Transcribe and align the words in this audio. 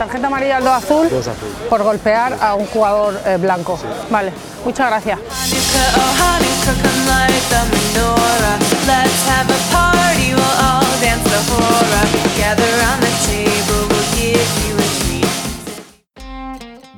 tarjeta 0.00 0.28
amarilla 0.28 0.56
al 0.56 0.64
2 0.64 0.72
azul, 0.72 1.08
por 1.68 1.82
golpear 1.82 2.38
a 2.40 2.54
un 2.54 2.64
jugador 2.64 3.20
eh, 3.26 3.36
blanco. 3.36 3.78
Vale, 4.08 4.32
muchas 4.64 4.86
gracias. 4.88 5.18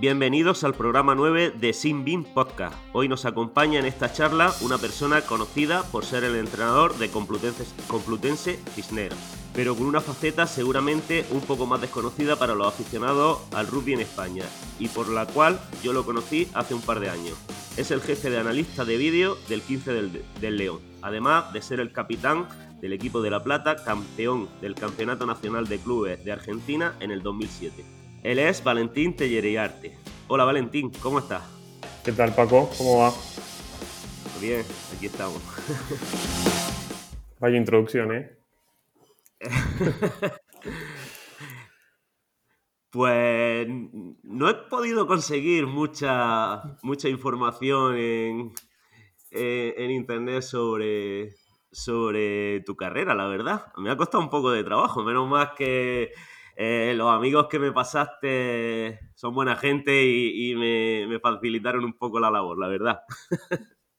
Bienvenidos 0.03 0.64
al 0.64 0.75
programa 0.75 1.14
9 1.14 1.53
de 1.61 1.73
Sin 1.73 2.05
Bin 2.05 2.25
Podcast. 2.25 2.75
Hoy 2.93 3.07
nos 3.07 3.25
acompaña 3.25 3.79
en 3.79 3.87
esta 3.87 4.12
charla 4.12 4.53
una 4.61 4.77
persona 4.77 5.21
conocida 5.21 5.85
por 5.93 6.05
ser 6.05 6.25
el 6.25 6.35
entrenador 6.35 6.98
de 6.98 7.09
Complutense, 7.09 7.64
Complutense 7.86 8.59
Cisneros, 8.75 9.17
pero 9.54 9.77
con 9.77 9.86
una 9.86 10.00
faceta 10.00 10.49
seguramente 10.49 11.25
un 11.31 11.40
poco 11.40 11.67
más 11.67 11.81
desconocida 11.81 12.35
para 12.35 12.57
los 12.57 12.67
aficionados 12.67 13.43
al 13.53 13.68
rugby 13.68 13.93
en 13.93 14.00
España 14.00 14.43
y 14.81 14.89
por 14.89 15.09
la 15.09 15.26
cual 15.26 15.61
yo 15.85 15.93
lo 15.93 16.04
conocí 16.04 16.48
hace 16.53 16.75
un 16.75 16.82
par 16.82 16.98
de 16.98 17.09
años. 17.09 17.39
Es 17.76 17.93
el 17.93 18.00
jefe 18.00 18.29
de 18.29 18.40
analista 18.40 18.84
de 18.84 18.96
vídeo 18.96 19.39
del 19.48 19.62
15 19.62 19.93
del, 19.93 20.25
del 20.40 20.57
León, 20.57 20.81
además 21.00 21.53
de 21.53 21.62
ser 21.62 21.79
el 21.79 21.93
capitán 21.93 22.48
del 22.81 22.93
equipo 22.93 23.23
de 23.23 23.31
La 23.31 23.45
Plata, 23.45 23.76
campeón 23.84 24.48
del 24.61 24.75
Campeonato 24.75 25.26
Nacional 25.26 25.68
de 25.68 25.79
Clubes 25.79 26.25
de 26.25 26.32
Argentina 26.32 26.96
en 26.98 27.12
el 27.12 27.23
2007. 27.23 28.01
Él 28.22 28.39
es 28.39 28.62
Valentín 28.62 29.17
Telleriarte. 29.17 29.99
Hola 30.29 30.44
Valentín, 30.44 30.93
¿cómo 31.03 31.18
estás? 31.18 31.43
¿Qué 32.05 32.12
tal 32.12 32.33
Paco? 32.33 32.70
¿Cómo 32.78 33.00
va? 33.00 33.12
Bien, 34.41 34.64
aquí 34.97 35.06
estamos. 35.06 35.42
Vaya 37.41 37.56
introducción, 37.56 38.12
¿eh? 38.12 38.39
pues 42.91 43.67
no 44.23 44.48
he 44.48 44.55
podido 44.70 45.09
conseguir 45.09 45.67
mucha, 45.67 46.62
mucha 46.83 47.09
información 47.09 47.97
en, 47.97 48.53
en, 49.33 49.91
internet 49.91 50.43
sobre, 50.43 51.34
sobre 51.73 52.61
tu 52.61 52.77
carrera, 52.77 53.17
la 53.17 53.27
verdad. 53.27 53.73
Me 53.78 53.91
ha 53.91 53.97
costado 53.97 54.23
un 54.23 54.31
poco 54.31 54.53
de 54.53 54.62
trabajo, 54.62 55.03
menos 55.03 55.28
más 55.28 55.55
que 55.56 56.12
eh, 56.56 56.92
los 56.97 57.11
amigos 57.11 57.47
que 57.48 57.58
me 57.58 57.72
pasaste 57.72 59.00
son 59.14 59.34
buena 59.34 59.56
gente 59.56 60.05
y, 60.05 60.55
me, 60.55 61.19
facilitaron 61.20 61.84
un 61.84 61.94
poco 61.94 62.20
la 62.20 62.31
labor, 62.31 62.59
la 62.59 62.69
verdad. 62.69 63.00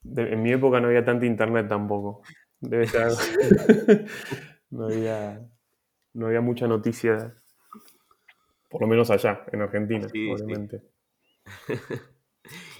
en 0.03 0.41
mi 0.41 0.51
época 0.51 0.79
no 0.79 0.87
había 0.87 1.03
tanto 1.03 1.25
internet 1.25 1.67
tampoco. 1.67 2.21
Debe 2.59 2.87
ser. 2.87 3.11
no, 4.69 4.85
había, 4.85 5.41
no 6.13 6.27
había 6.27 6.41
mucha 6.41 6.67
noticia, 6.67 7.35
por 8.69 8.81
lo 8.81 8.87
menos 8.87 9.09
allá, 9.09 9.43
en 9.51 9.61
Argentina, 9.61 10.07
obviamente. 10.07 10.83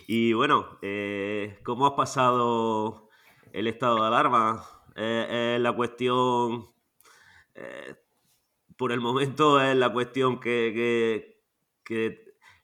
y 0.08 0.34
bueno, 0.34 0.78
eh, 0.82 1.60
¿cómo 1.64 1.88
has 1.88 1.94
pasado 1.94 3.10
el 3.52 3.68
estado 3.68 4.02
de 4.02 4.08
alarma? 4.08 4.64
Eh, 4.96 5.58
la 5.60 5.74
cuestión 5.74 6.68
por 8.84 8.92
el 8.92 9.00
momento 9.00 9.62
es 9.64 9.78
la 9.78 9.94
cuestión 9.94 10.42
que, 10.42 11.38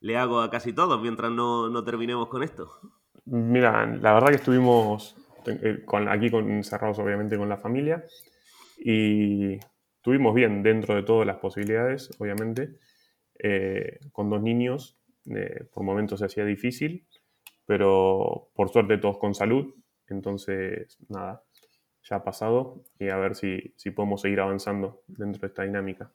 le 0.02 0.18
hago 0.18 0.42
a 0.42 0.50
casi 0.50 0.74
todos 0.74 1.02
mientras 1.02 1.32
no, 1.32 1.82
terminemos 1.86 2.28
con 2.28 2.44
esto. 2.44 2.74
Mira, 3.24 3.86
la 3.86 4.16
verdad 4.16 4.28
que 4.28 4.36
estuvimos 4.36 5.16
eh, 5.46 5.86
aquí 6.10 6.30
con, 6.30 6.52
encerrados 6.52 7.00
obviamente 7.00 7.38
con 7.38 7.48
la 7.48 7.56
familia 7.56 8.04
y 8.78 9.60
estuvimos 9.96 10.36
bien 10.36 10.62
dentro 10.62 10.94
de 10.94 11.04
todas 11.04 11.26
las 11.26 11.38
posibilidades, 11.38 12.12
obviamente. 12.20 12.80
Eh, 13.42 14.00
con 14.12 14.30
dos 14.30 14.42
niños, 14.42 15.00
eh, 15.34 15.70
por 15.74 15.84
momentos 15.84 16.20
se 16.20 16.26
hacía 16.26 16.44
difícil, 16.44 17.08
pero 17.66 18.50
por 18.54 18.68
suerte 18.68 18.98
todos 18.98 19.20
con 19.20 19.34
salud. 19.34 19.74
Entonces, 20.10 20.98
nada, 21.08 21.44
ya 22.04 22.18
ha 22.18 22.24
pasado 22.24 22.84
y 23.00 23.10
a 23.10 23.18
ver 23.18 23.36
si, 23.36 23.74
podemos 23.96 24.22
seguir 24.22 24.40
avanzando 24.40 25.04
dentro 25.08 25.42
de 25.42 25.48
esta 25.48 25.64
dinámica. 25.64 26.12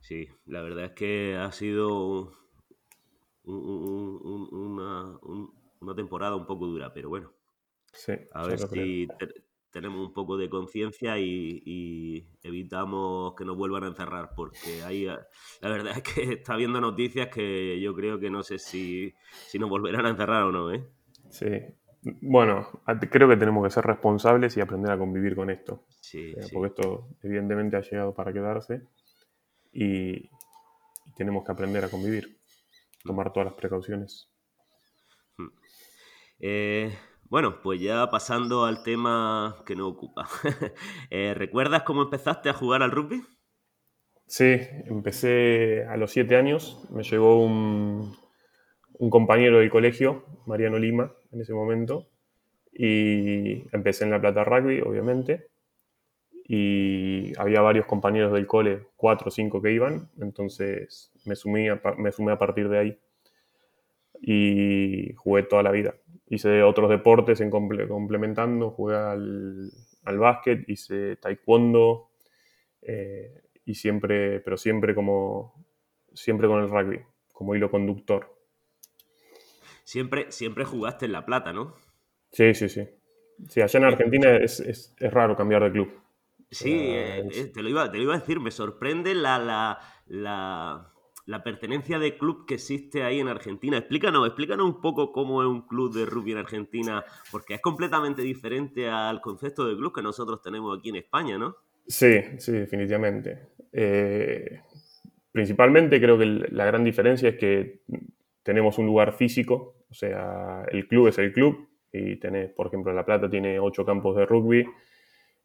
Sí, 0.00 0.28
la 0.46 0.62
verdad 0.62 0.86
es 0.86 0.92
que 0.92 1.36
ha 1.36 1.52
sido 1.52 2.32
una, 3.44 5.18
temporada 5.94 6.36
un 6.36 6.46
poco 6.46 6.66
dura, 6.66 6.92
pero 6.92 7.08
bueno. 7.08 7.32
Sí, 7.92 8.12
a 8.32 8.46
ver 8.46 8.58
si 8.58 9.08
tenemos 9.70 10.04
un 10.04 10.12
poco 10.12 10.36
de 10.36 10.48
conciencia 10.48 11.18
y, 11.18 12.26
evitamos 12.42 13.34
que 13.36 13.44
nos 13.44 13.56
vuelvan 13.56 13.84
a 13.84 13.88
encerrar, 13.88 14.30
porque 14.34 14.82
ahí 14.84 15.04
la 15.04 15.68
verdad 15.68 15.96
es 15.96 16.02
que 16.02 16.22
está 16.34 16.56
viendo 16.56 16.80
noticias 16.80 17.28
que 17.28 17.80
yo 17.80 17.94
creo 17.94 18.18
que 18.18 18.30
no 18.30 18.42
sé 18.42 18.58
si, 18.58 19.14
si 19.46 19.58
nos 19.58 19.70
volverán 19.70 20.06
a 20.06 20.10
encerrar 20.10 20.44
o 20.44 20.52
no, 20.52 20.72
¿eh? 20.72 20.84
Sí, 21.30 21.46
bueno, 22.02 22.68
creo 23.10 23.28
que 23.28 23.36
tenemos 23.36 23.64
que 23.64 23.70
ser 23.70 23.84
responsables 23.84 24.56
y 24.56 24.60
aprender 24.60 24.90
a 24.90 24.98
convivir 24.98 25.36
con 25.36 25.50
esto. 25.50 25.84
Sí, 26.00 26.34
Porque 26.52 26.68
esto 26.68 27.08
evidentemente 27.22 27.76
ha 27.76 27.82
llegado 27.82 28.14
para 28.14 28.32
quedarse 28.32 28.82
y, 29.72 30.30
tenemos 31.16 31.44
que 31.44 31.52
aprender 31.52 31.84
a 31.84 31.88
convivir, 31.88 32.38
tomar 33.04 33.32
todas 33.32 33.46
las 33.46 33.54
precauciones. 33.54 34.30
Hmm. 35.36 35.48
Eh, 36.38 36.96
bueno, 37.24 37.60
pues 37.62 37.80
ya 37.80 38.08
pasando 38.10 38.64
al 38.64 38.82
tema 38.82 39.62
que 39.66 39.76
nos 39.76 39.92
ocupa. 39.92 40.26
Eh, 41.10 41.34
¿Recuerdas 41.34 41.82
cómo 41.82 42.02
empezaste 42.02 42.48
a 42.48 42.54
jugar 42.54 42.82
al 42.82 42.92
rugby? 42.92 43.22
Sí, 44.26 44.58
empecé 44.86 45.84
a 45.86 45.96
los 45.96 46.12
siete 46.12 46.36
años. 46.36 46.86
Me 46.90 47.02
llevó 47.02 47.44
un, 47.44 48.16
un 48.94 49.10
compañero 49.10 49.58
del 49.58 49.70
colegio, 49.70 50.24
Mariano 50.46 50.78
Lima, 50.78 51.12
en 51.32 51.40
ese 51.40 51.52
momento. 51.52 52.06
Y 52.72 53.64
empecé 53.74 54.04
en 54.04 54.10
La 54.10 54.20
Plata 54.20 54.44
Rugby, 54.44 54.80
obviamente. 54.80 55.48
Y 56.44 57.32
había 57.38 57.60
varios 57.60 57.86
compañeros 57.86 58.32
del 58.32 58.46
cole, 58.46 58.86
cuatro 58.96 59.28
o 59.28 59.30
cinco 59.30 59.62
que 59.62 59.70
iban, 59.70 60.10
entonces 60.20 61.12
me 61.24 61.36
sumí 61.36 61.68
a, 61.68 61.80
me 61.96 62.10
sumé 62.10 62.32
a 62.32 62.38
partir 62.38 62.68
de 62.68 62.78
ahí. 62.78 62.98
Y 64.20 65.14
jugué 65.14 65.44
toda 65.44 65.62
la 65.62 65.70
vida. 65.70 65.94
Hice 66.28 66.62
otros 66.62 66.90
deportes 66.90 67.40
en 67.40 67.50
complementando, 67.50 68.70
jugué 68.70 68.96
al, 68.96 69.70
al 70.04 70.18
básquet, 70.18 70.68
hice 70.68 71.16
taekwondo, 71.16 72.10
eh, 72.82 73.42
y 73.64 73.74
siempre, 73.74 74.40
pero 74.40 74.56
siempre 74.56 74.94
como, 74.94 75.54
siempre 76.12 76.48
con 76.48 76.62
el 76.62 76.68
rugby, 76.68 77.00
como 77.32 77.54
hilo 77.54 77.70
conductor. 77.70 78.39
Siempre, 79.90 80.30
siempre 80.30 80.64
jugaste 80.64 81.06
en 81.06 81.10
La 81.10 81.26
Plata, 81.26 81.52
¿no? 81.52 81.74
Sí, 82.30 82.54
sí, 82.54 82.68
sí. 82.68 82.86
Sí, 83.48 83.60
allá 83.60 83.76
en 83.76 83.84
Argentina 83.86 84.36
es, 84.36 84.94
raro 85.00 85.36
cambiar 85.36 85.64
de 85.64 85.72
club. 85.72 85.92
Sí, 86.48 86.72
eh, 86.72 87.26
eh, 87.32 87.50
te, 87.52 87.60
lo 87.60 87.68
iba, 87.68 87.82
a 87.82 87.88
decir, 87.88 88.38
me 88.38 88.52
sorprende 88.52 89.16
la, 89.16 89.80
la, 90.06 91.42
pertenencia 91.42 91.98
de 91.98 92.16
club 92.16 92.46
que 92.46 92.54
existe 92.54 93.02
ahí 93.02 93.18
en 93.18 93.26
Argentina. 93.26 93.78
Explícanos, 93.78 94.28
explícanos 94.28 94.64
un 94.64 94.80
poco 94.80 95.10
cómo 95.10 95.42
es 95.42 95.48
un 95.48 95.62
club 95.62 95.92
de 95.92 96.06
rugby 96.06 96.32
en 96.32 96.38
Argentina, 96.38 97.04
porque 97.32 97.54
es 97.54 97.60
completamente 97.60 98.22
diferente 98.22 98.88
al 98.88 99.20
concepto 99.20 99.66
de 99.66 99.74
club 99.74 99.92
que 99.92 100.02
nosotros 100.02 100.40
tenemos 100.40 100.78
aquí 100.78 100.90
en 100.90 100.96
España, 100.96 101.36
¿no? 101.36 101.56
Sí, 101.88 102.20
sí, 102.38 102.52
definitivamente. 102.52 103.48
Eh, 103.72 104.60
principalmente 105.32 106.00
creo 106.00 106.16
que 106.16 106.26
la 106.26 106.64
gran 106.64 106.84
diferencia 106.84 107.30
es 107.30 107.36
que 107.38 107.80
tenemos 108.44 108.78
un 108.78 108.86
lugar 108.86 109.14
físico 109.14 109.79
o 109.90 109.94
sea, 109.94 110.64
el 110.70 110.86
club 110.86 111.08
es 111.08 111.18
el 111.18 111.32
club 111.32 111.68
y 111.92 112.16
tenés, 112.16 112.50
por 112.50 112.68
ejemplo, 112.68 112.92
La 112.92 113.04
Plata 113.04 113.28
tiene 113.28 113.58
ocho 113.58 113.84
campos 113.84 114.16
de 114.16 114.26
rugby. 114.26 114.66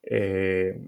Eh, 0.04 0.80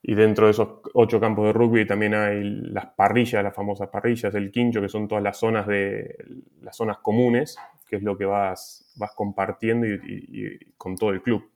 y 0.00 0.14
dentro 0.14 0.46
de 0.46 0.52
esos 0.52 0.80
ocho 0.94 1.18
campos 1.18 1.46
de 1.46 1.52
rugby 1.52 1.84
también 1.84 2.14
hay 2.14 2.42
las 2.42 2.86
parrillas, 2.86 3.42
las 3.42 3.54
famosas 3.54 3.88
parrillas, 3.88 4.32
el 4.34 4.52
quincho, 4.52 4.80
que 4.80 4.88
son 4.88 5.08
todas 5.08 5.24
las 5.24 5.36
zonas, 5.36 5.66
de, 5.66 6.16
las 6.60 6.76
zonas 6.76 6.98
comunes, 6.98 7.58
que 7.88 7.96
es 7.96 8.02
lo 8.02 8.16
que 8.16 8.24
vas, 8.24 8.92
vas 8.96 9.12
compartiendo 9.14 9.86
y, 9.86 10.58
con 10.76 10.96
todo 10.96 11.10
el 11.10 11.20
club. 11.20 11.50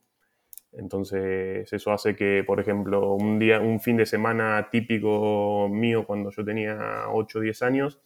Entonces, 0.72 1.72
eso 1.72 1.92
hace 1.92 2.16
que, 2.16 2.42
por 2.44 2.58
ejemplo, 2.58 3.14
un 3.14 3.38
día, 3.38 3.60
un 3.60 3.78
fin 3.78 3.96
de 3.96 4.06
semana 4.06 4.68
típico 4.70 5.68
mío 5.70 6.04
cuando 6.04 6.30
yo 6.30 6.44
tenía 6.44 7.04
8 7.10 7.38
o 7.38 7.42
10 7.42 7.62
años, 7.62 8.00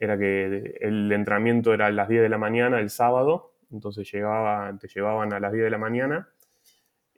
era 0.00 0.18
que 0.18 0.78
el 0.80 1.12
entrenamiento 1.12 1.74
era 1.74 1.86
a 1.86 1.90
las 1.90 2.08
10 2.08 2.22
de 2.22 2.28
la 2.30 2.38
mañana 2.38 2.80
el 2.80 2.88
sábado, 2.88 3.52
entonces 3.70 4.10
llegaba, 4.10 4.76
te 4.80 4.88
llevaban 4.88 5.32
a 5.34 5.38
las 5.38 5.52
10 5.52 5.64
de 5.64 5.70
la 5.70 5.78
mañana 5.78 6.28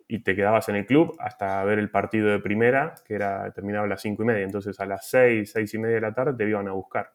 y 0.09 0.19
te 0.25 0.35
quedabas 0.35 0.69
en 0.69 0.77
el 0.77 0.85
club 0.85 1.17
hasta 1.21 1.63
ver 1.65 1.79
el 1.79 1.91
partido 1.91 2.29
de 2.29 2.41
primera, 2.41 2.95
que 3.07 3.15
era, 3.15 3.51
terminaba 3.53 3.87
a 3.87 3.89
las 3.89 4.03
5 4.03 4.25
y 4.25 4.27
media, 4.27 4.43
entonces 4.43 4.79
a 4.81 4.87
las 4.87 5.09
6, 5.09 5.53
6 5.53 5.75
y 5.75 5.79
media 5.79 5.95
de 5.95 6.01
la 6.01 6.13
tarde 6.13 6.35
te 6.37 6.49
iban 6.51 6.67
a 6.67 6.73
buscar. 6.73 7.13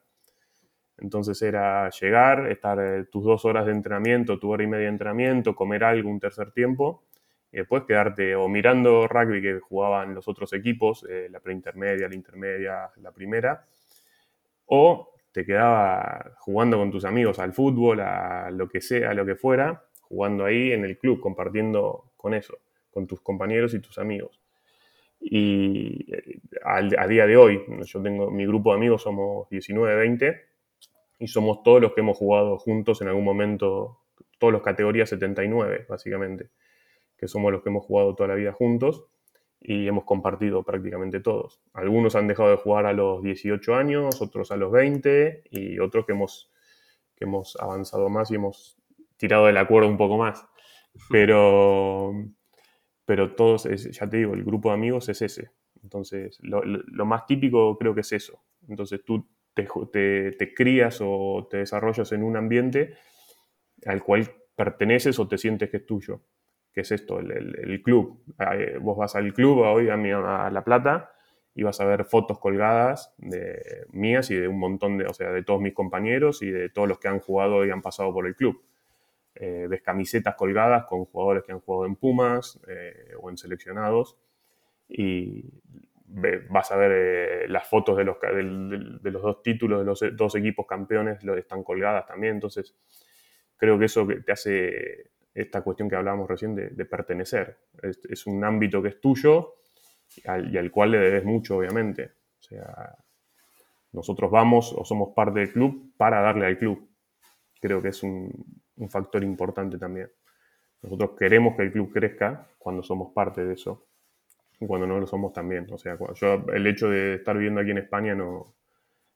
Entonces 0.96 1.40
era 1.42 1.90
llegar, 1.90 2.50
estar 2.50 2.80
eh, 2.80 3.04
tus 3.04 3.22
dos 3.22 3.44
horas 3.44 3.66
de 3.66 3.72
entrenamiento, 3.72 4.38
tu 4.38 4.50
hora 4.50 4.64
y 4.64 4.66
media 4.66 4.84
de 4.84 4.92
entrenamiento, 4.92 5.54
comer 5.54 5.84
algo 5.84 6.08
un 6.08 6.18
tercer 6.18 6.50
tiempo 6.50 7.04
y 7.52 7.58
después 7.58 7.84
quedarte 7.84 8.34
o 8.34 8.48
mirando 8.48 9.06
rugby 9.06 9.42
que 9.42 9.60
jugaban 9.60 10.14
los 10.14 10.26
otros 10.28 10.52
equipos, 10.54 11.06
eh, 11.08 11.28
la 11.30 11.40
preintermedia, 11.40 12.08
la 12.08 12.14
intermedia, 12.14 12.90
la 12.96 13.12
primera, 13.12 13.64
o 14.66 15.12
te 15.38 15.46
quedaba 15.46 16.32
jugando 16.38 16.78
con 16.78 16.90
tus 16.90 17.04
amigos 17.04 17.38
al 17.38 17.52
fútbol, 17.52 18.00
a 18.00 18.50
lo 18.50 18.68
que 18.68 18.80
sea, 18.80 19.10
a 19.10 19.14
lo 19.14 19.24
que 19.24 19.36
fuera, 19.36 19.84
jugando 20.00 20.44
ahí 20.44 20.72
en 20.72 20.84
el 20.84 20.98
club, 20.98 21.20
compartiendo 21.20 22.10
con 22.16 22.34
eso, 22.34 22.58
con 22.90 23.06
tus 23.06 23.20
compañeros 23.20 23.72
y 23.72 23.78
tus 23.78 23.98
amigos. 23.98 24.40
Y 25.20 26.12
eh, 26.12 26.40
a, 26.64 27.06
día 27.06 27.28
de 27.28 27.36
hoy, 27.36 27.62
yo 27.84 28.02
tengo 28.02 28.32
mi 28.32 28.46
grupo 28.46 28.72
de 28.72 28.78
amigos, 28.78 29.02
somos 29.02 29.48
19, 29.50 29.94
20, 29.94 30.40
y 31.20 31.28
somos 31.28 31.62
todos 31.62 31.80
los 31.82 31.92
que 31.92 32.00
hemos 32.00 32.18
jugado 32.18 32.58
juntos 32.58 33.00
en 33.00 33.06
algún 33.06 33.24
momento, 33.24 34.00
todos 34.40 34.52
los 34.52 34.62
categorías 34.62 35.08
79, 35.08 35.86
básicamente, 35.88 36.48
que 37.16 37.28
somos 37.28 37.52
los 37.52 37.62
que 37.62 37.68
hemos 37.68 37.84
jugado 37.84 38.16
toda 38.16 38.30
la 38.30 38.34
vida 38.34 38.50
juntos 38.50 39.06
y 39.60 39.88
hemos 39.88 40.04
compartido 40.04 40.62
prácticamente 40.62 41.20
todos. 41.20 41.60
Algunos 41.72 42.14
han 42.14 42.28
dejado 42.28 42.50
de 42.50 42.56
jugar 42.56 42.86
a 42.86 42.92
los 42.92 43.22
18 43.22 43.74
años, 43.74 44.22
otros 44.22 44.50
a 44.50 44.56
los 44.56 44.70
20 44.70 45.44
y 45.50 45.78
otros 45.80 46.06
que 46.06 46.12
hemos, 46.12 46.50
que 47.16 47.24
hemos 47.24 47.56
avanzado 47.60 48.08
más 48.08 48.30
y 48.30 48.36
hemos 48.36 48.76
tirado 49.16 49.46
del 49.46 49.56
acuerdo 49.56 49.88
un 49.88 49.96
poco 49.96 50.16
más. 50.16 50.46
Pero, 51.10 52.12
pero 53.04 53.36
todos, 53.36 53.64
ya 53.64 54.10
te 54.10 54.16
digo, 54.16 54.34
el 54.34 54.42
grupo 54.42 54.70
de 54.70 54.74
amigos 54.74 55.08
es 55.08 55.22
ese. 55.22 55.52
Entonces, 55.80 56.38
lo, 56.42 57.06
más 57.06 57.24
típico 57.24 57.78
creo 57.78 57.94
que 57.94 58.00
es 58.00 58.10
eso. 58.10 58.42
Entonces, 58.68 59.04
tú 59.04 59.28
te, 59.54 59.68
te, 60.32 60.54
crías 60.54 60.98
o 61.00 61.46
te 61.48 61.58
desarrollas 61.58 62.10
en 62.10 62.24
un 62.24 62.36
ambiente 62.36 62.96
al 63.86 64.02
cual 64.02 64.28
perteneces 64.56 65.20
o 65.20 65.28
te 65.28 65.38
sientes 65.38 65.70
que 65.70 65.76
es 65.76 65.86
tuyo 65.86 66.20
que 66.72 66.82
es 66.82 66.92
esto, 66.92 67.18
el, 67.20 67.82
club. 67.82 68.22
Vos 68.80 68.96
vas 68.96 69.16
al 69.16 69.32
club 69.32 69.58
hoy 69.58 69.88
a, 69.88 70.50
La 70.50 70.64
Plata 70.64 71.12
y 71.54 71.62
vas 71.62 71.80
a 71.80 71.84
ver 71.84 72.04
fotos 72.04 72.38
colgadas 72.38 73.14
de 73.18 73.86
mías 73.90 74.30
y 74.30 74.36
de 74.36 74.46
un 74.46 74.58
montón 74.58 74.98
de, 74.98 75.06
o 75.06 75.12
sea, 75.12 75.30
de 75.30 75.42
todos 75.42 75.60
mis 75.60 75.74
compañeros 75.74 76.42
y 76.42 76.50
de 76.50 76.68
todos 76.68 76.88
los 76.88 76.98
que 76.98 77.08
han 77.08 77.18
jugado 77.18 77.66
y 77.66 77.70
han 77.70 77.82
pasado 77.82 78.12
por 78.12 78.26
el 78.26 78.36
club. 78.36 78.62
Eh, 79.34 79.66
ves 79.68 79.82
camisetas 79.82 80.34
colgadas 80.34 80.84
con 80.86 81.04
jugadores 81.04 81.44
que 81.44 81.52
han 81.52 81.60
jugado 81.60 81.86
en 81.86 81.94
Pumas 81.94 82.60
eh, 82.66 83.12
o 83.20 83.30
en 83.30 83.36
seleccionados 83.36 84.16
y 84.88 85.44
vas 86.48 86.72
a 86.72 86.76
ver 86.76 86.92
eh, 86.92 87.48
las 87.48 87.68
fotos 87.68 87.96
de 87.96 88.04
los, 88.04 88.16
de, 88.20 89.10
los 89.10 89.22
dos 89.22 89.42
títulos 89.42 89.80
de 89.80 89.84
los 89.84 90.16
dos 90.16 90.34
equipos 90.34 90.66
campeones 90.66 91.22
lo 91.22 91.36
están 91.36 91.62
colgadas 91.62 92.06
también. 92.06 92.34
Entonces, 92.34 92.74
creo 93.56 93.78
que 93.78 93.84
eso 93.84 94.06
te 94.24 94.32
hace 94.32 95.10
esta 95.40 95.62
cuestión 95.62 95.88
que 95.88 95.96
hablábamos 95.96 96.28
recién 96.28 96.54
de, 96.54 96.84
pertenecer. 96.84 97.58
Es, 97.82 98.26
un 98.26 98.44
ámbito 98.44 98.82
que 98.82 98.88
es 98.88 99.00
tuyo 99.00 99.54
y 100.16 100.56
al, 100.56 100.70
cual 100.70 100.92
le 100.92 100.98
debes 100.98 101.24
mucho, 101.24 101.58
obviamente. 101.58 102.12
O 102.38 102.42
sea, 102.42 102.96
nosotros 103.92 104.30
vamos 104.30 104.74
o 104.76 104.84
somos 104.84 105.10
parte 105.14 105.40
del 105.40 105.52
club 105.52 105.92
para 105.96 106.20
darle 106.20 106.46
al 106.46 106.58
club. 106.58 106.88
Creo 107.60 107.80
que 107.80 107.88
es 107.88 108.02
un, 108.02 108.32
factor 108.88 109.22
importante 109.22 109.78
también. 109.78 110.10
Nosotros 110.82 111.10
queremos 111.18 111.56
que 111.56 111.62
el 111.62 111.72
club 111.72 111.92
crezca 111.92 112.48
cuando 112.58 112.82
somos 112.82 113.12
parte 113.12 113.44
de 113.44 113.54
eso 113.54 113.86
y 114.60 114.66
cuando 114.66 114.86
no 114.86 114.98
lo 114.98 115.06
somos 115.06 115.32
también. 115.32 115.66
O 115.72 115.78
sea, 115.78 115.96
yo 116.14 116.44
el 116.52 116.66
hecho 116.66 116.88
de 116.88 117.14
estar 117.14 117.36
viviendo 117.36 117.60
aquí 117.60 117.70
en 117.70 117.78
España 117.78 118.14
no, 118.14 118.54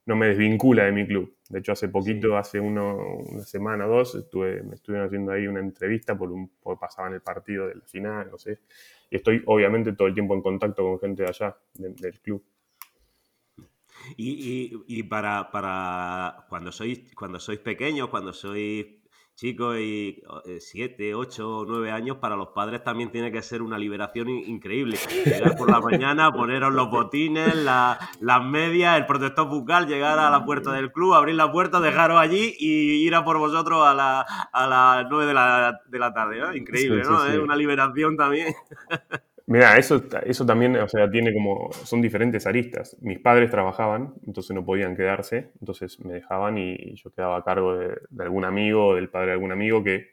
no 0.05 0.15
me 0.15 0.27
desvincula 0.27 0.85
de 0.85 0.91
mi 0.91 1.07
club. 1.07 1.37
De 1.49 1.59
hecho, 1.59 1.71
hace 1.71 1.87
poquito, 1.89 2.37
hace 2.37 2.59
una 2.59 2.95
semana 3.45 3.85
o 3.87 3.89
dos, 3.89 4.15
estuve, 4.15 4.63
me 4.63 4.75
estuvieron 4.75 5.07
haciendo 5.07 5.31
ahí 5.31 5.47
una 5.47 5.59
entrevista 5.59 6.17
por, 6.17 6.31
un, 6.31 6.49
por 6.61 6.79
pasaban 6.79 7.13
el 7.13 7.21
partido 7.21 7.67
de 7.67 7.75
la 7.75 7.85
final, 7.85 8.29
no 8.31 8.37
sé. 8.37 8.59
Y 9.09 9.17
estoy 9.17 9.43
obviamente 9.45 9.93
todo 9.93 10.07
el 10.07 10.13
tiempo 10.13 10.33
en 10.33 10.41
contacto 10.41 10.83
con 10.83 10.99
gente 10.99 11.23
de 11.23 11.29
allá, 11.29 11.55
del 11.73 12.19
club. 12.19 12.43
Y, 14.17 14.83
y, 14.87 15.03
para, 15.03 15.49
para, 15.51 16.45
cuando 16.49 16.71
sois 16.71 17.13
cuando 17.15 17.39
sois 17.39 17.59
pequeños, 17.59 18.09
cuando 18.09 18.33
sois 18.33 18.85
chicos 19.35 19.77
y 19.77 20.21
7, 20.59 21.15
8, 21.15 21.65
9 21.67 21.91
años, 21.91 22.17
para 22.17 22.35
los 22.35 22.49
padres 22.49 22.83
también 22.83 23.11
tiene 23.11 23.31
que 23.31 23.41
ser 23.41 23.61
una 23.61 23.77
liberación 23.77 24.29
increíble. 24.29 24.97
Llegar 25.25 25.55
por 25.57 25.69
la 25.69 25.79
mañana, 25.79 26.31
poneros 26.31 26.73
los 26.73 26.89
botines, 26.89 27.55
las 27.55 28.43
medias, 28.45 28.97
el 28.97 29.05
protector 29.05 29.47
bucal, 29.47 29.87
llegar 29.87 30.19
a 30.19 30.29
la 30.29 30.45
puerta 30.45 30.71
del 30.73 30.91
club, 30.91 31.13
abrir 31.13 31.35
la 31.35 31.51
puerta, 31.51 31.79
dejaros 31.79 32.19
allí 32.19 32.55
y 32.59 33.05
ir 33.05 33.15
a 33.15 33.25
por 33.25 33.37
vosotros 33.37 33.85
a, 33.85 33.93
la, 33.93 34.21
a 34.21 34.67
las 34.67 35.07
9 35.09 35.25
de 35.25 35.33
la, 35.33 35.81
de 35.87 35.99
la 35.99 36.13
tarde. 36.13 36.57
Increíble, 36.57 37.03
¿no? 37.03 37.25
Es 37.25 37.39
una 37.39 37.55
liberación 37.55 38.15
también. 38.17 38.53
Mira, 39.45 39.77
eso, 39.77 40.01
eso 40.25 40.45
también, 40.45 40.77
o 40.77 40.87
sea, 40.87 41.09
tiene 41.11 41.33
como, 41.33 41.69
son 41.83 42.01
diferentes 42.01 42.47
aristas. 42.47 42.95
Mis 43.01 43.19
padres 43.19 43.51
trabajaban, 43.51 44.13
entonces 44.25 44.55
no 44.55 44.63
podían 44.63 44.95
quedarse, 44.95 45.51
entonces 45.59 45.99
me 45.99 46.13
dejaban 46.13 46.57
y 46.57 46.95
yo 46.95 47.11
quedaba 47.11 47.37
a 47.37 47.43
cargo 47.43 47.75
de, 47.77 47.97
algún 48.19 48.45
amigo 48.45 48.87
o 48.87 48.95
del 48.95 49.09
padre 49.09 49.27
de 49.27 49.33
algún 49.33 49.51
amigo 49.51 49.83
que 49.83 50.07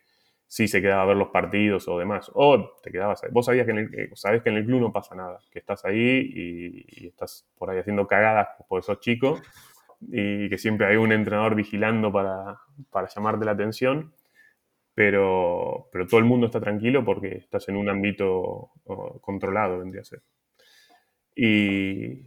sí 0.48 0.66
se 0.66 0.82
quedaba 0.82 1.02
a 1.02 1.06
ver 1.06 1.16
los 1.16 1.28
partidos 1.28 1.86
o 1.86 1.98
demás. 1.98 2.28
O 2.34 2.72
te 2.82 2.90
quedabas. 2.90 3.22
Vos 3.30 3.46
sabías 3.46 3.66
que 3.66 3.70
en 3.72 3.78
el, 3.78 3.94
eh, 3.94 4.10
sabés 4.14 4.42
que 4.42 4.50
en 4.50 4.56
el 4.56 4.66
club 4.66 4.80
no 4.80 4.92
pasa 4.92 5.14
nada, 5.14 5.38
que 5.52 5.60
estás 5.60 5.84
ahí 5.84 6.84
y, 6.98 7.06
estás 7.06 7.46
por 7.56 7.70
ahí 7.70 7.78
haciendo 7.78 8.08
cagadas 8.08 8.48
por 8.68 8.80
esos 8.80 8.98
chicos 8.98 9.40
y 10.08 10.48
que 10.48 10.58
siempre 10.58 10.86
hay 10.86 10.96
un 10.96 11.12
entrenador 11.12 11.54
vigilando 11.54 12.10
para, 12.12 12.58
para 12.90 13.08
llamarte 13.08 13.44
la 13.44 13.52
atención 13.52 14.12
pero, 15.00 15.88
pero 15.90 16.06
todo 16.06 16.20
el 16.20 16.26
mundo 16.26 16.44
está 16.44 16.60
tranquilo 16.60 17.02
porque 17.02 17.28
estás 17.38 17.66
en 17.70 17.76
un 17.76 17.88
ámbito 17.88 18.72
controlado, 19.22 19.78
vendría 19.78 20.02
a 20.02 20.04
ser. 20.04 20.20
Y, 21.34 22.26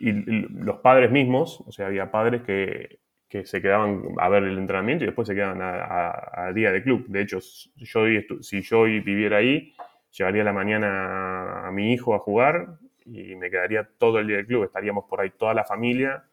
los 0.00 0.78
padres 0.78 1.10
mismos, 1.10 1.60
o 1.66 1.70
sea, 1.70 1.88
había 1.88 2.10
padres 2.10 2.40
que, 2.44 3.00
se 3.44 3.60
quedaban 3.60 4.04
a 4.16 4.28
ver 4.30 4.44
el 4.44 4.56
entrenamiento 4.56 5.04
y 5.04 5.08
después 5.08 5.28
se 5.28 5.34
quedaban 5.34 5.58
a, 5.60 6.50
día 6.54 6.72
de 6.72 6.82
club. 6.82 7.04
De 7.08 7.20
hecho, 7.20 7.40
yo, 7.76 8.06
si 8.40 8.62
yo 8.62 8.84
viviera 8.84 9.36
ahí, 9.36 9.74
llevaría 10.10 10.44
la 10.44 10.54
mañana 10.54 11.68
a 11.68 11.70
mi 11.72 11.92
hijo 11.92 12.14
a 12.14 12.20
jugar 12.20 12.78
y 13.04 13.34
me 13.34 13.50
quedaría 13.50 13.86
todo 13.98 14.18
el 14.18 14.28
día 14.28 14.38
de 14.38 14.46
club. 14.46 14.64
Estaríamos 14.64 15.04
por 15.04 15.20
ahí 15.20 15.28
toda 15.36 15.52
la 15.52 15.64
familia 15.64 16.24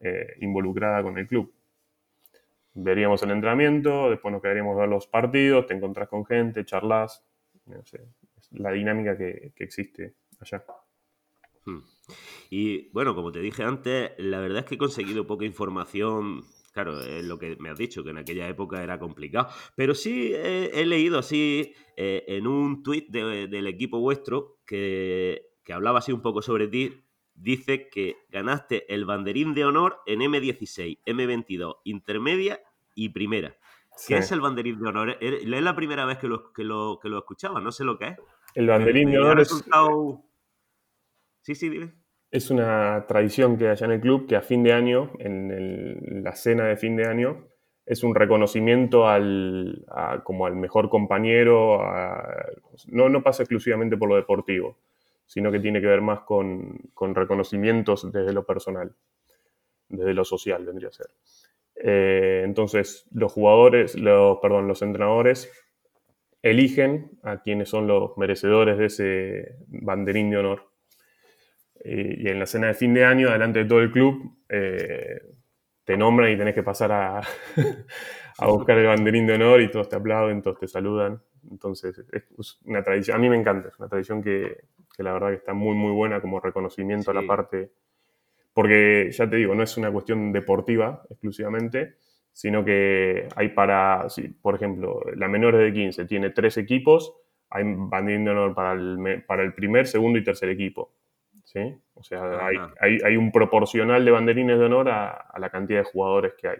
eh, 0.00 0.36
involucrada 0.40 1.02
con 1.02 1.18
el 1.18 1.26
club 1.26 1.52
veríamos 2.74 3.22
el 3.22 3.30
entrenamiento, 3.30 4.10
después 4.10 4.32
nos 4.32 4.42
quedaríamos 4.42 4.76
a 4.76 4.80
ver 4.80 4.88
los 4.88 5.06
partidos, 5.06 5.66
te 5.66 5.74
encontrás 5.74 6.08
con 6.08 6.24
gente, 6.24 6.64
charlas, 6.64 7.24
no 7.66 7.84
sé, 7.84 8.08
es 8.36 8.52
la 8.52 8.72
dinámica 8.72 9.16
que, 9.16 9.52
existe 9.56 10.14
allá. 10.40 10.64
Hmm. 11.64 11.80
Y 12.48 12.90
bueno, 12.90 13.14
como 13.14 13.32
te 13.32 13.40
dije 13.40 13.62
antes, 13.62 14.12
la 14.18 14.40
verdad 14.40 14.60
es 14.60 14.64
que 14.64 14.74
he 14.76 14.78
conseguido 14.78 15.26
poca 15.26 15.44
información. 15.44 16.42
Claro, 16.72 17.00
es 17.00 17.24
lo 17.24 17.38
que 17.38 17.56
me 17.58 17.68
has 17.68 17.78
dicho, 17.78 18.04
que 18.04 18.10
en 18.10 18.18
aquella 18.18 18.48
época 18.48 18.82
era 18.82 18.98
complicado. 18.98 19.48
Pero 19.74 19.94
sí 19.94 20.32
he, 20.32 20.86
leído 20.86 21.18
así 21.18 21.74
eh, 21.96 22.24
en 22.28 22.46
un 22.46 22.82
tuit 22.82 23.10
del 23.10 23.66
equipo 23.66 23.98
vuestro 23.98 24.60
que, 24.64 25.50
que 25.64 25.72
hablaba 25.72 25.98
así 25.98 26.12
un 26.12 26.22
poco 26.22 26.42
sobre 26.42 26.68
ti, 26.68 26.94
dice 27.40 27.88
que 27.88 28.16
ganaste 28.28 28.92
el 28.92 29.04
banderín 29.04 29.54
de 29.54 29.64
honor 29.64 30.00
en 30.06 30.20
M16, 30.20 30.98
M22, 31.06 31.76
intermedia 31.84 32.60
y 32.94 33.10
primera. 33.10 33.56
¿Qué 34.06 34.16
es 34.16 34.32
el 34.32 34.40
banderín 34.40 34.80
de 34.80 34.88
honor? 34.88 35.16
Es 35.20 35.44
la 35.44 35.76
primera 35.76 36.04
vez 36.04 36.18
que 36.18 36.28
lo, 36.28 36.52
que 36.52 36.64
lo, 36.64 36.98
que 37.02 37.08
lo 37.08 37.18
escuchaba, 37.18 37.60
no 37.60 37.72
sé 37.72 37.84
lo 37.84 37.98
que 37.98 38.08
es. 38.08 38.16
El 38.54 38.66
banderín 38.66 39.10
de 39.10 39.18
honor 39.18 39.40
es... 39.40 39.64
Sí, 41.42 41.54
sí, 41.54 41.68
dime. 41.68 41.92
Es 42.30 42.50
una 42.50 43.06
tradición 43.06 43.58
que 43.58 43.64
hay 43.64 43.70
allá 43.72 43.86
en 43.86 43.92
el 43.92 44.00
club 44.00 44.26
que 44.26 44.36
a 44.36 44.42
fin 44.42 44.62
de 44.62 44.72
año, 44.72 45.10
en 45.18 46.22
la 46.22 46.34
cena 46.36 46.64
de 46.64 46.76
fin 46.76 46.96
de 46.96 47.08
año, 47.08 47.46
es 47.84 48.04
un 48.04 48.14
reconocimiento 48.14 49.08
al, 49.08 49.84
como 50.22 50.46
al 50.46 50.54
mejor 50.54 50.88
compañero. 50.88 51.82
no, 52.86 53.08
no 53.08 53.22
pasa 53.22 53.42
exclusivamente 53.42 53.96
por 53.96 54.08
lo 54.08 54.16
deportivo 54.16 54.76
sino 55.30 55.52
que 55.52 55.60
tiene 55.60 55.80
que 55.80 55.86
ver 55.86 56.00
más 56.00 56.22
con, 56.22 56.90
reconocimientos 57.14 58.10
desde 58.10 58.32
lo 58.32 58.44
personal, 58.44 58.92
desde 59.88 60.12
lo 60.12 60.24
social, 60.24 60.66
vendría 60.66 60.88
a 60.88 60.92
ser. 60.92 61.06
Eh, 61.76 62.42
entonces, 62.44 63.06
los 63.12 63.32
jugadores, 63.32 63.94
los, 63.94 64.38
perdón, 64.40 64.66
los 64.66 64.82
entrenadores 64.82 65.48
eligen 66.42 67.12
a 67.22 67.42
quienes 67.42 67.68
son 67.68 67.86
los 67.86 68.18
merecedores 68.18 68.76
de 68.76 68.86
ese 68.86 69.56
banderín 69.68 70.30
de 70.30 70.38
honor. 70.38 70.72
Y, 71.84 72.28
en 72.28 72.40
la 72.40 72.46
cena 72.46 72.66
de 72.66 72.74
fin 72.74 72.92
de 72.92 73.04
año, 73.04 73.30
delante 73.30 73.60
de 73.60 73.66
todo 73.66 73.82
el 73.82 73.92
club, 73.92 74.36
eh, 74.48 75.20
te 75.84 75.96
nombran 75.96 76.32
y 76.32 76.36
tenés 76.36 76.56
que 76.56 76.64
pasar 76.64 76.90
a, 76.90 77.20
a 78.38 78.46
buscar 78.48 78.76
el 78.78 78.86
banderín 78.88 79.28
de 79.28 79.34
honor 79.34 79.60
y 79.60 79.70
todos 79.70 79.88
te 79.88 79.94
aplauden, 79.94 80.42
todos 80.42 80.58
te 80.58 80.66
saludan. 80.66 81.22
Entonces, 81.48 82.04
es 82.10 82.58
una 82.64 82.82
tradición, 82.82 83.16
a 83.16 83.20
mí 83.20 83.28
me 83.28 83.36
encanta, 83.36 83.68
es 83.68 83.78
una 83.78 83.88
tradición 83.88 84.24
que, 84.24 84.64
la 85.02 85.12
verdad 85.12 85.28
que 85.28 85.36
está 85.36 85.52
muy, 85.52 85.74
muy 85.74 85.92
buena 85.92 86.20
como 86.20 86.40
reconocimiento 86.40 87.10
a 87.10 87.14
la 87.14 87.22
parte, 87.22 87.72
porque 88.52 89.10
ya 89.12 89.28
te 89.28 89.36
digo, 89.36 89.54
no 89.54 89.62
es 89.62 89.76
una 89.76 89.90
cuestión 89.90 90.32
deportiva 90.32 91.02
exclusivamente, 91.08 91.96
sino 92.32 92.64
que 92.64 93.28
hay 93.36 93.48
para, 93.50 94.06
por 94.40 94.54
ejemplo, 94.54 95.02
la 95.14 95.28
menores 95.28 95.60
de 95.60 95.72
15 95.72 96.04
tiene 96.06 96.30
tres 96.30 96.56
equipos, 96.58 97.14
hay 97.50 97.64
honor 97.64 98.54
para 98.54 98.72
el, 98.72 99.24
para 99.26 99.42
el 99.42 99.54
primer, 99.54 99.86
segundo 99.86 100.18
y 100.18 100.24
tercer 100.24 100.48
equipo. 100.50 100.92
¿sí? 101.44 101.74
O 101.94 102.02
sea, 102.02 102.22
hay, 102.80 103.16
un 103.16 103.32
proporcional 103.32 104.04
de 104.04 104.10
banderines 104.10 104.58
de 104.58 104.64
honor 104.64 104.88
a, 104.88 105.32
la 105.36 105.50
cantidad 105.50 105.80
de 105.80 105.84
jugadores 105.84 106.34
que 106.38 106.48
hay. 106.48 106.58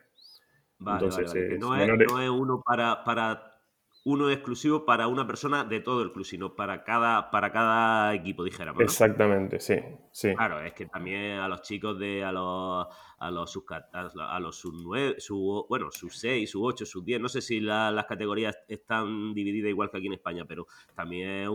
Entonces, 0.81 1.59
no, 1.59 1.77
es, 1.77 2.31
uno 2.31 2.63
para, 2.65 3.05
para 3.05 3.50
uno 4.05 4.31
exclusivo 4.31 4.87
para 4.87 5.09
una 5.09 5.27
persona 5.27 5.65
de 5.65 5.81
todo 5.81 6.03
el 6.03 6.13
club, 6.13 6.25
sino 6.25 6.57
para 6.57 6.85
cada, 6.85 7.31
para 7.31 7.53
cada 7.53 8.15
equipo, 8.15 8.45
dijéramos. 8.45 8.83
Exactamente, 8.83 9.61
sí, 9.61 9.77
sí. 10.11 10.35
Claro, 10.35 10.61
es 10.61 10.73
que 10.73 10.87
también 10.87 11.39
a 11.39 11.49
los 11.49 11.61
chicos 11.63 11.99
de 11.99 12.25
a 12.25 12.33
los 12.33 12.87
a 13.19 13.31
los 13.31 13.51
sub 13.51 13.67
a 13.93 14.41
los 14.41 14.57
sub 14.57 14.75
9, 14.83 15.17
su, 15.19 15.67
bueno, 15.69 15.91
sub 15.91 16.11
6, 16.11 16.51
sub 16.51 16.63
8, 16.63 16.87
sub 16.87 17.05
10, 17.05 17.21
no 17.21 17.29
sé 17.29 17.43
si 17.43 17.61
las 17.61 18.07
categorías 18.07 18.59
están 18.67 19.35
divididas 19.35 19.69
igual 19.69 19.91
que 19.91 19.99
aquí 19.99 20.07
en 20.07 20.15
España, 20.15 20.47
pero 20.47 20.67
también 20.95 21.49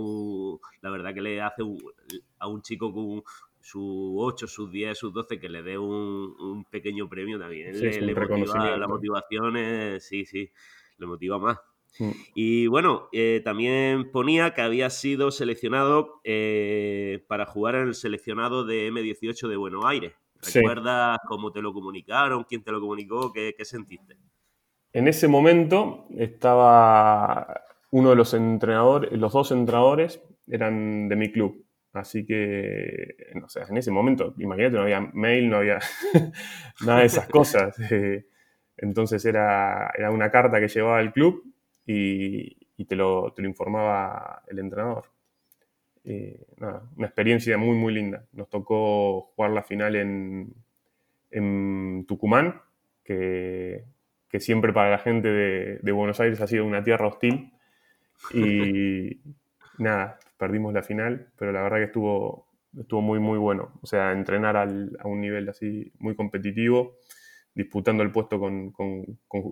la 0.81 0.89
verdad 0.91 1.13
que 1.15 1.21
le 1.21 1.41
hace 1.41 1.63
a 2.37 2.47
un 2.47 2.61
chico 2.61 2.93
con 2.93 3.23
su 3.59 4.15
8, 4.19 4.45
sus 4.45 4.71
10, 4.71 4.95
sus 4.95 5.11
12, 5.11 5.39
que 5.39 5.49
le 5.49 5.63
dé 5.63 5.79
un, 5.79 6.65
pequeño 6.69 7.09
premio 7.09 7.39
también. 7.39 7.73
le, 7.73 8.13
motiva, 8.13 8.77
la 8.77 8.87
motivación 8.87 9.57
es, 9.57 10.05
sí, 10.05 10.23
sí, 10.25 10.51
le 10.99 11.07
motiva 11.07 11.39
más. 11.39 11.57
Mm. 11.99 12.11
Y 12.33 12.67
bueno, 12.67 13.07
eh, 13.11 13.41
también 13.43 14.11
ponía 14.11 14.53
que 14.53 14.61
había 14.61 14.89
sido 14.89 15.31
seleccionado 15.31 16.21
eh, 16.23 17.23
para 17.27 17.45
jugar 17.45 17.75
en 17.75 17.87
el 17.87 17.95
seleccionado 17.95 18.65
de 18.65 18.91
M18 18.91 19.47
de 19.47 19.55
Buenos 19.55 19.85
Aires. 19.85 20.13
¿Recuerdas 20.53 21.19
cómo 21.27 21.51
te 21.51 21.61
lo 21.61 21.73
comunicaron? 21.73 22.43
¿Quién 22.43 22.63
te 22.63 22.71
lo 22.71 22.79
comunicó? 22.79 23.31
¿Qué, 23.33 23.53
sentiste? 23.63 24.17
En 24.93 25.07
ese 25.07 25.27
momento 25.27 26.07
estaba 26.17 27.61
uno 27.91 28.09
de 28.11 28.15
los 28.15 28.33
entrenadores, 28.33 29.11
los 29.13 29.33
dos 29.33 29.51
entrenadores 29.51 30.21
eran 30.47 31.07
de 31.09 31.15
mi 31.15 31.31
club. 31.31 31.65
Así 31.93 32.25
que, 32.25 33.15
no 33.35 33.47
sé, 33.47 33.61
en 33.61 33.77
ese 33.77 33.89
momento, 33.89 34.35
imagínate, 34.37 34.75
no 34.75 34.83
había 34.83 34.99
mail, 35.13 35.49
no 35.49 35.57
había 35.57 35.79
nada 36.85 36.99
de 36.99 37.05
esas 37.05 37.27
cosas. 37.29 37.75
Entonces 38.77 39.23
era, 39.23 39.89
era 39.97 40.11
una 40.11 40.29
carta 40.29 40.59
que 40.59 40.67
llevaba 40.67 40.99
al 40.99 41.13
club 41.13 41.54
y, 41.85 42.85
te, 42.85 42.95
lo, 42.95 43.33
informaba 43.37 44.43
el 44.47 44.59
entrenador. 44.59 45.05
una 46.03 47.05
experiencia 47.05 47.57
muy, 47.57 47.75
muy 47.75 47.93
linda. 47.93 48.25
Nos 48.33 48.49
tocó 48.49 49.31
jugar 49.35 49.51
la 49.51 49.63
final 49.63 49.95
en, 49.95 50.53
Tucumán, 52.07 52.61
que, 53.03 53.83
siempre 54.39 54.73
para 54.73 54.91
la 54.91 54.97
gente 54.97 55.29
de, 55.29 55.91
Buenos 55.91 56.19
Aires 56.19 56.41
ha 56.41 56.47
sido 56.47 56.65
una 56.65 56.83
tierra 56.83 57.07
hostil. 57.07 57.53
Y 58.33 59.21
nada, 59.77 60.19
perdimos 60.37 60.73
la 60.73 60.83
final, 60.83 61.27
pero 61.37 61.51
la 61.51 61.61
verdad 61.61 61.77
que 61.77 61.85
estuvo, 61.85 62.47
estuvo 62.77 63.01
muy, 63.01 63.19
muy 63.19 63.37
bueno. 63.37 63.71
O 63.81 63.85
sea, 63.85 64.11
entrenar 64.11 64.57
a 64.57 65.07
un 65.07 65.21
nivel 65.21 65.47
así 65.49 65.91
muy 65.99 66.15
competitivo 66.15 66.97
disputando 67.55 68.03
el 68.03 68.11
puesto 68.11 68.39
con, 68.39 68.73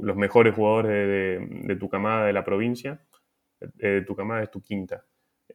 los 0.01 0.15
mejores 0.15 0.53
jugadores 0.53 0.91
de, 1.67 1.75
tu 1.77 1.89
camada 1.89 2.25
de 2.25 2.33
la 2.33 2.43
provincia. 2.43 3.01
Eh, 3.79 4.03
tu 4.05 4.15
camada 4.15 4.43
es 4.43 4.51
tu 4.51 4.61
quinta. 4.61 5.05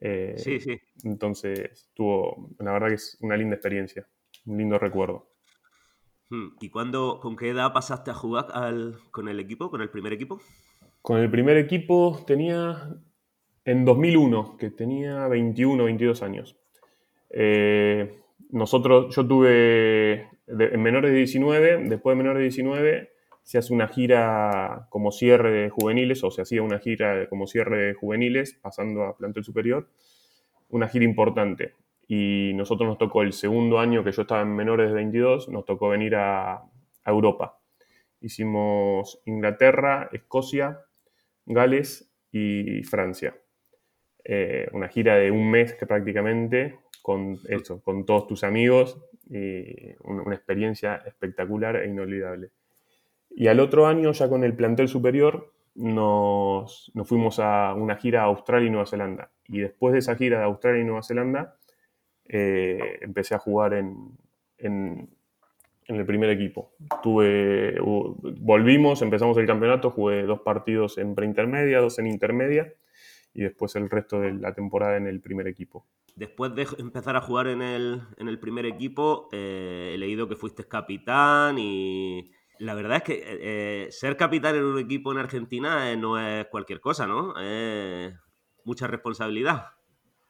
Eh, 0.01 0.35
sí, 0.39 0.59
sí. 0.59 0.81
Entonces, 1.05 1.91
tuvo, 1.95 2.51
la 2.59 2.73
verdad 2.73 2.89
que 2.89 2.95
es 2.95 3.19
una 3.21 3.37
linda 3.37 3.55
experiencia, 3.55 4.09
un 4.47 4.57
lindo 4.57 4.79
recuerdo. 4.79 5.31
Hmm, 6.31 6.49
¿Y 6.61 6.71
cuándo, 6.71 7.21
con 7.21 7.37
qué 7.37 7.51
edad 7.51 7.73
pasaste 7.73 8.11
a 8.11 8.15
jugar 8.15 8.47
con 9.11 9.29
el 9.29 9.41
equipo, 9.41 9.71
con 9.71 9.83
el 9.83 9.91
primer 9.91 10.15
equipo? 10.15 10.41
Con 11.03 11.19
el 11.19 11.31
primer 11.31 11.59
equipo 11.59 12.23
tenía 12.27 12.97
en 13.65 13.85
2001, 13.85 14.57
que 14.57 14.71
tenía 14.71 15.29
21, 15.29 15.85
22 15.85 16.23
años. 16.23 16.57
Eh, 17.31 18.17
nosotros, 18.51 19.15
yo 19.15 19.27
tuve 19.27 20.38
en 20.49 20.83
menores 20.83 21.13
de 21.13 21.19
19, 21.19 21.85
después 21.89 22.17
de 22.17 22.23
menores 22.23 22.41
de 22.41 22.45
19, 22.45 23.13
se 23.43 23.59
hace 23.59 23.73
una 23.73 23.89
gira 23.89 24.89
como 24.91 25.11
cierre 25.11 25.51
de 25.51 25.71
juveniles, 25.71 26.23
o 26.25 26.31
se 26.31 26.43
hacía 26.43 26.63
una 26.63 26.79
gira 26.79 27.29
como 27.29 27.47
cierre 27.47 27.79
de 27.79 27.95
juveniles, 27.95 28.59
pasando 28.61 29.05
a 29.05 29.17
plantel 29.17 29.45
superior, 29.45 29.89
una 30.69 30.89
gira 30.89 31.05
importante. 31.05 31.75
Y 32.07 32.53
nosotros 32.55 32.89
nos 32.89 32.99
tocó 32.99 33.23
el 33.23 33.33
segundo 33.33 33.79
año 33.79 34.05
que 34.05 34.13
yo 34.13 34.23
estaba 34.23 34.43
en 34.43 34.55
menores 34.55 34.89
de 34.89 34.95
22, 34.95 35.49
nos 35.49 35.65
tocó 35.65 35.89
venir 35.89 36.17
a, 36.17 36.63
Europa. 37.07 37.59
Hicimos 38.21 39.23
Inglaterra, 39.25 40.11
Escocia, 40.13 40.81
Gales 41.47 42.13
y 42.31 42.83
Francia. 42.83 43.35
Eh, 44.25 44.69
una 44.73 44.89
gira 44.89 45.17
de 45.17 45.31
un 45.31 45.51
mes 45.51 45.73
que 45.73 45.87
prácticamente 45.87 46.79
con 47.09 47.39
esto, 47.49 47.81
con 47.81 48.05
todos 48.05 48.27
tus 48.27 48.45
amigos, 48.45 48.99
una 50.05 50.35
experiencia 50.35 50.97
espectacular 51.07 51.77
e 51.77 51.89
inolvidable. 51.89 52.51
Y 53.31 53.47
al 53.47 53.61
otro 53.61 53.87
año, 53.87 54.13
ya 54.13 54.29
con 54.29 54.45
el 54.45 54.55
plantel 54.55 54.89
superior, 54.89 55.51
nos, 55.75 56.93
fuimos 57.07 57.39
a 57.39 57.73
una 57.73 57.97
gira 57.97 58.21
a 58.21 58.25
Australia 58.25 58.69
y 58.69 58.71
Nueva 58.71 58.85
Zelanda. 58.85 59.31
Y 59.47 59.61
después 59.61 59.95
de 59.95 60.01
esa 60.01 60.17
gira 60.17 60.41
de 60.41 60.45
Australia 60.45 60.83
y 60.83 60.85
Nueva 60.85 61.03
Zelanda, 61.03 61.57
eh, 62.27 62.99
empecé 63.01 63.35
a 63.35 63.39
jugar 63.39 63.73
en, 63.73 64.11
en, 64.59 65.09
el 65.87 66.05
primer 66.05 66.29
equipo. 66.29 66.73
Tuve, 67.03 67.79
volvimos, 67.81 69.01
empezamos 69.01 69.39
el 69.39 69.47
campeonato, 69.47 69.93
jugué 69.93 70.25
dos 70.25 70.41
partidos 70.41 70.99
en 70.99 71.15
preintermedia, 71.15 71.81
dos 71.81 71.99
en 71.99 72.07
intermedia 72.07 72.75
y 73.33 73.45
después 73.45 73.75
el 73.77 73.89
resto 73.89 74.21
de 74.21 74.35
la 74.35 74.53
temporada 74.53 74.99
en 74.99 75.07
el 75.07 75.23
primer 75.23 75.47
equipo. 75.49 75.87
Después 76.19 76.53
de 76.53 76.67
empezar 76.79 77.15
a 77.15 77.21
jugar 77.21 77.47
en 77.47 77.63
el, 77.63 78.39
primer 78.41 78.67
equipo, 78.67 79.29
eh, 79.31 79.93
he 79.95 79.99
leído 79.99 80.29
que 80.29 80.35
fuiste 80.35 80.67
capitán 80.67 81.59
y 81.61 82.33
la 82.59 82.75
verdad 82.75 82.97
es 82.97 83.03
que 83.05 83.13
eh, 83.13 83.23
eh, 83.23 83.87
ser 83.91 84.17
capitán 84.17 84.57
en 84.57 84.65
un 84.65 84.81
equipo 84.81 85.13
en 85.13 85.19
Argentina 85.19 85.95
no 85.95 86.19
es 86.19 86.47
cualquier 86.47 86.81
cosa, 86.81 87.07
¿no? 87.07 87.39
Es 87.41 88.13
mucha 88.65 88.89
responsabilidad. 88.89 89.67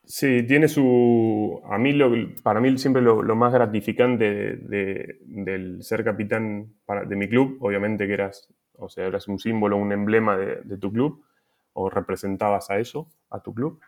Sí, 0.05 0.43
tiene 0.47 0.69
su... 0.69 1.59
A 1.71 1.79
mí, 1.79 1.99
para 2.43 2.61
mí 2.61 2.77
siempre 2.77 3.01
lo, 3.01 3.23
más 3.35 3.55
gratificante 3.55 4.59
del 4.59 5.83
ser 5.83 6.05
capitán 6.05 6.75
de 7.07 7.17
mi 7.17 7.31
club, 7.31 7.57
obviamente 7.61 8.07
que 8.07 8.13
eras, 8.13 8.53
o 8.75 8.91
sea, 8.91 9.07
eras 9.07 9.27
un 9.27 9.39
símbolo, 9.39 9.79
un 9.79 9.93
emblema 9.93 10.37
de 10.37 10.77
tu 10.77 10.93
club, 10.93 11.25
o 11.73 11.89
representabas 11.89 12.69
a 12.69 12.79
eso, 12.79 13.09
a 13.31 13.41
tu 13.41 13.55
club. 13.55 13.81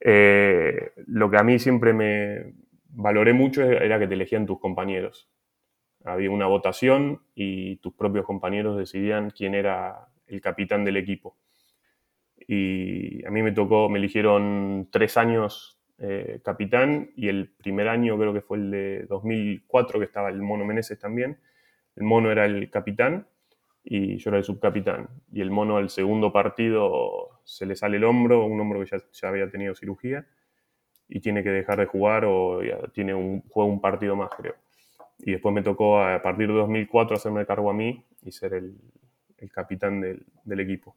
Eh, 0.00 0.92
lo 1.06 1.30
que 1.30 1.36
a 1.36 1.42
mí 1.42 1.58
siempre 1.58 1.92
me 1.92 2.54
valoré 2.90 3.32
mucho 3.32 3.62
era 3.62 3.98
que 3.98 4.06
te 4.06 4.14
elegían 4.14 4.46
tus 4.46 4.60
compañeros. 4.60 5.30
Había 6.04 6.30
una 6.30 6.46
votación 6.46 7.22
y 7.34 7.76
tus 7.76 7.94
propios 7.94 8.24
compañeros 8.24 8.78
decidían 8.78 9.30
quién 9.30 9.54
era 9.54 10.08
el 10.26 10.40
capitán 10.40 10.84
del 10.84 10.96
equipo. 10.96 11.36
Y 12.36 13.24
a 13.26 13.30
mí 13.30 13.42
me 13.42 13.52
tocó, 13.52 13.88
me 13.88 13.98
eligieron 13.98 14.88
tres 14.90 15.16
años 15.16 15.78
eh, 15.98 16.40
capitán 16.44 17.10
y 17.16 17.28
el 17.28 17.48
primer 17.48 17.88
año 17.88 18.16
creo 18.16 18.32
que 18.32 18.40
fue 18.40 18.58
el 18.58 18.70
de 18.70 19.06
2004 19.06 19.98
que 19.98 20.04
estaba 20.04 20.28
el 20.28 20.40
Mono 20.40 20.64
Meneses 20.64 20.98
también. 20.98 21.38
El 21.96 22.04
Mono 22.04 22.30
era 22.30 22.46
el 22.46 22.70
capitán 22.70 23.26
y 23.82 24.16
yo 24.18 24.30
era 24.30 24.38
el 24.38 24.44
subcapitán. 24.44 25.08
Y 25.32 25.40
el 25.40 25.50
Mono 25.50 25.76
al 25.76 25.90
segundo 25.90 26.32
partido 26.32 27.37
se 27.48 27.64
le 27.64 27.74
sale 27.76 27.96
el 27.96 28.04
hombro, 28.04 28.44
un 28.44 28.60
hombro 28.60 28.84
que 28.84 29.00
ya, 29.10 29.28
había 29.28 29.50
tenido 29.50 29.74
cirugía, 29.74 30.26
y 31.08 31.20
tiene 31.20 31.42
que 31.42 31.48
dejar 31.48 31.78
de 31.78 31.86
jugar 31.86 32.26
o 32.26 32.60
tiene 32.92 33.14
un, 33.14 33.40
juega 33.48 33.70
un 33.70 33.80
partido 33.80 34.14
más, 34.14 34.28
creo. 34.36 34.54
Y 35.18 35.32
después 35.32 35.54
me 35.54 35.62
tocó 35.62 35.98
a 36.02 36.20
partir 36.20 36.46
de 36.48 36.54
2004 36.54 37.16
hacerme 37.16 37.46
cargo 37.46 37.70
a 37.70 37.72
mí 37.72 38.04
y 38.22 38.32
ser 38.32 38.52
el, 38.52 38.76
capitán 39.50 40.02
del, 40.02 40.60
equipo. 40.60 40.94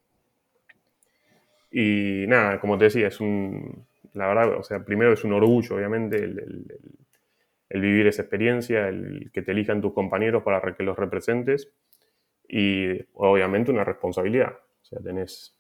Y 1.72 2.26
nada, 2.28 2.60
como 2.60 2.78
te 2.78 2.86
decía, 2.86 3.08
es 3.08 3.22
un, 3.22 3.86
la 4.14 4.28
verdad, 4.28 4.58
o 4.58 4.64
sea, 4.64 4.84
primero 4.84 5.14
es 5.14 5.24
un 5.24 5.32
orgullo, 5.32 5.78
obviamente, 5.78 6.18
el, 6.18 6.68
el, 7.70 7.82
vivir 7.82 8.08
esa 8.08 8.24
experiencia, 8.24 8.90
el 8.90 9.32
que 9.32 9.42
te 9.42 9.54
elijan 9.54 9.80
tus 9.80 9.94
compañeros 9.94 10.44
para 10.44 10.76
que 10.76 10.84
los 10.84 10.98
representes 10.98 11.72
y 12.46 13.00
obviamente 13.14 13.72
una 13.72 13.86
responsabilidad. 13.86 14.52
O 14.82 14.86
sea, 14.86 15.00
tenés 15.00 15.58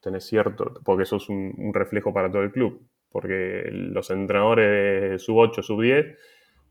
tenés 0.00 0.24
cierto, 0.24 0.80
porque 0.84 1.02
eso 1.02 1.16
es 1.16 1.28
un, 1.28 1.72
reflejo 1.72 2.12
para 2.12 2.30
todo 2.30 2.42
el 2.42 2.52
club, 2.52 2.88
porque 3.10 3.68
los 3.70 4.10
entrenadores 4.10 5.10
de 5.12 5.18
sub 5.18 5.38
8, 5.38 5.62
sub 5.62 5.82
10 5.82 6.16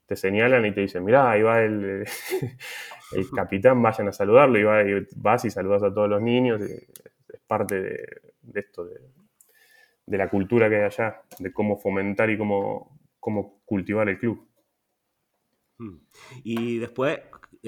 te 0.05 0.15
señalan 0.15 0.65
y 0.65 0.73
te 0.73 0.81
dicen, 0.81 1.03
mirá, 1.03 1.31
ahí 1.31 1.41
va 1.41 1.61
el, 1.61 2.05
el 3.11 3.29
capitán, 3.35 3.81
vayan 3.81 4.07
a 4.07 4.13
saludarlo, 4.13 4.57
y, 4.59 5.07
vas 5.17 5.45
y 5.45 5.51
saludas 5.51 5.83
a 5.83 5.93
todos 5.93 6.09
los 6.09 6.21
niños, 6.21 6.61
es 6.61 6.87
parte 7.45 7.81
de, 7.81 8.59
esto, 8.59 8.85
de, 8.85 8.99
de, 10.05 10.17
la 10.17 10.29
cultura 10.29 10.69
que 10.69 10.77
hay 10.77 10.83
allá, 10.83 11.21
de 11.39 11.51
cómo 11.51 11.77
fomentar 11.77 12.29
y 12.29 12.37
cómo, 12.37 12.97
cómo 13.19 13.61
cultivar 13.65 14.07
el 14.07 14.17
club. 14.17 14.47
Hmm. 15.77 15.97
Y 16.43 16.79
después, 16.79 17.19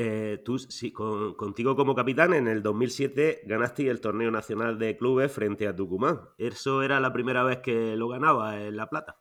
eh, 0.01 0.38
tú, 0.46 0.58
sí, 0.58 0.94
contigo 0.94 1.75
como 1.75 1.94
capitán, 1.94 2.34
en 2.34 2.48
el 2.48 2.63
2007 2.63 3.41
ganaste 3.44 3.89
el 3.89 4.00
torneo 4.00 4.32
nacional 4.32 4.79
de 4.79 4.96
clubes 4.96 5.29
frente 5.29 5.68
a 5.68 5.75
Tucumán. 5.75 6.22
¿Eso 6.38 6.84
era 6.84 7.01
la 7.01 7.12
primera 7.12 7.44
vez 7.44 7.58
que 7.58 7.98
lo 7.98 8.08
ganaba 8.08 8.62
en 8.62 8.77
La 8.77 8.88
Plata? 8.89 9.18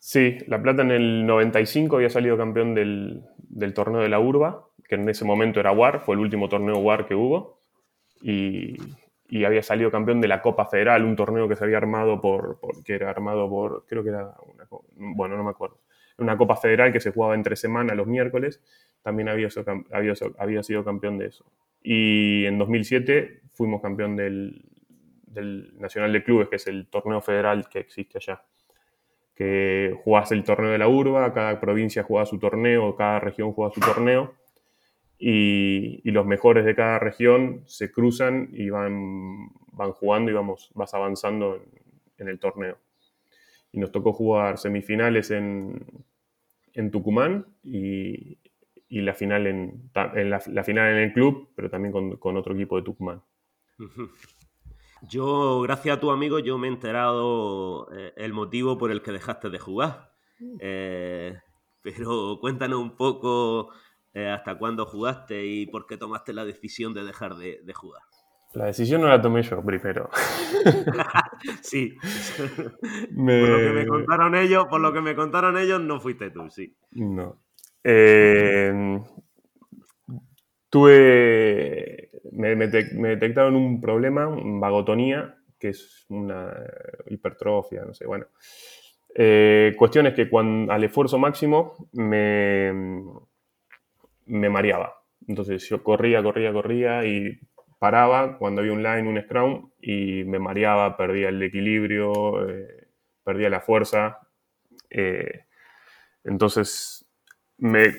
Sí, 0.00 0.38
La 0.48 0.60
Plata 0.60 0.82
en 0.82 0.90
el 0.90 1.26
95 1.26 1.94
había 1.94 2.10
salido 2.10 2.36
campeón 2.36 2.74
del, 2.74 3.22
torneo 3.72 4.00
de 4.00 4.08
la 4.08 4.18
Urba, 4.18 4.66
que 4.88 4.96
en 4.96 5.08
ese 5.08 5.24
momento 5.24 5.60
era 5.60 5.70
WAR, 5.70 6.00
fue 6.00 6.16
el 6.16 6.22
último 6.22 6.48
torneo 6.48 6.78
WAR 6.78 7.06
que 7.06 7.14
hubo, 7.14 7.60
y, 8.20 8.76
había 9.44 9.62
salido 9.62 9.92
campeón 9.92 10.20
de 10.20 10.26
la 10.26 10.42
Copa 10.42 10.66
Federal, 10.66 11.04
un 11.04 11.14
torneo 11.14 11.46
que 11.46 11.54
se 11.54 11.62
había 11.62 11.76
armado 11.76 12.20
por, 12.20 12.58
que 12.84 12.94
era 12.94 13.10
armado 13.10 13.48
por, 13.48 13.84
creo 13.86 14.02
que 14.02 14.08
era 14.08 14.34
una, 14.44 14.66
bueno, 14.96 15.36
no 15.36 15.44
me 15.44 15.50
acuerdo, 15.50 15.78
una 16.18 16.36
Copa 16.36 16.56
Federal 16.56 16.92
que 16.92 16.98
se 17.00 17.12
jugaba 17.12 17.36
entre 17.36 17.54
semana 17.54 17.94
los 17.94 18.08
miércoles, 18.08 18.60
también 19.06 19.28
había, 19.28 19.46
había, 19.92 20.14
había 20.36 20.62
sido 20.64 20.84
campeón 20.84 21.16
de 21.16 21.26
eso. 21.26 21.46
Y 21.80 22.44
en 22.44 22.58
2007 22.58 23.42
fuimos 23.52 23.80
campeón 23.80 24.16
del, 24.16 24.64
Nacional 25.78 26.12
de 26.12 26.24
Clubes, 26.24 26.48
que 26.48 26.56
es 26.56 26.66
el 26.66 26.88
torneo 26.88 27.20
federal 27.20 27.68
que 27.68 27.78
existe 27.78 28.18
allá. 28.18 28.42
Que 29.36 29.94
jugás 30.02 30.32
el 30.32 30.42
torneo 30.42 30.72
de 30.72 30.78
la 30.78 30.88
urba, 30.88 31.32
cada 31.32 31.60
provincia 31.60 32.02
juega 32.02 32.26
su 32.26 32.40
torneo, 32.40 32.96
cada 32.96 33.20
región 33.20 33.52
juega 33.52 33.72
su 33.72 33.78
torneo, 33.80 34.34
y, 35.20 36.10
los 36.10 36.26
mejores 36.26 36.64
de 36.64 36.74
cada 36.74 36.98
región 36.98 37.62
se 37.66 37.92
cruzan 37.92 38.48
y 38.50 38.70
van, 38.70 39.50
van 39.70 39.92
jugando 39.92 40.32
y 40.32 40.34
vamos, 40.34 40.72
vas 40.74 40.92
avanzando 40.94 41.62
en 42.18 42.28
el 42.28 42.40
torneo 42.40 42.76
y 43.70 43.78
nos 43.78 43.92
tocó 43.92 44.12
jugar 44.12 44.58
semifinales 44.58 45.30
en, 45.30 45.84
Tucumán 46.90 47.46
y, 47.62 48.38
la, 48.88 49.14
final 49.14 49.46
en, 49.46 49.90
la, 49.94 50.64
final 50.64 50.92
en 50.92 50.98
el 50.98 51.12
club, 51.12 51.50
pero 51.54 51.70
también 51.70 51.92
con, 51.92 52.36
otro 52.36 52.54
equipo 52.54 52.76
de 52.76 52.82
Tucumán. 52.82 53.22
Yo, 55.02 55.60
gracias 55.62 55.96
a 55.96 56.00
tu 56.00 56.10
amigo, 56.10 56.38
yo 56.38 56.58
me 56.58 56.68
he 56.68 56.70
enterado 56.70 57.88
eh, 57.92 58.12
el 58.16 58.32
motivo 58.32 58.78
por 58.78 58.90
el 58.90 59.02
que 59.02 59.12
dejaste 59.12 59.50
de 59.50 59.58
jugar. 59.58 60.12
Eh, 60.60 61.38
pero 61.82 62.38
cuéntanos 62.40 62.80
un 62.80 62.96
poco 62.96 63.70
eh, 64.14 64.28
hasta 64.28 64.58
cuándo 64.58 64.86
jugaste 64.86 65.46
y 65.46 65.66
por 65.66 65.86
qué 65.86 65.96
tomaste 65.96 66.32
la 66.32 66.44
decisión 66.44 66.94
de 66.94 67.04
dejar 67.04 67.36
de 67.36 67.72
jugar. 67.74 68.02
La 68.56 68.64
decisión 68.64 69.02
no 69.02 69.08
la 69.08 69.20
tomé 69.20 69.42
yo 69.42 69.62
primero. 69.62 70.08
sí. 71.62 71.94
Por 73.14 73.48
lo 73.48 73.58
que 73.58 73.72
me 73.74 73.86
contaron 73.86 74.34
ellos, 74.34 74.64
por 74.70 74.80
lo 74.80 74.94
que 74.94 75.00
me 75.02 75.14
contaron 75.14 75.58
ellos, 75.58 75.78
no 75.80 76.00
fuiste 76.00 76.30
tú, 76.30 76.48
sí. 76.48 76.74
No. 76.92 77.38
Eh, 77.88 79.00
tuve. 80.68 82.10
Me, 82.32 82.56
detectaron 82.56 83.54
un 83.54 83.80
problema, 83.80 84.28
vagotonía, 84.28 85.36
que 85.58 85.68
es 85.68 86.04
una 86.08 86.52
hipertrofia, 87.08 87.84
no 87.84 87.94
sé, 87.94 88.06
bueno. 88.06 88.26
Eh, 89.14 89.74
cuestión 89.78 90.06
es 90.06 90.14
que 90.14 90.28
cuando, 90.28 90.70
al 90.72 90.84
esfuerzo 90.84 91.16
máximo 91.18 91.88
me, 91.92 92.72
me 94.26 94.50
mareaba. 94.50 94.94
Entonces 95.26 95.66
yo 95.68 95.82
corría, 95.82 96.22
corría, 96.22 96.52
corría 96.52 97.06
y 97.06 97.38
paraba 97.78 98.36
cuando 98.36 98.60
había 98.60 98.72
un 98.72 98.82
line, 98.82 99.08
un 99.08 99.20
scrum, 99.22 99.70
y 99.80 100.24
me 100.24 100.38
mareaba, 100.38 100.96
perdía 100.96 101.28
el 101.28 101.42
equilibrio, 101.42 102.48
eh, 102.48 102.88
perdía 103.24 103.48
la 103.48 103.60
fuerza. 103.60 104.18
Eh, 104.90 105.44
entonces, 106.24 107.05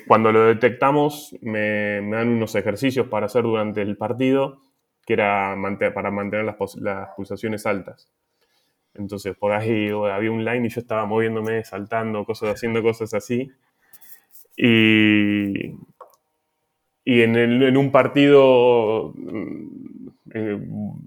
cuando 0.07 0.31
lo 0.31 0.45
detectamos, 0.45 1.35
me, 1.41 2.01
dan 2.11 2.29
unos 2.29 2.55
ejercicios 2.55 3.07
para 3.07 3.25
hacer 3.25 3.43
durante 3.43 3.81
el 3.81 3.97
partido, 3.97 4.61
que 5.05 5.13
era 5.13 5.55
para 5.93 6.11
mantener 6.11 6.45
las, 6.45 7.09
pulsaciones 7.15 7.65
altas. 7.65 8.11
Entonces, 8.93 9.35
por 9.35 9.53
ahí 9.53 9.89
había 9.89 10.31
un 10.31 10.45
line 10.45 10.67
y 10.67 10.69
yo 10.69 10.81
estaba 10.81 11.05
moviéndome, 11.05 11.63
saltando, 11.63 12.25
cosas, 12.25 12.55
haciendo 12.55 12.81
cosas 12.83 13.13
así. 13.13 13.51
Y, 14.55 15.75
y 17.05 17.21
en, 17.21 17.77
un 17.77 17.91
partido 17.91 19.13
mm, 19.15 20.07
eh, 20.33 20.59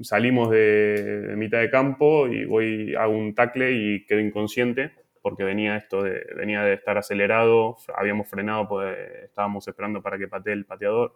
salimos 0.03 0.51
de, 0.51 1.35
mitad 1.37 1.61
de 1.61 1.71
campo 1.71 2.29
y 2.29 2.95
hago 2.95 3.13
un 3.13 3.35
tackle 3.35 3.73
y 3.73 4.05
quedo 4.07 4.21
inconsciente 4.21 4.93
porque 5.23 5.45
venía 5.45 5.77
esto 5.77 6.03
de, 6.03 6.25
venía 6.37 6.63
de 6.63 6.75
estar 6.75 6.99
acelerado, 6.99 7.77
habíamos 7.95 8.29
frenado, 8.29 8.69
pues 8.69 8.97
estábamos 9.25 9.67
esperando 9.69 10.03
para 10.03 10.19
que 10.19 10.29
patee 10.29 10.55
el 10.55 10.67
pateador. 10.67 11.15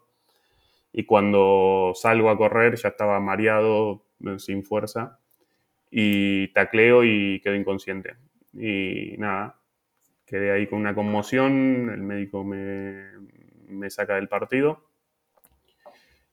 Y 0.92 1.04
cuando 1.04 1.92
salgo 1.94 2.30
a 2.30 2.36
correr 2.36 2.76
ya 2.76 2.90
estaba 2.90 3.18
mareado, 3.20 4.04
sin 4.38 4.64
fuerza, 4.64 5.18
y 5.90 6.48
tacleo 6.48 7.04
y 7.04 7.40
quedo 7.40 7.54
inconsciente. 7.54 8.16
Y 8.52 9.16
nada, 9.18 9.60
quedé 10.26 10.52
ahí 10.52 10.66
con 10.66 10.80
una 10.80 10.94
conmoción, 10.94 11.90
el 11.92 12.02
médico 12.02 12.44
me, 12.44 13.04
me 13.68 13.90
saca 13.90 14.16
del 14.16 14.28
partido. 14.28 14.84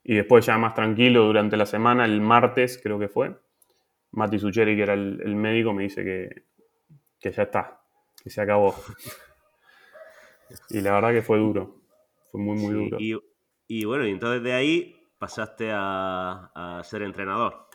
Y 0.03 0.15
después 0.15 0.45
ya 0.45 0.57
más 0.57 0.73
tranquilo 0.73 1.25
durante 1.25 1.57
la 1.57 1.65
semana, 1.65 2.05
el 2.05 2.21
martes 2.21 2.79
creo 2.81 2.97
que 2.97 3.07
fue, 3.07 3.35
Mati 4.11 4.39
Sucheri, 4.39 4.75
que 4.75 4.83
era 4.83 4.93
el, 4.93 5.35
médico, 5.35 5.73
me 5.73 5.83
dice 5.83 6.03
que, 6.03 6.43
ya 7.29 7.43
está, 7.43 7.81
que 8.23 8.31
se 8.31 8.41
acabó. 8.41 8.73
y 10.69 10.81
la 10.81 10.93
verdad 10.93 11.11
que 11.11 11.21
fue 11.21 11.37
duro, 11.37 11.81
fue 12.31 12.41
muy, 12.41 12.57
muy 12.57 12.73
duro. 12.73 12.97
Y, 13.67 13.85
bueno, 13.85 14.05
y 14.05 14.11
entonces 14.11 14.43
de 14.43 14.53
ahí 14.53 14.95
pasaste 15.17 15.69
a, 15.71 16.81
ser 16.83 17.03
entrenador. 17.03 17.67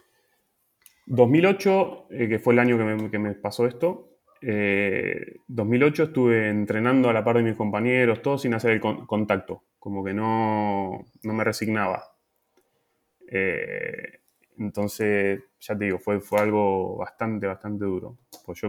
2008, 1.07 2.07
eh, 2.11 2.29
que 2.29 2.39
fue 2.41 2.55
el 2.55 2.59
año 2.59 2.77
que 3.11 3.19
me, 3.19 3.33
pasó 3.35 3.67
esto, 3.67 4.19
2008 4.43 6.03
eh, 6.03 6.07
estuve 6.07 6.49
entrenando 6.49 7.09
a 7.09 7.13
la 7.13 7.25
par 7.25 7.37
de 7.37 7.45
mis 7.45 7.55
compañeros, 7.55 8.21
todos 8.21 8.43
sin 8.43 8.55
hacer 8.55 8.73
el 8.73 8.81
contacto, 8.81 9.63
como 9.79 10.05
que 10.05 10.13
no, 10.13 11.07
me 11.23 11.45
resignaba. 11.45 12.03
Eh, 13.31 14.21
entonces, 14.59 15.43
ya 15.61 15.77
te 15.77 15.85
digo, 15.87 15.99
fue, 15.99 16.21
fue 16.21 16.41
algo 16.41 16.97
bastante, 16.97 17.47
bastante 17.47 17.85
duro. 17.85 18.19
Pues 18.45 18.61
yo 18.61 18.69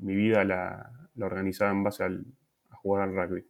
mi 0.00 0.14
vida 0.14 0.44
la, 0.44 0.90
organizaba 1.20 1.70
en 1.70 1.82
base 1.84 2.04
a 2.04 2.10
jugar 2.76 3.08
al 3.08 3.14
rugby. 3.14 3.44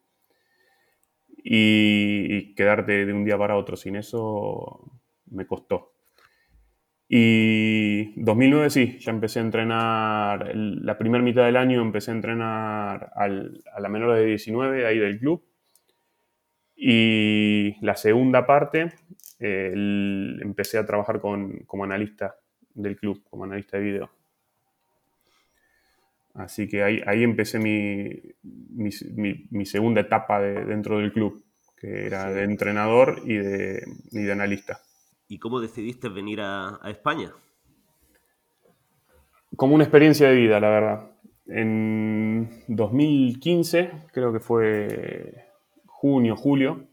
y, 1.45 2.55
quedarte 2.55 3.07
de 3.07 3.13
un 3.13 3.25
día 3.25 3.39
para 3.39 3.57
otro 3.57 3.77
sin 3.77 3.97
eso 3.97 5.01
me 5.27 5.47
costó. 5.47 5.93
Y 7.09 8.15
2009 8.23 8.71
sí, 8.71 8.99
ya 8.99 9.11
empecé 9.13 9.41
a 9.41 9.43
entrenar, 9.43 10.51
la 10.55 10.97
primera 10.97 11.23
mitad 11.23 11.45
del 11.45 11.59
año 11.59 11.83
empecé 11.83 12.11
a 12.11 12.15
entrenar 12.15 13.13
a 13.15 13.29
la 13.29 13.89
menor 13.91 14.15
de 14.17 14.25
19 14.25 14.87
ahí 14.87 14.99
del 14.99 15.19
club. 15.19 15.45
Y 16.75 17.77
la 17.85 17.97
segunda 17.97 18.47
parte 18.47 18.95
empecé 19.43 20.79
a 20.79 20.87
trabajar 20.87 21.21
como 21.21 21.85
analista 21.85 22.37
del 22.75 22.97
club, 22.97 23.23
como 23.29 23.45
analista 23.45 23.77
de 23.77 23.83
video. 23.83 24.11
Así 26.35 26.67
que 26.67 26.83
ahí, 26.83 27.03
ahí 27.07 27.23
empecé 27.23 27.59
mi, 27.59 28.19
mi, 28.43 29.67
segunda 29.67 30.01
etapa 30.01 30.41
dentro 30.41 30.99
del 30.99 31.13
club, 31.13 31.45
que 31.77 32.07
era 32.07 32.31
de 32.33 32.45
entrenador 32.45 33.21
y 33.25 33.37
de, 33.37 33.83
y 34.11 34.23
de 34.23 34.33
analista. 34.33 34.81
¿Y 35.29 35.39
cómo 35.39 35.61
decidiste 35.61 36.09
venir 36.09 36.41
a, 36.41 36.81
España? 36.87 37.33
Como 39.57 39.75
una 39.75 39.85
experiencia 39.85 40.29
de 40.29 40.37
vida, 40.37 40.59
la 40.59 40.71
verdad. 40.71 41.11
En 41.47 42.65
2015, 42.69 43.91
creo 44.13 44.33
que 44.33 44.41
fue 44.41 45.49
junio, 45.85 46.35
julio, 46.35 46.87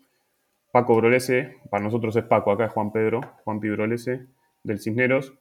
Paco 0.72 0.96
Brolese, 0.96 1.58
para 1.70 1.84
nosotros 1.84 2.16
es 2.16 2.24
Paco, 2.24 2.52
acá 2.52 2.66
es 2.66 2.72
Juan 2.72 2.92
Pedro, 2.92 3.22
Juan 3.44 3.60
Brolese, 3.60 4.28
del 4.64 4.80
Cisneros, 4.80 5.34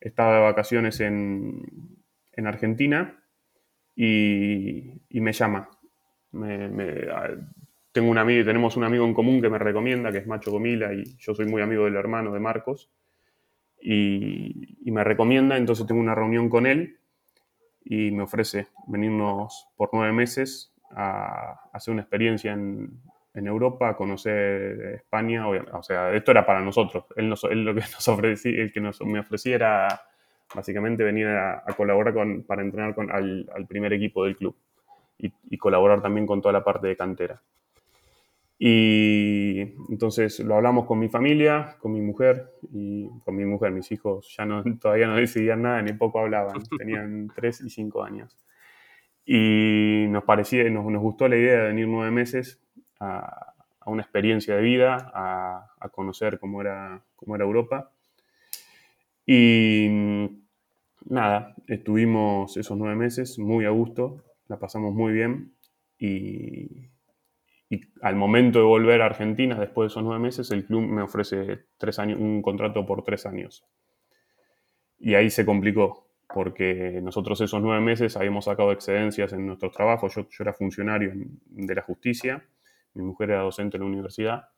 estaba 0.00 0.36
de 0.36 0.42
vacaciones 0.42 1.00
en, 1.00 1.62
Argentina 2.44 3.22
y, 3.96 5.00
me 5.10 5.32
llama. 5.32 5.70
Tengo 7.92 8.10
un 8.10 8.18
amigo, 8.18 8.44
tenemos 8.44 8.76
un 8.76 8.84
amigo 8.84 9.06
en 9.06 9.14
común 9.14 9.40
que 9.40 9.48
me 9.48 9.58
recomienda, 9.58 10.10
que 10.12 10.18
es 10.18 10.26
Macho 10.26 10.50
Comila, 10.50 10.92
y 10.92 11.16
yo 11.16 11.34
soy 11.34 11.46
muy 11.46 11.62
amigo 11.62 11.84
del 11.84 11.96
hermano 11.96 12.32
de 12.32 12.40
Marcos, 12.40 12.90
y, 13.80 14.90
me 14.90 15.04
recomienda, 15.04 15.56
entonces 15.56 15.86
tengo 15.86 16.00
una 16.00 16.14
reunión 16.14 16.48
con 16.48 16.66
él 16.66 16.98
y 17.84 18.12
me 18.12 18.22
ofrece 18.22 18.68
venirnos 18.86 19.68
por 19.76 19.90
nueve 19.92 20.12
meses 20.12 20.72
a, 20.90 21.68
hacer 21.72 21.92
una 21.92 22.02
experiencia 22.02 22.52
en, 22.52 23.00
Europa, 23.34 23.90
a 23.90 23.96
conocer 23.96 24.94
España, 24.96 25.48
o, 25.48 25.82
sea, 25.82 26.12
esto 26.14 26.30
era 26.30 26.46
para 26.46 26.60
nosotros, 26.60 27.04
él, 27.16 27.28
lo 27.28 27.74
que 27.74 27.80
nos 27.92 28.08
ofrecía, 28.08 28.62
el 28.62 28.72
que 28.72 28.80
nos, 28.80 29.00
me 29.02 29.20
ofrecía 29.20 29.56
era 29.56 30.00
básicamente 30.54 31.02
venir 31.02 31.26
a, 31.26 31.64
colaborar 31.76 32.14
con, 32.14 32.44
para 32.44 32.62
entrenar 32.62 32.94
con, 32.94 33.10
al, 33.10 33.46
primer 33.68 33.92
equipo 33.92 34.24
del 34.24 34.36
club 34.36 34.56
y 35.18 35.58
colaborar 35.58 36.02
también 36.02 36.26
con 36.26 36.42
toda 36.42 36.52
la 36.52 36.64
parte 36.64 36.86
de 36.86 36.96
cantera. 36.96 37.40
Y 38.58 39.60
entonces 39.90 40.40
lo 40.40 40.54
hablamos 40.54 40.86
con 40.86 40.98
mi 40.98 41.08
familia, 41.08 41.76
con 41.80 41.92
mi 41.92 42.00
mujer 42.00 42.52
y 42.72 43.08
con 43.24 43.36
mi 43.36 43.44
mujer. 43.44 43.72
Mis 43.72 43.90
hijos 43.92 44.32
ya 44.36 44.46
no, 44.46 44.62
todavía 44.80 45.06
no 45.06 45.16
decidían 45.16 45.62
nada, 45.62 45.82
ni 45.82 45.92
poco 45.92 46.20
hablaban. 46.20 46.62
Tenían 46.78 47.28
3 47.34 47.60
y 47.62 47.70
5 47.70 48.02
años. 48.02 48.36
Y 49.26 50.06
nos 50.08 50.24
parecía, 50.24 50.68
nos, 50.70 50.84
nos 50.86 51.02
gustó 51.02 51.28
la 51.28 51.36
idea 51.36 51.62
de 51.62 51.68
venir 51.68 51.88
nueve 51.88 52.10
meses 52.10 52.63
a, 53.04 53.54
una 53.86 54.02
experiencia 54.02 54.56
de 54.56 54.62
vida, 54.62 55.12
a, 55.14 55.88
conocer 55.90 56.38
cómo 56.38 56.60
era, 56.60 57.02
cómo 57.16 57.36
era 57.36 57.44
Europa. 57.44 57.92
Y 59.26 59.88
nada, 61.04 61.54
estuvimos 61.66 62.56
esos 62.56 62.76
nueve 62.76 62.96
meses 62.96 63.38
muy 63.38 63.64
a 63.64 63.70
gusto, 63.70 64.24
la 64.48 64.58
pasamos 64.58 64.94
muy 64.94 65.12
bien 65.12 65.54
y, 65.98 66.90
al 68.02 68.14
momento 68.14 68.58
de 68.58 68.64
volver 68.64 69.02
a 69.02 69.06
Argentina, 69.06 69.58
después 69.58 69.86
de 69.86 69.92
esos 69.92 70.04
nueve 70.04 70.20
meses, 70.20 70.50
el 70.50 70.64
club 70.64 70.82
me 70.82 71.02
ofrece 71.02 71.64
tres 71.76 71.98
años, 71.98 72.20
un 72.20 72.40
contrato 72.42 72.86
por 72.86 73.02
tres 73.02 73.26
años. 73.26 73.66
Y 74.98 75.14
ahí 75.14 75.28
se 75.30 75.44
complicó, 75.44 76.06
porque 76.32 77.00
nosotros 77.02 77.40
esos 77.40 77.60
nueve 77.60 77.80
meses 77.82 78.16
habíamos 78.16 78.44
sacado 78.44 78.70
excedencias 78.70 79.32
en 79.32 79.46
nuestros 79.46 79.72
trabajos. 79.72 80.14
Yo, 80.14 80.28
yo 80.28 80.44
era 80.44 80.52
funcionario 80.52 81.12
de 81.14 81.74
la 81.74 81.82
justicia, 81.82 82.44
mi 82.94 83.02
mujer 83.02 83.30
era 83.30 83.42
docente 83.42 83.76
en 83.76 83.82
la 83.82 83.88
universidad. 83.88 84.48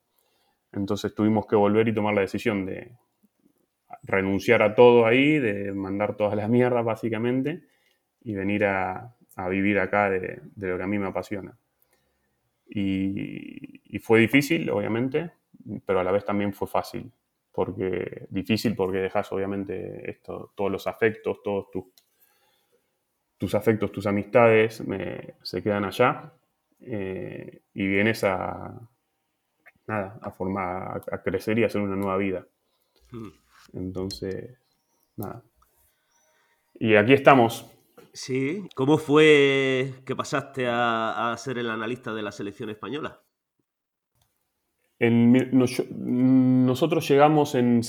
Entonces 0.73 1.15
tuvimos 1.15 1.47
que 1.47 1.57
volver 1.57 1.89
y 1.89 1.95
tomar 1.95 2.15
la 2.15 2.21
decisión 2.21 2.67
de 2.67 2.93
renunciar 4.03 4.63
a 4.63 4.75
todo 4.75 5.07
ahí, 5.07 5.39
de 5.39 5.73
mandar 5.73 6.17
todas 6.17 6.37
las 6.37 6.49
mierdas 6.49 6.85
básicamente 6.85 7.65
y 8.21 8.35
venir 8.35 8.65
a, 8.65 9.15
vivir 9.51 9.79
acá 9.79 10.11
de, 10.11 10.41
lo 10.57 10.77
que 10.77 10.83
a 10.83 10.87
mí 10.87 10.99
me 10.99 11.07
apasiona. 11.07 11.59
Y, 12.69 13.99
fue 14.01 14.21
difícil, 14.21 14.69
obviamente, 14.69 15.33
pero 15.87 16.01
a 16.01 16.05
la 16.05 16.13
vez 16.13 16.25
también 16.25 16.53
fue 16.53 16.69
fácil. 16.69 17.11
Porque, 17.51 18.27
difícil 18.29 18.77
porque 18.77 18.99
dejas 18.99 19.33
obviamente 19.33 20.11
esto, 20.11 20.53
todos 20.55 20.71
los 20.71 20.87
afectos, 20.87 21.43
todos 21.43 21.71
tus, 21.71 21.85
tus 23.39 23.55
afectos, 23.55 23.91
tus 23.91 24.07
amistades 24.07 24.85
se 25.43 25.63
quedan 25.63 25.87
allá 25.87 26.36
eh, 26.81 27.63
y 27.73 27.87
vienes 27.87 28.25
a, 28.25 28.89
nada, 29.87 30.19
a 30.23 30.31
formar, 30.31 31.03
a, 31.11 31.23
crecer 31.23 31.59
y 31.59 31.65
a 31.65 31.67
hacer 31.67 31.81
una 31.81 31.97
nueva 31.97 32.17
vida. 32.17 32.47
Hmm. 33.11 33.29
Entonces, 33.75 34.59
nada. 35.17 35.43
Y 36.75 36.97
aquí 36.97 37.13
estamos. 37.13 37.71
Sí, 38.13 38.67
¿cómo 38.75 38.99
fue 38.99 39.95
que 40.05 40.17
pasaste 40.17 40.67
a, 40.69 41.35
ser 41.39 41.59
el 41.59 41.71
analista 41.71 42.15
de 42.15 42.23
la 42.23 42.33
selección 42.33 42.71
española? 42.71 43.23
nosotros 44.99 47.07
llegamos 47.07 47.55
en, 47.55 47.83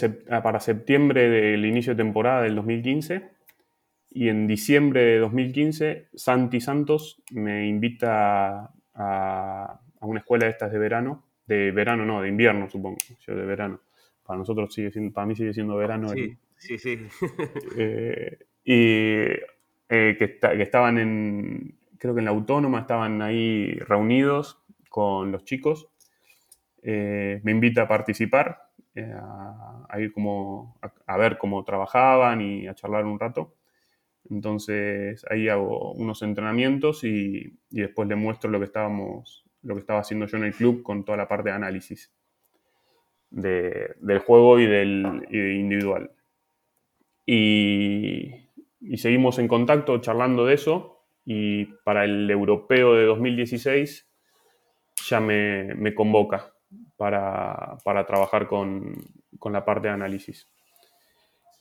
para 0.44 0.60
septiembre 0.60 1.30
del 1.30 1.66
inicio 1.66 1.94
de 1.94 2.04
temporada 2.04 2.42
del 2.42 2.56
2015 2.56 3.37
y 4.10 4.30
en 4.30 4.48
diciembre 4.48 5.02
de 5.02 5.20
2015 5.20 6.08
Santi 6.14 6.62
Santos 6.62 7.22
me 7.32 7.68
invita 7.68 8.72
a, 8.94 9.80
una 10.02 10.20
escuela 10.20 10.46
de 10.46 10.52
estas 10.52 10.72
de 10.72 10.80
verano, 10.80 11.24
de 11.46 11.72
verano 11.72 12.06
no, 12.06 12.22
de 12.22 12.30
invierno 12.30 12.70
supongo, 12.70 12.98
yo 13.26 13.36
de 13.36 13.46
verano. 13.46 13.82
Para 14.26 14.40
nosotros 14.40 14.74
sigue 14.74 14.92
siendo, 14.92 15.14
para 15.14 15.28
mí 15.28 15.36
sigue 15.36 15.54
siendo 15.54 15.76
verano. 15.78 16.10
Sí, 16.10 16.38
sí, 16.58 16.78
sí. 16.78 17.00
Eh, 17.78 18.40
y 18.66 19.24
eh, 19.90 20.18
que, 20.18 20.40
estaban 20.62 20.98
en, 20.98 21.78
creo 21.98 22.14
que 22.14 22.20
en 22.20 22.26
la 22.26 22.32
autónoma, 22.32 22.82
estaban 22.82 23.22
ahí 23.22 23.72
reunidos 23.80 24.62
con 24.90 25.32
los 25.32 25.46
chicos. 25.46 25.90
Eh, 26.82 27.40
me 27.44 27.52
invita 27.52 27.84
a 27.84 27.88
participar, 27.88 28.70
a, 28.96 30.00
ir 30.00 30.12
como 30.12 30.78
a, 31.06 31.18
ver 31.18 31.38
cómo 31.38 31.64
trabajaban 31.64 32.42
y 32.42 32.68
a 32.68 32.76
charlar 32.76 33.06
un 33.06 33.20
rato. 33.20 33.54
Entonces 34.30 35.26
ahí 35.30 35.50
hago 35.50 35.94
unos 35.94 36.22
entrenamientos 36.22 37.04
y, 37.04 37.58
después 37.70 38.08
le 38.08 38.16
muestro 38.16 38.50
lo 38.50 38.60
que 38.60 38.66
estábamos, 38.66 39.46
lo 39.62 39.76
que 39.76 39.82
estaba 39.82 40.00
haciendo 40.00 40.26
yo 40.26 40.38
en 40.38 40.46
el 40.46 40.54
club 40.54 40.84
con 40.84 41.06
toda 41.06 41.18
la 41.18 41.28
parte 41.28 41.50
de 41.50 41.56
análisis 41.56 42.12
del 43.30 44.20
juego 44.20 44.60
y 44.60 44.66
del 44.66 45.28
individual. 45.32 46.12
Y, 47.26 48.32
seguimos 48.96 49.38
en 49.40 49.48
contacto 49.48 49.98
charlando 50.00 50.46
de 50.46 50.54
eso 50.54 51.04
y 51.26 51.66
para 51.84 52.06
el 52.06 52.30
europeo 52.30 52.94
de 52.96 53.06
2016 53.06 54.08
ya 55.10 55.20
me, 55.20 55.94
convoca 55.94 56.54
para, 56.96 57.78
trabajar 57.84 58.48
con, 58.48 58.94
con 59.40 59.52
la 59.52 59.66
parte 59.66 59.88
de 59.88 59.94
análisis. 59.94 60.50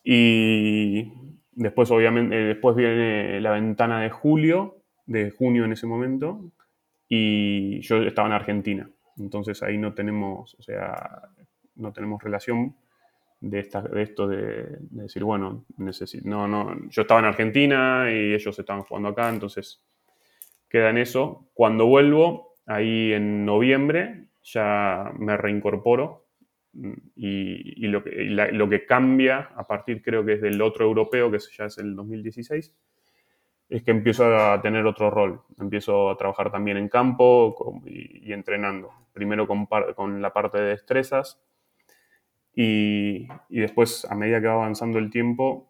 Y 0.05 1.13
Después, 1.57 1.91
obviamente, 1.91 2.39
eh, 2.39 2.45
después 2.45 2.77
viene 2.77 3.41
la 3.41 3.53
ventana 3.53 4.03
de 4.03 4.11
julio, 4.11 4.77
de 5.07 5.31
junio 5.31 5.65
en 5.65 5.73
ese 5.73 5.87
momento, 5.87 6.53
y 7.09 7.81
yo 7.81 8.03
estaba 8.03 8.29
en 8.29 8.35
Argentina. 8.35 8.91
Entonces 9.19 9.63
ahí 9.63 9.79
no 9.79 9.95
tenemos, 9.95 10.55
o 10.55 10.63
sea, 10.63 11.31
no 11.77 11.95
tenemos 11.95 12.23
relación 12.23 12.77
de, 13.41 13.61
esta, 13.61 13.81
de 13.81 14.03
esto 14.03 14.29
de, 14.29 14.77
decir, 14.91 15.25
bueno, 15.25 15.65
necesito, 15.79 16.29
no, 16.29 16.47
no, 16.47 16.77
yo 16.91 17.03
estaba 17.03 17.21
en 17.21 17.27
Argentina 17.27 18.11
y 18.11 18.35
ellos 18.35 18.59
estaban 18.59 18.83
jugando 18.83 19.09
acá, 19.09 19.31
entonces 19.31 19.83
queda 20.69 20.91
en 20.91 20.99
eso. 20.99 21.49
Cuando 21.55 21.87
vuelvo, 21.87 22.57
ahí 22.67 23.15
en 23.15 23.47
noviembre, 23.47 24.29
ya 24.43 25.11
me 25.19 25.39
reincorporo 25.39 26.26
y, 27.15 27.87
lo, 27.87 28.03
que, 28.03 28.11
lo, 28.11 28.69
que, 28.69 28.85
cambia 28.85 29.51
a 29.57 29.67
partir 29.67 30.03
creo 30.03 30.25
que 30.25 30.35
es 30.35 30.41
del 30.43 30.61
otro 30.61 30.85
europeo, 30.85 31.31
que 31.31 31.39
ya 31.39 31.65
es 31.67 31.79
el 31.79 31.97
2016, 31.97 32.75
es 33.69 33.83
que 33.83 33.91
empiezo 33.91 34.27
a 34.37 34.61
tener 34.61 34.85
otro 34.87 35.11
rol. 35.11 35.41
Empiezo 35.59 36.11
a 36.11 36.17
trabajar 36.17 36.51
también 36.51 36.77
en 36.77 36.89
campo 36.89 37.83
y, 37.87 38.33
entrenando. 38.33 38.91
Primero 39.13 39.47
con, 39.47 39.67
con, 39.67 40.21
la 40.21 40.33
parte 40.33 40.61
de 40.61 40.69
destrezas 40.69 41.41
y, 42.55 43.27
y, 43.49 43.61
después 43.61 44.05
a 44.05 44.15
medida 44.15 44.41
que 44.41 44.47
va 44.47 44.55
avanzando 44.55 44.99
el 44.99 45.11
tiempo 45.11 45.69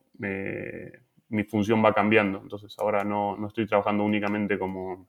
mi 1.29 1.45
función 1.45 1.85
va 1.85 1.93
cambiando. 1.93 2.41
Entonces 2.43 2.75
ahora 2.79 3.05
no, 3.05 3.37
no 3.37 3.49
estoy 3.49 3.67
trabajando 3.67 4.05
únicamente 4.05 4.59
como 4.59 5.07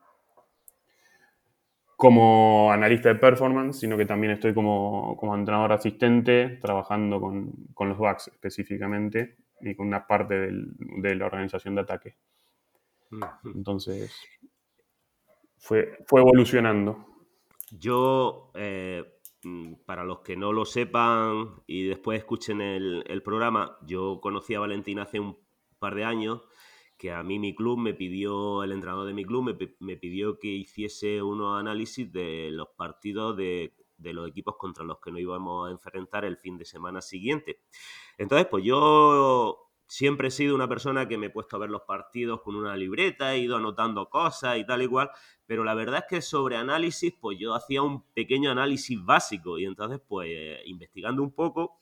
como 1.98 2.72
analista 2.72 3.10
de 3.10 3.16
performance, 3.16 3.80
sino 3.80 3.98
que 3.98 4.06
también 4.06 4.34
estoy 4.34 4.54
como, 4.54 5.20
entrenador 5.36 5.74
asistente 5.74 6.60
trabajando 6.62 7.20
con, 7.20 7.90
los 7.90 7.98
backs 7.98 8.28
específicamente 8.28 9.38
y 9.62 9.74
con 9.74 9.88
una 9.88 10.06
parte 10.06 10.52
de 10.52 11.16
la 11.16 11.26
organización 11.26 11.74
de 11.74 11.82
ataque. 11.82 12.16
Entonces, 13.44 14.16
fue, 15.58 15.98
fue 16.06 16.22
evolucionando. 16.22 17.04
Yo, 17.72 18.52
eh, 18.54 19.04
para 19.88 20.04
los 20.04 20.20
que 20.20 20.38
no 20.38 20.54
lo 20.54 20.66
sepan 20.66 21.64
y 21.66 21.88
después 21.88 22.20
escuchen 22.20 22.62
el, 22.62 23.06
el 23.08 23.24
programa, 23.24 23.76
yo 23.88 24.20
conocí 24.22 24.54
a 24.54 24.60
Valentín 24.60 25.00
hace 25.00 25.20
un 25.20 25.36
par 25.80 25.96
de 25.96 26.04
años 26.04 26.44
que 26.98 27.12
a 27.12 27.24
mí 27.24 27.40
mi 27.40 27.56
club 27.56 27.78
me 27.78 27.94
pidió, 27.94 28.64
el 28.64 28.72
entrenador 28.72 29.06
de 29.08 29.14
mi 29.14 29.24
club 29.24 29.56
me, 29.80 29.98
pidió 29.98 30.40
que 30.40 30.48
hiciese 30.48 31.22
unos 31.22 31.60
análisis 31.60 32.12
de 32.12 32.50
los 32.52 32.70
partidos 32.70 33.38
de, 33.38 33.74
los 34.00 34.28
equipos 34.28 34.56
contra 34.58 34.84
los 34.84 35.00
que 35.00 35.12
nos 35.12 35.22
íbamos 35.22 35.68
a 35.68 35.72
enfrentar 35.72 36.26
el 36.26 36.38
fin 36.38 36.58
de 36.58 36.66
semana 36.66 37.02
siguiente. 37.02 37.62
Entonces, 38.18 38.48
pues 38.50 38.64
yo 38.64 39.72
siempre 39.86 40.30
he 40.30 40.32
sido 40.32 40.56
una 40.56 40.68
persona 40.68 41.08
que 41.08 41.18
me 41.18 41.28
he 41.28 41.30
puesto 41.30 41.56
a 41.56 41.60
ver 41.60 41.70
los 41.70 41.84
partidos 41.84 42.42
con 42.42 42.56
una 42.56 42.76
libreta, 42.76 43.34
he 43.34 43.40
ido 43.40 43.58
anotando 43.58 44.10
cosas 44.10 44.58
y 44.58 44.66
tal 44.66 44.82
y 44.82 44.88
cual, 44.88 45.12
pero 45.46 45.64
la 45.64 45.76
verdad 45.76 46.04
es 46.04 46.10
que 46.10 46.22
sobre 46.22 46.58
análisis, 46.58 47.14
pues 47.20 47.38
yo 47.40 47.54
hacía 47.54 47.84
un 47.84 48.04
pequeño 48.14 48.52
análisis 48.52 49.04
básico 49.04 49.60
y 49.60 49.66
entonces, 49.66 50.02
pues 50.08 50.30
investigando 50.66 51.22
un 51.22 51.32
poco, 51.32 51.80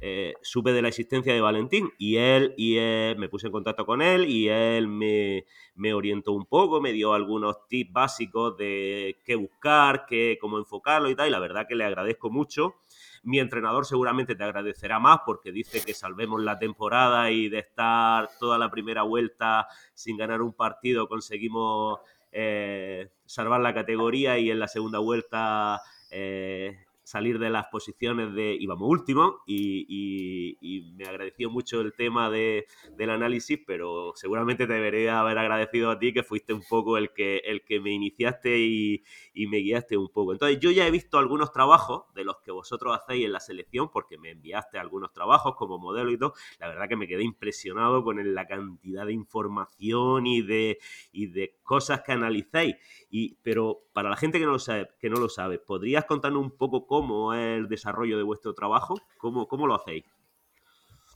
eh, 0.00 0.34
supe 0.42 0.72
de 0.72 0.82
la 0.82 0.88
existencia 0.88 1.32
de 1.32 1.40
Valentín 1.40 1.92
y 1.98 2.16
él, 2.16 2.54
y 2.56 2.76
me 3.16 3.28
puse 3.28 3.46
en 3.46 3.52
contacto 3.52 3.84
con 3.84 4.02
él 4.02 4.26
y 4.28 4.48
él 4.48 4.88
me, 4.88 5.44
orientó 5.92 6.32
un 6.32 6.46
poco, 6.46 6.80
me 6.80 6.92
dio 6.92 7.12
algunos 7.12 7.68
tips 7.68 7.92
básicos 7.92 8.56
de 8.56 9.18
qué 9.24 9.34
buscar, 9.34 10.06
qué, 10.06 10.38
cómo 10.40 10.58
enfocarlo 10.58 11.10
y 11.10 11.14
tal, 11.14 11.28
y 11.28 11.30
la 11.30 11.38
verdad 11.38 11.66
que 11.68 11.74
le 11.74 11.84
agradezco 11.84 12.30
mucho. 12.30 12.76
Mi 13.22 13.38
entrenador 13.38 13.84
seguramente 13.84 14.34
te 14.34 14.44
agradecerá 14.44 14.98
más 14.98 15.20
porque 15.26 15.52
dice 15.52 15.82
que 15.84 15.92
salvemos 15.92 16.42
la 16.42 16.58
temporada 16.58 17.30
y 17.30 17.50
de 17.50 17.58
estar 17.58 18.30
toda 18.38 18.56
la 18.56 18.70
primera 18.70 19.02
vuelta 19.02 19.68
sin 19.92 20.16
ganar 20.16 20.40
un 20.40 20.54
partido 20.54 21.06
conseguimos 21.06 22.00
eh, 22.32 23.10
salvar 23.26 23.60
la 23.60 23.74
categoría 23.74 24.38
y 24.38 24.50
en 24.50 24.58
la 24.58 24.68
segunda 24.68 25.00
vuelta 25.00 25.82
eh, 26.10 26.78
salir 27.10 27.40
de 27.40 27.50
las 27.50 27.66
posiciones 27.66 28.32
de 28.34 28.54
íbamos 28.54 28.88
último 28.88 29.42
y, 29.44 30.86
me 30.94 31.06
agradeció 31.06 31.50
mucho 31.50 31.80
el 31.80 31.94
tema 31.94 32.30
de, 32.30 32.66
del 32.96 33.10
análisis, 33.10 33.58
pero 33.66 34.12
seguramente 34.14 34.66
te 34.66 34.74
debería 34.74 35.20
haber 35.20 35.38
agradecido 35.38 35.90
a 35.90 35.98
ti 35.98 36.12
que 36.12 36.22
fuiste 36.22 36.52
un 36.52 36.62
poco 36.68 36.98
el 36.98 37.12
que, 37.12 37.38
el 37.38 37.64
que 37.64 37.80
me 37.80 37.90
iniciaste 37.90 38.58
y, 38.58 39.02
me 39.34 39.58
guiaste 39.58 39.96
un 39.96 40.08
poco. 40.08 40.32
Entonces 40.32 40.60
yo 40.60 40.70
ya 40.70 40.86
he 40.86 40.90
visto 40.90 41.18
algunos 41.18 41.50
trabajos 41.50 42.04
de 42.14 42.22
los 42.22 42.36
que 42.44 42.52
vosotros 42.52 42.96
hacéis 42.96 43.24
en 43.24 43.32
la 43.32 43.40
selección 43.40 43.90
porque 43.90 44.16
me 44.16 44.30
enviaste 44.30 44.78
algunos 44.78 45.12
trabajos 45.12 45.56
como 45.56 45.78
modelo 45.78 46.12
y 46.12 46.18
todo. 46.18 46.34
La 46.60 46.68
verdad 46.68 46.88
que 46.88 46.94
me 46.94 47.08
quedé 47.08 47.24
impresionado 47.24 48.04
con 48.04 48.34
la 48.34 48.46
cantidad 48.46 49.06
de 49.06 49.12
información 49.12 50.28
y 50.28 50.42
de, 50.42 50.78
y 51.10 51.26
de 51.26 51.56
cosas 51.64 52.02
que 52.02 52.12
analizáis. 52.12 52.76
Y, 53.10 53.38
pero 53.42 53.82
para 53.92 54.10
la 54.10 54.16
gente 54.16 54.38
que 54.38 54.44
no 54.44 54.52
lo 54.52 54.58
sabe, 54.60 54.88
que 55.00 55.10
no 55.10 55.18
lo 55.18 55.28
sabe, 55.28 55.58
¿podrías 55.58 56.04
contarnos 56.04 56.42
un 56.42 56.56
poco 56.56 56.86
cómo 56.86 56.99
es 57.34 57.58
el 57.58 57.68
desarrollo 57.68 58.16
de 58.16 58.22
vuestro 58.22 58.54
trabajo? 58.54 59.00
¿Cómo, 59.18 59.46
cómo 59.46 59.66
lo 59.66 59.74
hacéis? 59.74 60.04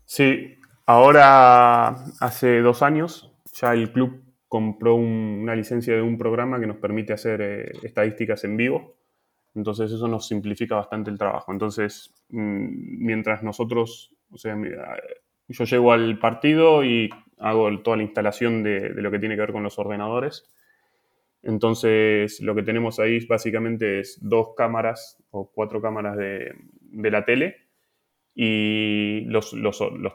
Sí, 0.04 0.56
ahora 0.86 1.88
hace 2.20 2.60
dos 2.60 2.82
años 2.82 3.32
ya 3.52 3.72
el 3.72 3.92
club 3.92 4.22
compró 4.48 4.94
una 4.94 5.54
licencia 5.56 5.94
de 5.94 6.02
un 6.02 6.18
programa 6.18 6.60
que 6.60 6.66
nos 6.66 6.76
permite 6.76 7.12
hacer 7.12 7.40
eh, 7.40 7.72
estadísticas 7.82 8.44
en 8.44 8.56
vivo. 8.56 8.94
Entonces 9.54 9.90
eso 9.90 10.08
nos 10.08 10.26
simplifica 10.28 10.76
bastante 10.76 11.10
el 11.10 11.18
trabajo. 11.18 11.52
Entonces, 11.52 12.12
mm, 12.28 13.04
mientras 13.04 13.42
nosotros, 13.42 14.14
o 14.30 14.38
sea, 14.38 14.56
yo 15.48 15.64
llego 15.64 15.92
al 15.92 16.18
partido 16.18 16.84
y 16.84 17.10
hago 17.38 17.82
toda 17.82 17.96
la 17.96 18.02
instalación 18.02 18.62
de, 18.62 18.90
de, 18.90 19.02
lo 19.02 19.10
que 19.10 19.18
tiene 19.18 19.34
que 19.34 19.42
ver 19.42 19.52
con 19.52 19.62
los 19.62 19.78
ordenadores. 19.78 20.44
Entonces, 21.44 22.40
lo 22.40 22.54
que 22.54 22.62
tenemos 22.62 22.98
ahí 22.98 23.24
básicamente 23.26 24.00
es 24.00 24.18
dos 24.22 24.54
cámaras 24.56 25.22
o 25.30 25.50
cuatro 25.52 25.80
cámaras 25.80 26.16
de, 26.16 26.54
la 26.92 27.24
tele 27.24 27.56
y 28.34 29.20
los, 29.26 29.54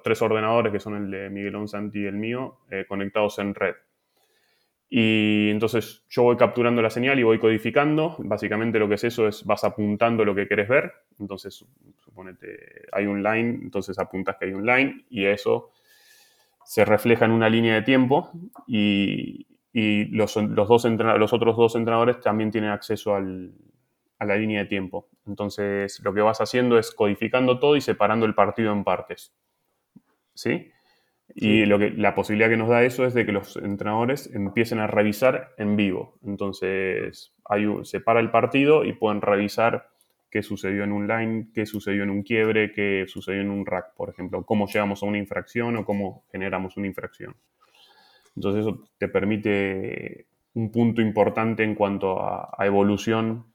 tres 0.03 0.21
ordenadores, 0.21 0.73
que 0.73 0.79
son 0.79 0.95
el 0.95 1.11
de 1.11 1.29
Miguel 1.29 1.67
Santi 1.67 1.99
y 1.99 2.05
el 2.05 2.15
mío, 2.15 2.59
eh, 2.71 2.85
conectados 2.87 3.37
en 3.39 3.53
red. 3.53 3.75
Y 4.89 5.49
entonces 5.51 6.03
yo 6.09 6.23
voy 6.23 6.35
capturando 6.35 6.81
la 6.81 6.89
señal 6.89 7.19
y 7.19 7.23
voy 7.23 7.37
codificando. 7.37 8.15
Básicamente 8.17 8.79
lo 8.79 8.89
que 8.89 8.95
es 8.95 9.03
eso 9.03 9.27
es 9.27 9.45
vas 9.45 9.63
apuntando 9.63 10.25
lo 10.25 10.33
que 10.33 10.47
quieres 10.47 10.67
ver. 10.67 10.91
Entonces, 11.19 11.63
suponete, 12.03 12.87
hay 12.91 13.05
un 13.05 13.21
line, 13.21 13.59
entonces 13.61 13.99
apuntas 13.99 14.37
que 14.37 14.45
hay 14.45 14.53
un 14.53 14.65
line 14.65 15.05
y 15.11 15.25
eso 15.25 15.71
se 16.65 16.85
refleja 16.85 17.25
en 17.25 17.31
una 17.31 17.49
línea 17.49 17.75
de 17.75 17.81
tiempo 17.83 18.31
y, 18.65 19.45
y 19.71 20.05
los, 20.05 20.33
dos 20.33 20.85
los 20.85 21.33
otros 21.33 21.57
dos 21.57 21.75
entrenadores 21.75 22.19
también 22.21 22.51
tienen 22.51 22.71
acceso 22.71 23.15
a 23.15 23.21
la 23.21 24.35
línea 24.35 24.61
de 24.61 24.65
tiempo. 24.65 25.09
Entonces, 25.27 25.99
lo 26.03 26.13
que 26.13 26.21
vas 26.21 26.41
haciendo 26.41 26.77
es 26.79 26.91
codificando 26.91 27.59
todo 27.59 27.75
y 27.75 27.81
separando 27.81 28.25
el 28.25 28.35
partido 28.35 28.71
en 28.71 28.83
partes. 28.83 29.33
¿Sí? 30.33 30.71
Y 31.35 31.65
Lo 31.65 31.77
que, 31.77 31.91
la 31.91 32.15
posibilidad 32.15 32.49
que 32.49 32.57
nos 32.57 32.69
da 32.69 32.83
eso 32.83 33.05
es 33.05 33.13
de 33.13 33.25
que 33.25 33.31
los 33.31 33.55
entrenadores 33.57 34.33
empiecen 34.33 34.79
a 34.79 34.87
revisar 34.87 35.53
en 35.57 35.75
vivo. 35.75 36.17
Entonces, 36.23 37.33
hay 37.45 37.67
se 37.83 37.99
para 37.99 38.19
el 38.19 38.31
partido 38.31 38.83
y 38.83 38.93
pueden 38.93 39.21
revisar 39.21 39.89
qué 40.31 40.41
sucedió 40.41 40.83
en 40.83 40.91
un 40.91 41.07
line, 41.07 41.49
qué 41.53 41.65
sucedió 41.65 42.03
en 42.03 42.09
un 42.09 42.23
quiebre, 42.23 42.71
qué 42.71 43.05
sucedió 43.07 43.41
en 43.41 43.49
un 43.49 43.65
rack, 43.65 43.93
por 43.95 44.09
ejemplo, 44.09 44.43
cómo 44.43 44.67
llegamos 44.67 45.03
a 45.03 45.05
una 45.05 45.17
infracción 45.17 45.75
o 45.77 45.85
cómo 45.85 46.25
generamos 46.31 46.77
una 46.77 46.87
infracción. 46.87 47.35
Entonces 48.39 48.61
eso 48.61 48.87
te 48.97 49.09
permite 49.09 50.27
un 50.53 50.71
punto 50.71 51.01
importante 51.01 51.65
en 51.65 51.75
cuanto 51.75 52.23
a, 52.23 52.55
evolución 52.65 53.53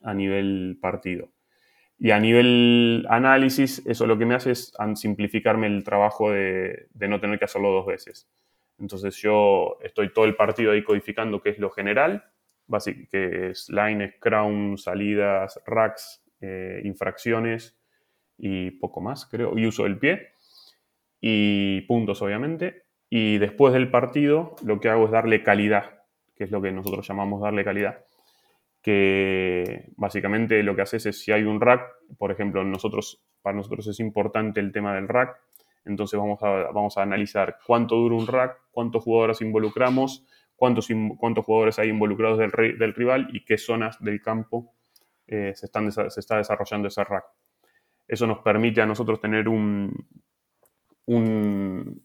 a 0.00 0.14
nivel 0.14 0.78
partido. 0.80 1.28
Y 1.98 2.10
a 2.12 2.18
nivel 2.18 3.04
análisis, 3.10 3.84
eso 3.86 4.06
lo 4.06 4.16
que 4.16 4.24
me 4.24 4.34
hace 4.34 4.52
es 4.52 4.72
simplificarme 4.94 5.66
el 5.66 5.84
trabajo 5.84 6.30
de, 6.30 6.88
no 6.94 7.20
tener 7.20 7.38
que 7.38 7.44
hacerlo 7.44 7.72
dos 7.72 7.84
veces. 7.84 8.26
Entonces 8.78 9.16
yo 9.16 9.76
estoy 9.82 10.14
todo 10.14 10.24
el 10.24 10.34
partido 10.34 10.72
ahí 10.72 10.82
codificando 10.82 11.42
qué 11.42 11.50
es 11.50 11.58
lo 11.58 11.68
general, 11.68 12.24
que 13.10 13.50
es 13.50 13.68
lines, 13.68 14.14
crown, 14.18 14.78
salidas, 14.78 15.60
racks, 15.66 16.24
eh, 16.40 16.80
infracciones 16.84 17.78
y 18.38 18.70
poco 18.70 19.02
más, 19.02 19.26
creo, 19.26 19.58
y 19.58 19.66
uso 19.66 19.82
del 19.82 19.98
pie 19.98 20.28
y 21.20 21.82
puntos, 21.82 22.22
obviamente. 22.22 22.88
Y 23.10 23.38
después 23.38 23.74
del 23.74 23.90
partido 23.90 24.54
lo 24.64 24.80
que 24.80 24.88
hago 24.88 25.04
es 25.04 25.10
darle 25.10 25.42
calidad, 25.42 26.04
que 26.36 26.44
es 26.44 26.50
lo 26.50 26.62
que 26.62 26.70
nosotros 26.70 27.06
llamamos 27.06 27.42
darle 27.42 27.64
calidad. 27.64 28.04
Que 28.80 29.90
básicamente 29.96 30.62
lo 30.62 30.74
que 30.74 30.82
haces 30.82 31.04
es 31.06 31.20
si 31.20 31.32
hay 31.32 31.42
un 31.42 31.60
rack, 31.60 31.82
por 32.16 32.30
ejemplo, 32.30 32.64
nosotros, 32.64 33.20
para 33.42 33.56
nosotros 33.56 33.86
es 33.88 34.00
importante 34.00 34.60
el 34.60 34.72
tema 34.72 34.94
del 34.94 35.08
rack, 35.08 35.36
entonces 35.84 36.18
vamos 36.18 36.42
a, 36.42 36.70
vamos 36.72 36.96
a 36.96 37.02
analizar 37.02 37.58
cuánto 37.66 37.96
dura 37.96 38.14
un 38.14 38.26
rack, 38.26 38.56
cuántos 38.70 39.02
jugadores 39.02 39.40
involucramos, 39.40 40.24
cuántos, 40.54 40.88
cuántos 41.18 41.44
jugadores 41.44 41.78
hay 41.78 41.88
involucrados 41.88 42.38
del, 42.38 42.78
del 42.78 42.94
rival 42.94 43.28
y 43.32 43.44
qué 43.44 43.58
zonas 43.58 43.98
del 44.00 44.22
campo 44.22 44.72
eh, 45.26 45.52
se, 45.54 45.66
están, 45.66 45.90
se 45.90 46.20
está 46.20 46.36
desarrollando 46.36 46.88
ese 46.88 47.02
rack. 47.02 47.24
Eso 48.06 48.26
nos 48.26 48.38
permite 48.38 48.82
a 48.82 48.86
nosotros 48.86 49.20
tener 49.20 49.48
un, 49.48 49.92
un, 51.06 52.04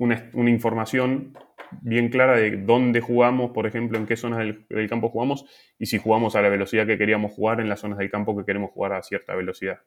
una, 0.00 0.50
información 0.50 1.34
bien 1.82 2.08
clara 2.08 2.36
de 2.36 2.56
dónde 2.56 3.00
jugamos, 3.00 3.50
por 3.52 3.66
ejemplo, 3.66 3.98
en 3.98 4.06
qué 4.06 4.16
zonas 4.16 4.38
del, 4.38 4.88
campo 4.88 5.10
jugamos 5.10 5.44
y 5.78 5.86
si 5.86 5.98
jugamos 5.98 6.34
a 6.36 6.42
la 6.42 6.48
velocidad 6.48 6.86
que 6.86 6.98
queríamos 6.98 7.32
jugar 7.32 7.60
en 7.60 7.68
las 7.68 7.80
zonas 7.80 7.98
del 7.98 8.10
campo 8.10 8.36
que 8.36 8.44
queremos 8.44 8.70
jugar 8.70 8.94
a 8.94 9.02
cierta 9.02 9.34
velocidad. 9.34 9.80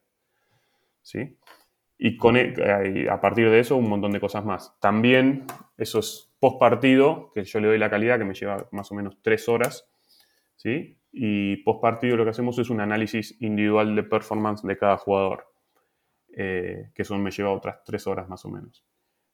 ¿Sí? 1.02 1.38
Y 1.98 2.18
e, 2.38 3.10
a 3.10 3.20
partir 3.20 3.50
de 3.50 3.60
eso 3.60 3.76
un 3.76 3.90
montón 3.90 4.12
de 4.12 4.20
cosas 4.20 4.46
más. 4.46 4.78
También 4.80 5.46
eso 5.78 6.00
es 6.00 6.32
post 6.40 6.60
partido, 6.60 7.32
que 7.34 7.44
yo 7.44 7.60
le 7.60 7.68
doy 7.68 7.80
la 7.80 7.90
calidad, 7.90 8.20
que 8.20 8.26
me 8.26 8.36
lleva 8.36 8.68
más 8.72 8.92
o 8.92 8.96
menos 8.96 9.18
tres 9.22 9.50
horas. 9.50 9.90
¿sí? 10.56 11.00
Y 11.12 11.58
post 11.64 11.82
partido 11.82 12.18
lo 12.18 12.24
que 12.24 12.32
hacemos 12.32 12.60
es 12.60 12.70
un 12.70 12.82
análisis 12.82 13.36
individual 13.42 13.96
de 13.96 14.04
performance 14.04 14.62
de 14.62 14.78
cada 14.78 14.98
jugador, 14.98 15.48
eh, 16.36 16.92
que 16.94 17.02
eso 17.02 17.18
me 17.18 17.32
lleva 17.32 17.52
otras 17.52 17.84
tres 17.84 18.06
horas 18.06 18.30
más 18.30 18.46
o 18.46 18.50
menos. 18.50 18.86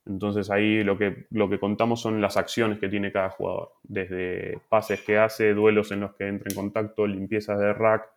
Entonces 0.09 0.49
ahí 0.49 0.83
lo 0.83 0.97
que, 0.97 1.27
lo 1.29 1.47
que 1.47 1.59
contamos 1.59 2.01
son 2.01 2.19
las 2.19 2.35
acciones 2.35 2.79
que 2.79 2.89
tiene 2.89 3.11
cada 3.11 3.29
jugador, 3.29 3.73
desde 3.83 4.59
pases 4.67 5.01
que 5.01 5.19
hace, 5.19 5.53
duelos 5.53 5.91
en 5.91 5.99
los 5.99 6.15
que 6.15 6.27
entra 6.27 6.47
en 6.49 6.55
contacto, 6.55 7.05
limpiezas 7.05 7.59
de 7.59 7.73
rack, 7.73 8.09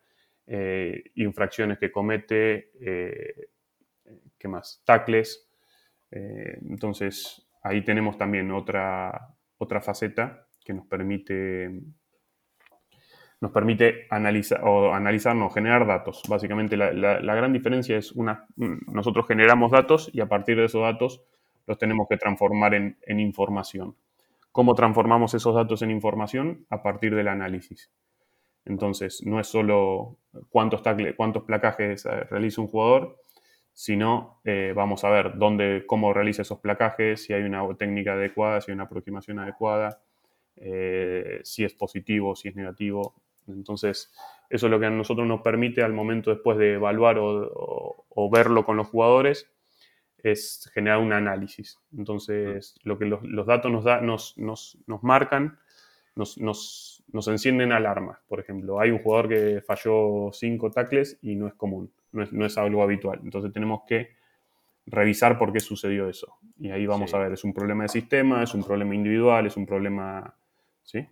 eh, 0.47 1.05
infracciones 1.17 1.79
que 1.79 1.93
comete, 1.93 2.71
eh, 2.81 3.49
¿qué 4.39 4.49
más? 4.49 4.83
Tacles. 4.87 5.47
Eh, 6.11 6.59
entonces 6.63 7.47
ahí 7.63 7.85
tenemos 7.85 8.17
también 8.17 8.51
otra, 8.53 9.29
otra 9.59 9.83
faceta 9.83 10.47
que 10.65 10.73
nos 10.73 10.87
permite 10.87 11.71
nos 13.41 13.51
permite 13.51 14.07
analizar 14.09 14.61
o 14.63 14.95
analizarnos, 14.95 15.53
generar 15.53 15.85
datos. 15.85 16.23
Básicamente 16.29 16.77
la, 16.77 16.93
la, 16.93 17.35
gran 17.35 17.53
diferencia 17.53 17.97
es 17.97 18.13
una, 18.13 18.47
nosotros 18.57 19.27
generamos 19.27 19.73
datos 19.73 20.09
y 20.13 20.21
a 20.21 20.29
partir 20.29 20.57
de 20.57 20.67
esos 20.67 20.83
datos 20.83 21.25
los 21.67 21.79
tenemos 21.79 22.07
que 22.09 22.17
transformar 22.17 22.75
en, 22.75 23.21
información. 23.21 23.97
¿Cómo 24.51 24.75
transformamos 24.75 25.35
esos 25.35 25.55
datos 25.55 25.83
en 25.83 25.91
información? 25.91 26.67
A 26.71 26.83
partir 26.83 27.15
del 27.15 27.29
análisis. 27.29 27.91
Entonces, 28.65 29.23
no 29.25 29.41
es 29.41 29.47
solo 29.47 30.19
cuántos, 30.51 30.83
placajes 31.43 32.07
eh, 32.07 32.25
realiza 32.31 32.61
un 32.61 32.69
jugador, 32.69 33.19
sino 33.73 34.41
eh, 34.45 34.73
vamos 34.77 35.05
a 35.05 35.11
ver 35.11 35.39
dónde, 35.39 35.85
cómo 35.87 36.13
realiza 36.13 36.43
esos 36.43 36.61
placajes, 36.61 37.25
si 37.25 37.33
hay 37.33 37.43
una 37.43 37.63
técnica 37.77 38.13
adecuada, 38.13 38.61
si 38.61 38.71
hay 38.71 38.75
una 38.75 38.85
aproximación 38.85 39.39
adecuada, 39.39 40.03
eh, 40.57 41.41
si 41.43 41.65
es 41.65 41.73
positivo, 41.73 42.37
si 42.37 42.49
es 42.49 42.57
negativo. 42.57 43.15
Entonces, 43.49 44.13
eso 44.51 44.67
es 44.67 44.71
lo 44.71 44.79
que 44.79 44.87
a 44.87 44.91
nosotros 44.91 45.27
nos 45.27 45.41
permite 45.41 45.83
al 45.83 45.93
momento 45.93 46.31
después 46.31 46.59
de 46.59 46.75
evaluar 46.75 47.17
o 47.19 48.31
verlo 48.31 48.65
con 48.65 48.77
los 48.77 48.89
jugadores, 48.89 49.51
es 50.23 50.71
generar 50.73 50.99
un 50.99 51.13
análisis. 51.13 51.79
Entonces, 51.97 52.75
lo 52.85 52.99
que 52.99 53.07
los, 53.07 53.47
datos 53.47 53.71
nos, 53.71 53.85
da, 53.85 54.01
nos, 54.01 54.37
nos, 54.39 54.79
nos 54.87 55.03
marcan, 55.03 55.59
nos, 56.15 56.39
nos, 56.39 57.03
encienden 57.29 57.73
alarmas. 57.73 58.19
Por 58.29 58.41
ejemplo, 58.41 58.81
hay 58.81 58.91
un 58.91 58.99
jugador 58.99 59.29
que 59.29 59.63
falló 59.67 60.31
cinco 60.33 60.71
tacles 60.71 61.19
y 61.23 61.35
no 61.35 61.49
es 61.49 61.55
común, 61.55 61.93
no 62.13 62.23
es, 62.23 62.33
no 62.33 62.47
es 62.47 62.57
algo 62.59 62.83
habitual. 62.83 63.21
Entonces, 63.25 63.53
tenemos 63.53 63.83
que 63.87 64.11
revisar 64.87 65.39
por 65.39 65.53
qué 65.53 65.61
sucedió 65.61 66.09
eso. 66.09 66.37
Y 66.59 66.71
ahí 66.71 66.87
vamos 66.87 67.15
a 67.15 67.19
ver, 67.19 67.33
es 67.33 67.45
un 67.45 67.53
problema 67.53 67.85
de 67.85 67.89
sistema, 67.89 68.43
es 68.43 68.55
un 68.55 68.65
problema 68.65 68.95
individual, 68.95 69.47
es 69.47 69.57
un 69.57 69.67
problema... 69.67 70.37
¿Sí? 70.83 71.07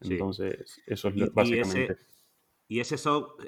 Entonces, 0.00 0.80
eso 0.86 1.08
es 1.08 1.32
básicamente... 1.32 1.96
Y 2.68 2.78
ese, 2.78 2.94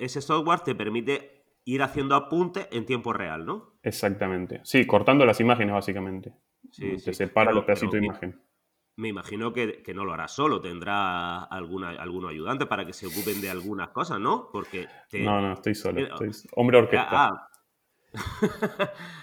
ese 0.00 0.20
software 0.20 0.60
te 0.60 0.74
permite 0.74 1.41
ir 1.64 1.82
haciendo 1.82 2.14
apuntes 2.14 2.68
en 2.70 2.86
tiempo 2.86 3.12
real, 3.12 3.44
¿no? 3.46 3.74
Exactamente. 3.82 4.60
Sí, 4.64 4.86
cortando 4.86 5.24
las 5.24 5.40
imágenes 5.40 5.74
básicamente. 5.74 6.34
Sí, 6.70 6.98
Se 6.98 7.12
separa 7.12 7.52
los 7.52 7.64
pedacitos 7.64 7.92
de 7.92 8.06
imagen. 8.06 8.40
me 8.96 9.08
imagino 9.08 9.52
que, 9.52 9.82
no 9.94 10.04
lo 10.04 10.12
hará 10.12 10.28
solo, 10.28 10.60
tendrá 10.60 11.42
alguna, 11.44 11.90
algunos 11.90 12.30
ayudantes 12.30 12.68
para 12.68 12.86
que 12.86 12.92
se 12.92 13.06
ocupen 13.06 13.40
de 13.40 13.50
algunas 13.50 13.88
cosas, 13.90 14.20
¿no? 14.20 14.48
Porque 14.52 14.86
No, 15.12 15.40
no, 15.40 15.52
estoy 15.54 15.74
solo, 15.74 16.00
estoy... 16.00 16.30
hombre 16.56 16.78
orquesta. 16.78 17.08
Ah, 17.10 17.48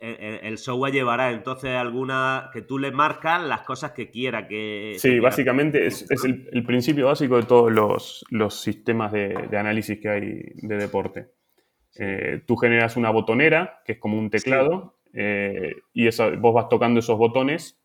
el 0.00 0.58
software 0.58 0.92
llevará 0.92 1.30
entonces 1.30 1.70
alguna 1.70 2.50
que 2.52 2.62
tú 2.62 2.78
le 2.78 2.90
marcas 2.90 3.42
las 3.42 3.62
cosas 3.62 3.92
que 3.92 4.10
quiera 4.10 4.48
que. 4.48 4.94
Sí, 4.98 5.18
básicamente 5.18 5.86
es, 5.86 6.06
el, 6.24 6.64
principio 6.64 7.06
básico 7.06 7.36
de 7.36 7.42
todos 7.42 8.24
los, 8.30 8.60
sistemas 8.60 9.12
de, 9.12 9.48
análisis 9.58 9.98
que 10.00 10.08
hay 10.08 10.42
de 10.54 10.76
deporte. 10.76 11.28
Eh, 11.98 12.42
tú 12.46 12.56
generas 12.56 12.96
una 12.96 13.10
botonera, 13.10 13.82
que 13.84 13.92
es 13.92 13.98
como 13.98 14.18
un 14.18 14.30
teclado, 14.30 14.98
eh, 15.12 15.74
y 15.92 16.08
vos 16.38 16.54
vas 16.54 16.68
tocando 16.68 17.00
esos 17.00 17.18
botones 17.18 17.78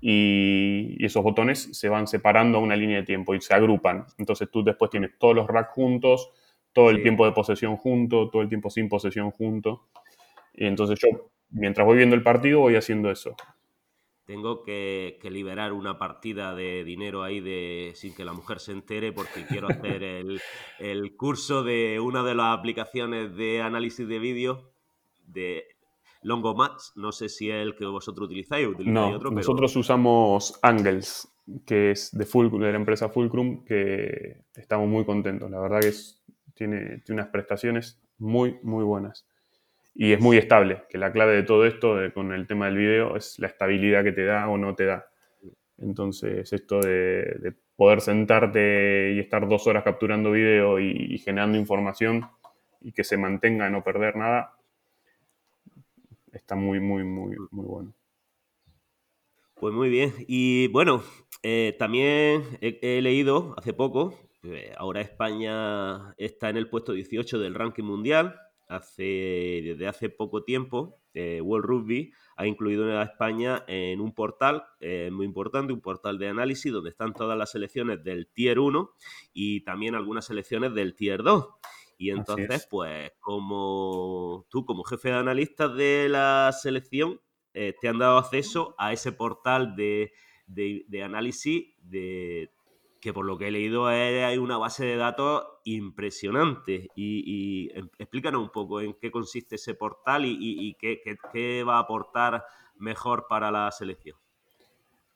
y, 0.00 1.04
esos 1.04 1.22
botones 1.22 1.70
se 1.72 1.88
van 1.88 2.06
separando 2.06 2.58
a 2.58 2.60
una 2.60 2.76
línea 2.76 2.98
de 2.98 3.02
tiempo 3.04 3.34
y 3.34 3.40
se 3.40 3.54
agrupan. 3.54 4.06
Entonces 4.18 4.48
tú 4.50 4.62
después 4.62 4.90
tienes 4.90 5.18
todos 5.18 5.34
los 5.34 5.46
racks 5.46 5.72
juntos, 5.72 6.30
todo 6.72 6.90
el 6.90 7.02
tiempo 7.02 7.26
de 7.26 7.32
posesión 7.32 7.76
junto, 7.76 8.30
todo 8.30 8.42
el 8.42 8.48
tiempo 8.48 8.70
sin 8.70 8.88
posesión 8.88 9.30
junto. 9.30 9.88
Y 10.60 10.66
entonces 10.66 10.98
yo, 11.00 11.30
mientras 11.50 11.86
voy 11.86 11.98
viendo 11.98 12.16
el 12.16 12.22
partido, 12.22 12.58
voy 12.58 12.74
haciendo 12.74 13.12
eso. 13.12 13.36
Tengo 14.24 14.64
que, 14.64 15.18
liberar 15.30 15.72
una 15.72 15.98
partida 15.98 16.54
de 16.54 16.82
dinero 16.82 17.22
ahí 17.22 17.40
de 17.40 17.92
sin 17.94 18.12
que 18.12 18.24
la 18.24 18.32
mujer 18.32 18.58
se 18.58 18.72
entere 18.72 19.12
porque 19.12 19.46
quiero 19.46 19.68
hacer 19.70 20.02
el, 20.02 20.40
el 20.80 21.16
curso 21.16 21.62
de 21.62 22.00
una 22.00 22.24
de 22.24 22.34
las 22.34 22.58
aplicaciones 22.58 23.36
de 23.36 23.62
análisis 23.62 24.06
de 24.08 24.18
vídeo 24.18 24.72
de 25.26 25.64
Longomax, 26.22 26.94
no 26.96 27.12
sé 27.12 27.28
si 27.28 27.50
es 27.50 27.62
el 27.62 27.76
que 27.76 27.86
vosotros 27.86 28.26
utilizáis 28.26 28.66
o 28.66 28.70
utilizáis 28.70 28.94
no, 28.94 29.16
otro, 29.16 29.30
nosotros 29.30 29.76
usamos 29.76 30.58
Angles, 30.62 31.32
que 31.64 31.92
es 31.92 32.10
de, 32.10 32.26
Full, 32.26 32.50
de 32.58 32.72
la 32.72 32.76
empresa 32.76 33.08
Fulcrum, 33.08 33.64
que 33.64 34.42
estamos 34.56 34.88
muy 34.88 35.04
contentos. 35.04 35.48
La 35.48 35.60
verdad 35.60 35.80
que 35.80 35.92
tiene, 36.54 36.98
tiene, 37.04 37.20
unas 37.20 37.28
prestaciones 37.28 38.02
muy, 38.18 38.58
muy 38.64 38.82
buenas. 38.82 39.27
Y 40.00 40.12
es 40.12 40.20
muy 40.20 40.36
estable, 40.36 40.84
que 40.88 40.96
la 40.96 41.10
clave 41.10 41.34
de 41.34 41.42
todo 41.42 41.66
esto 41.66 41.96
con 42.14 42.32
el 42.32 42.46
tema 42.46 42.66
del 42.66 42.76
video 42.76 43.16
es 43.16 43.36
la 43.40 43.48
estabilidad 43.48 44.04
que 44.04 44.12
te 44.12 44.24
da 44.24 44.48
o 44.48 44.56
no 44.56 44.76
te 44.76 44.84
da. 44.84 45.10
Entonces, 45.76 46.52
esto 46.52 46.78
de, 46.78 47.56
poder 47.74 48.00
sentarte 48.00 49.14
y 49.16 49.18
estar 49.18 49.48
dos 49.48 49.66
horas 49.66 49.82
capturando 49.82 50.30
video 50.30 50.78
y, 50.78 51.18
generando 51.18 51.58
información 51.58 52.30
y 52.80 52.92
que 52.92 53.02
se 53.02 53.16
mantenga, 53.16 53.68
no 53.70 53.82
perder 53.82 54.14
nada, 54.14 54.56
está 56.30 56.54
muy, 56.54 56.78
muy, 56.78 57.02
muy, 57.02 57.34
muy 57.50 57.66
bueno. 57.66 57.92
Pues 59.56 59.74
muy 59.74 59.88
bien. 59.88 60.14
Y 60.28 60.68
bueno, 60.68 61.02
eh, 61.42 61.74
también 61.76 62.44
he, 62.60 63.02
leído 63.02 63.52
hace 63.58 63.72
poco, 63.72 64.14
ahora 64.76 65.00
España 65.00 66.14
está 66.18 66.50
en 66.50 66.56
el 66.56 66.70
puesto 66.70 66.92
18 66.92 67.40
del 67.40 67.56
ranking 67.56 67.82
mundial. 67.82 68.38
Hace, 68.68 69.62
desde 69.64 69.88
hace 69.88 70.10
poco 70.10 70.44
tiempo, 70.44 71.00
eh, 71.14 71.40
World 71.40 71.66
Rugby 71.66 72.12
ha 72.36 72.46
incluido 72.46 72.98
a 72.98 73.02
España 73.02 73.64
en 73.66 74.00
un 74.00 74.12
portal 74.12 74.64
eh, 74.78 75.10
muy 75.10 75.26
importante, 75.26 75.72
un 75.72 75.80
portal 75.80 76.18
de 76.18 76.28
análisis 76.28 76.70
donde 76.70 76.90
están 76.90 77.14
todas 77.14 77.36
las 77.36 77.50
selecciones 77.50 78.04
del 78.04 78.28
Tier 78.28 78.58
1 78.58 78.90
y 79.32 79.62
también 79.62 79.94
algunas 79.94 80.26
selecciones 80.26 80.74
del 80.74 80.94
Tier 80.94 81.22
2. 81.22 81.48
Y 81.96 82.10
entonces, 82.10 82.68
pues, 82.70 83.10
como 83.18 84.46
tú, 84.48 84.64
como 84.64 84.84
jefe 84.84 85.08
de 85.08 85.16
analistas 85.16 85.74
de 85.74 86.08
la 86.08 86.52
selección, 86.52 87.20
eh, 87.54 87.74
te 87.80 87.88
han 87.88 87.98
dado 87.98 88.18
acceso 88.18 88.76
a 88.78 88.92
ese 88.92 89.10
portal 89.10 89.74
de, 89.74 90.12
análisis 91.02 91.74
de 91.82 92.52
que 93.00 93.12
por 93.12 93.24
lo 93.24 93.38
que 93.38 93.48
he 93.48 93.50
leído 93.50 93.86
hay 93.86 94.38
una 94.38 94.58
base 94.58 94.84
de 94.84 94.96
datos 94.96 95.44
impresionante. 95.64 96.88
Y, 96.96 97.70
em, 97.74 97.88
explícanos 97.98 98.42
un 98.42 98.50
poco 98.50 98.80
en 98.80 98.94
qué 98.94 99.10
consiste 99.10 99.56
ese 99.56 99.74
portal 99.74 100.24
y, 100.24 100.76
qué 100.78 101.64
va 101.64 101.76
a 101.76 101.80
aportar 101.80 102.44
mejor 102.76 103.26
para 103.28 103.50
la 103.50 103.70
selección. 103.70 104.16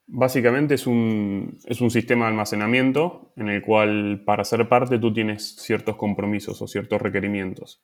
Básicamente 0.06 0.74
es 0.74 0.86
un, 0.86 1.58
sistema 1.88 2.26
de 2.26 2.32
almacenamiento 2.32 3.32
en 3.36 3.48
el 3.48 3.62
cual 3.62 4.22
para 4.26 4.44
ser 4.44 4.68
parte 4.68 4.98
tú 4.98 5.12
tienes 5.12 5.56
ciertos 5.56 5.96
compromisos 5.96 6.60
o 6.60 6.66
ciertos 6.66 7.00
requerimientos. 7.00 7.82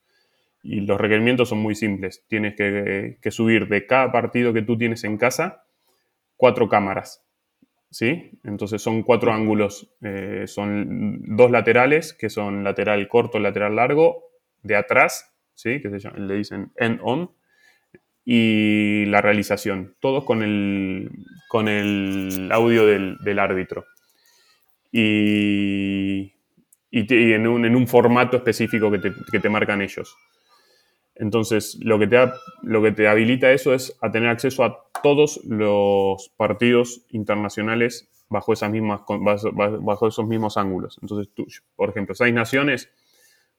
Y 0.63 0.81
los 0.81 1.01
requerimientos 1.01 1.49
son 1.49 1.61
muy 1.61 1.75
simples. 1.75 2.27
Tienes 2.29 2.55
que, 2.55 3.31
subir 3.31 3.69
de 3.69 3.87
cada 3.87 4.11
partido 4.11 4.53
que 4.53 4.63
tú 4.63 4.77
tienes 4.77 5.05
en 5.05 5.17
casa 5.17 5.65
cuatro 6.37 6.69
cámaras. 6.69 7.25
¿Sí? 7.91 8.39
Entonces 8.45 8.83
son 8.83 9.03
cuatro 9.03 9.33
ángulos. 9.33 9.91
Eh, 10.03 10.45
son 10.47 11.23
dos 11.37 11.51
laterales, 11.51 12.13
que 12.13 12.29
son 12.29 12.65
lateral 12.65 13.09
corto, 13.09 13.39
lateral 13.39 13.77
largo, 13.77 14.25
de 14.63 14.77
atrás, 14.77 15.35
¿sí? 15.55 15.81
que 15.81 15.99
se 15.99 16.11
le 16.11 16.35
dicen 16.35 16.73
end-on, 16.77 17.31
y 18.31 19.07
la 19.07 19.23
realización, 19.23 19.97
todos 20.01 20.25
con 20.25 20.43
el, 20.43 21.11
con 21.49 21.67
el 21.67 22.51
audio 22.53 22.85
del, 22.85 23.39
árbitro. 23.39 23.87
Y, 24.93 26.35
y, 26.91 27.33
en, 27.33 27.47
un, 27.47 27.65
en, 27.65 27.75
un, 27.75 27.89
formato 27.89 28.37
específico 28.37 28.91
que 28.91 28.99
te, 28.99 29.13
que 29.33 29.41
te, 29.41 29.49
marcan 29.49 29.81
ellos. 29.81 30.15
Entonces, 31.19 31.79
lo 31.83 31.99
que, 31.99 32.07
te 32.07 32.31
lo 32.63 32.83
que 32.83 32.93
te 32.93 33.09
habilita 33.09 33.51
eso 33.51 33.75
es 33.75 33.97
a 34.01 34.11
tener 34.11 34.29
acceso 34.29 34.65
a 34.65 34.85
todos 35.03 35.41
los 35.45 36.31
partidos 36.37 37.05
internacionales 37.11 38.09
bajo, 38.29 38.53
esas 38.53 38.71
mismas, 38.71 39.03
bajo 39.81 40.09
esos 40.09 40.27
mismos 40.27 40.57
ángulos. 40.57 40.99
Entonces, 41.03 41.33
tú, 41.35 41.47
por 41.75 41.91
ejemplo, 41.91 42.15
seis 42.15 42.33
naciones, 42.33 42.91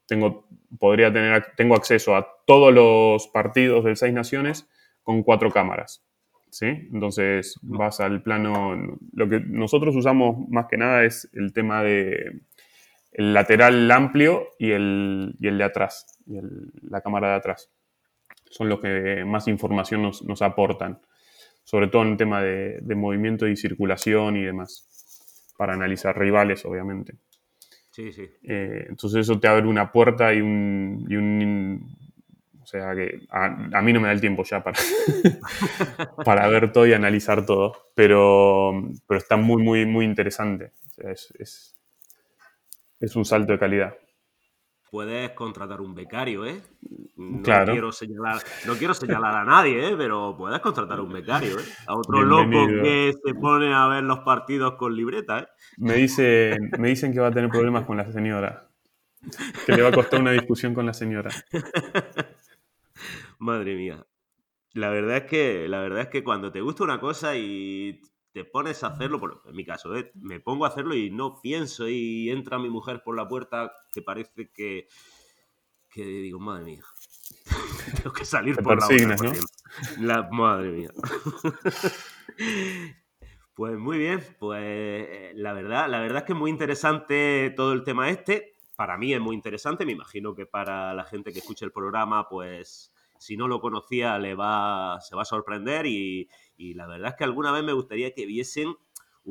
tengo, 0.05 0.47
podría 0.79 1.11
tener, 1.11 1.53
tengo 1.55 1.75
acceso 1.75 2.15
a 2.15 2.27
todos 2.45 2.73
los 2.73 3.27
partidos 3.27 3.83
de 3.83 3.95
seis 3.95 4.13
naciones 4.13 4.67
con 5.03 5.23
cuatro 5.23 5.51
cámaras. 5.51 6.03
¿sí? 6.49 6.65
Entonces 6.65 7.59
vas 7.61 7.99
al 7.99 8.21
plano, 8.21 8.75
lo 9.13 9.29
que 9.29 9.39
nosotros 9.39 9.95
usamos 9.95 10.47
más 10.49 10.67
que 10.67 10.77
nada 10.77 11.03
es 11.03 11.29
el 11.33 11.53
tema 11.53 11.83
de 11.83 12.41
el 13.11 13.33
lateral 13.33 13.89
amplio 13.91 14.49
y 14.57 14.71
el, 14.71 15.35
y 15.39 15.47
el 15.47 15.57
de 15.57 15.63
atrás, 15.63 16.19
y 16.25 16.39
la 16.81 17.01
cámara 17.01 17.29
de 17.29 17.35
atrás. 17.35 17.71
Son 18.49 18.69
los 18.69 18.79
que 18.79 19.23
más 19.25 19.47
información 19.47 20.01
nos, 20.01 20.41
aportan, 20.41 20.99
sobre 21.63 21.87
todo 21.87 22.03
en 22.03 22.09
el 22.09 22.17
tema 22.17 22.41
de, 22.41 22.79
de, 22.81 22.95
movimiento 22.95 23.47
y 23.47 23.55
circulación 23.55 24.37
y 24.37 24.43
demás, 24.43 25.53
para 25.57 25.73
analizar 25.73 26.17
rivales, 26.17 26.65
obviamente. 26.65 27.13
Sí, 27.91 28.11
sí. 28.11 28.29
Eh, 28.43 28.85
entonces 28.89 29.21
eso 29.21 29.39
te 29.39 29.47
abre 29.47 29.67
una 29.67 29.91
puerta 29.91 30.33
y 30.33 30.41
un, 30.41 31.95
o 32.61 32.65
sea 32.65 32.95
que 32.95 33.27
a, 33.29 33.81
mí 33.81 33.93
no 33.93 33.99
me 33.99 34.07
da 34.07 34.13
el 34.13 34.21
tiempo 34.21 34.43
ya 34.43 34.63
para, 34.63 34.79
para 36.25 36.47
ver 36.47 36.71
todo 36.71 36.87
y 36.87 36.93
analizar 36.93 37.45
todo, 37.45 37.91
pero, 37.95 38.71
pero 39.07 39.17
está 39.17 39.37
muy, 39.37 39.61
muy, 39.61 39.85
muy 39.85 40.05
interesante. 40.05 40.71
es, 40.97 41.33
es 41.39 41.78
un 43.15 43.25
salto 43.25 43.53
de 43.53 43.59
calidad 43.59 43.95
puedes 44.89 45.31
contratar 45.31 45.81
un 45.81 45.93
becario, 45.93 46.45
¿eh? 46.45 46.61
No, 47.15 47.41
quiero 47.43 47.91
señalar, 47.91 48.41
no 48.65 48.73
quiero 48.75 48.93
señalar 48.93 49.35
a 49.35 49.45
nadie, 49.45 49.89
¿eh? 49.89 49.95
Pero 49.97 50.35
puedes 50.37 50.59
contratar 50.59 50.99
un 50.99 51.11
becario, 51.11 51.59
¿eh? 51.59 51.63
A 51.87 51.95
otro 51.95 52.21
loco 52.23 52.67
que 52.81 53.13
se 53.23 53.33
pone 53.35 53.73
a 53.73 53.87
ver 53.87 54.03
los 54.03 54.19
partidos 54.19 54.75
con 54.75 54.95
libreta, 54.95 55.39
¿eh? 55.39 55.47
Me 55.77 55.95
dicen, 55.95 56.71
me 56.79 56.89
dicen 56.89 57.13
que 57.13 57.19
va 57.19 57.27
a 57.27 57.31
tener 57.31 57.49
problemas 57.49 57.85
con 57.85 57.97
la 57.97 58.11
señora. 58.11 58.69
Que 59.65 59.73
le 59.73 59.81
va 59.81 59.89
a 59.89 59.93
costar 59.93 60.21
una 60.21 60.31
discusión 60.31 60.73
con 60.73 60.85
la 60.85 60.93
señora. 60.93 61.29
Madre 63.39 63.75
mía. 63.75 64.05
La 64.73 64.89
verdad 64.89 65.17
es 65.17 65.23
que, 65.23 65.67
la 65.67 65.79
verdad 65.81 66.01
es 66.03 66.07
que 66.07 66.23
cuando 66.23 66.51
te 66.51 66.61
gusta 66.61 66.83
una 66.83 66.99
cosa 66.99 67.35
y 67.35 67.99
te 68.31 68.45
pones 68.45 68.83
a 68.83 68.87
hacerlo, 68.87 69.41
en 69.45 69.55
mi 69.55 69.65
caso, 69.65 69.95
¿eh? 69.95 70.11
me 70.15 70.39
pongo 70.39 70.65
a 70.65 70.69
hacerlo 70.69 70.95
y 70.95 71.09
no 71.09 71.41
pienso 71.41 71.87
y 71.87 72.29
entra 72.29 72.59
mi 72.59 72.69
mujer 72.69 73.01
por 73.03 73.15
la 73.15 73.27
puerta 73.27 73.73
que 73.91 74.01
parece 74.01 74.51
que, 74.51 74.87
que 75.89 76.03
digo, 76.05 76.39
madre 76.39 76.65
mía, 76.65 76.83
tengo 77.97 78.13
que 78.13 78.25
salir 78.25 78.55
por 78.57 78.79
la 78.79 78.87
puerta. 78.87 79.15
La, 79.99 80.29
madre 80.31 80.71
mía. 80.71 80.89
pues 83.55 83.77
muy 83.77 83.97
bien, 83.97 84.23
pues 84.39 84.61
eh, 84.63 85.31
la 85.35 85.53
verdad, 85.53 85.89
la 85.89 85.99
verdad 85.99 86.19
es 86.19 86.23
que 86.25 86.33
es 86.33 86.39
muy 86.39 86.51
interesante 86.51 87.53
todo 87.55 87.73
el 87.73 87.83
tema 87.83 88.09
este. 88.09 88.53
Para 88.75 88.97
mí 88.97 89.13
es 89.13 89.19
muy 89.19 89.35
interesante, 89.35 89.85
me 89.85 89.91
imagino 89.91 90.35
que 90.35 90.45
para 90.45 90.93
la 90.93 91.03
gente 91.03 91.33
que 91.33 91.39
escuche 91.39 91.65
el 91.65 91.71
programa, 91.71 92.29
pues 92.29 92.93
si 93.19 93.37
no 93.37 93.47
lo 93.47 93.59
conocía 93.61 94.17
le 94.17 94.33
va, 94.33 94.99
se 95.01 95.15
va 95.15 95.21
a 95.21 95.25
sorprender 95.25 95.85
y, 95.85 96.27
y 96.57 96.73
la 96.73 96.87
verdad 96.87 97.09
es 97.09 97.15
que 97.17 97.25
alguna 97.25 97.51
vez 97.51 97.63
me 97.63 97.73
gustaría 97.73 98.13
que 98.13 98.25
viesen 98.25 98.75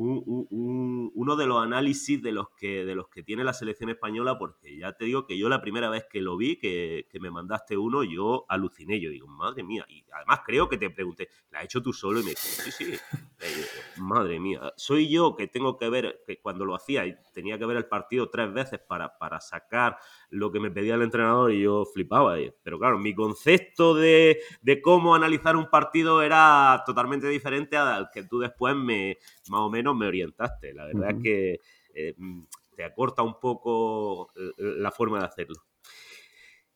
uno 0.01 1.37
de 1.37 1.47
los 1.47 1.63
análisis 1.63 2.23
de 2.23 2.31
los, 2.31 2.51
que, 2.51 2.85
de 2.85 2.95
los 2.95 3.09
que 3.09 3.23
tiene 3.25 3.43
la 3.43 3.53
selección 3.53 3.91
española, 3.91 4.39
porque 4.39 4.79
ya 4.79 4.93
te 4.93 5.05
digo 5.05 5.27
que 5.27 5.37
yo 5.37 5.49
la 5.49 5.61
primera 5.61 5.91
vez 5.91 6.07
que 6.11 6.21
lo 6.21 6.37
vi, 6.37 6.57
que, 6.57 7.07
me 7.21 7.31
mandaste 7.31 7.77
uno, 7.77 8.05
yo 8.05 8.45
aluciné. 8.49 9.01
Yo 9.01 9.11
digo, 9.11 9.27
madre 9.27 9.65
mía. 9.65 9.85
Y 9.89 10.05
además 10.13 10.41
creo 10.47 10.69
que 10.69 10.79
te 10.79 10.89
pregunté, 10.91 11.29
¿la 11.51 11.59
has 11.59 11.65
hecho 11.65 11.83
tú 11.83 11.93
solo? 11.93 12.21
Y 12.21 12.23
me 12.23 12.31
dijiste, 12.31 12.71
sí, 12.71 12.85
sí. 12.85 12.95
Eh, 13.41 13.65
madre 13.97 14.39
mía. 14.39 14.73
Soy 14.77 15.09
yo 15.09 15.35
que 15.37 15.49
tengo 15.49 15.77
que 15.77 15.89
ver, 15.89 16.23
que 16.27 16.41
cuando 16.41 16.65
lo 16.65 16.77
hacía, 16.77 17.05
tenía 17.33 17.59
que 17.59 17.67
ver 17.67 17.77
el 17.77 17.87
partido 17.87 18.31
tres 18.31 18.53
veces 18.53 18.81
para, 18.81 19.19
para 19.19 19.41
sacar 19.41 19.99
lo 20.31 20.53
que 20.53 20.61
me 20.61 20.71
pedía 20.71 20.95
el 20.95 21.03
entrenador 21.03 21.53
y 21.53 21.63
yo 21.63 21.85
flipaba. 21.85 22.37
Pero 22.63 22.79
claro, 22.79 22.99
mi 22.99 23.15
concepto 23.15 23.95
de, 23.95 24.41
de 24.63 24.81
cómo 24.81 25.15
analizar 25.15 25.57
un 25.57 25.71
partido 25.71 26.23
era 26.23 26.83
totalmente 26.87 27.29
diferente 27.29 27.77
al 27.77 28.11
que 28.13 28.23
tú 28.23 28.39
después 28.39 28.77
me 28.77 29.19
más 29.49 29.61
o 29.61 29.71
menos 29.71 29.88
me 29.95 30.07
orientaste. 30.07 30.73
La 30.75 30.87
verdad 30.87 31.11
es 31.11 31.23
que 31.23 31.61
eh, 31.95 32.15
mm, 32.17 32.43
te 32.77 32.85
acorta 32.85 33.23
un 33.23 33.39
poco 33.41 34.31
eh, 34.37 34.53
la 34.57 34.91
forma 34.91 35.19
de 35.21 35.27
hacerlo. 35.27 35.57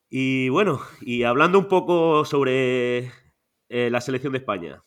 Y 0.09 0.49
bueno, 0.51 0.81
y 1.01 1.23
hablando 1.23 1.59
un 1.59 1.69
poco 1.69 2.25
sobre 2.25 3.11
eh, 3.69 3.89
la 3.91 4.01
selección 4.01 4.33
de 4.33 4.41
España, 4.41 4.83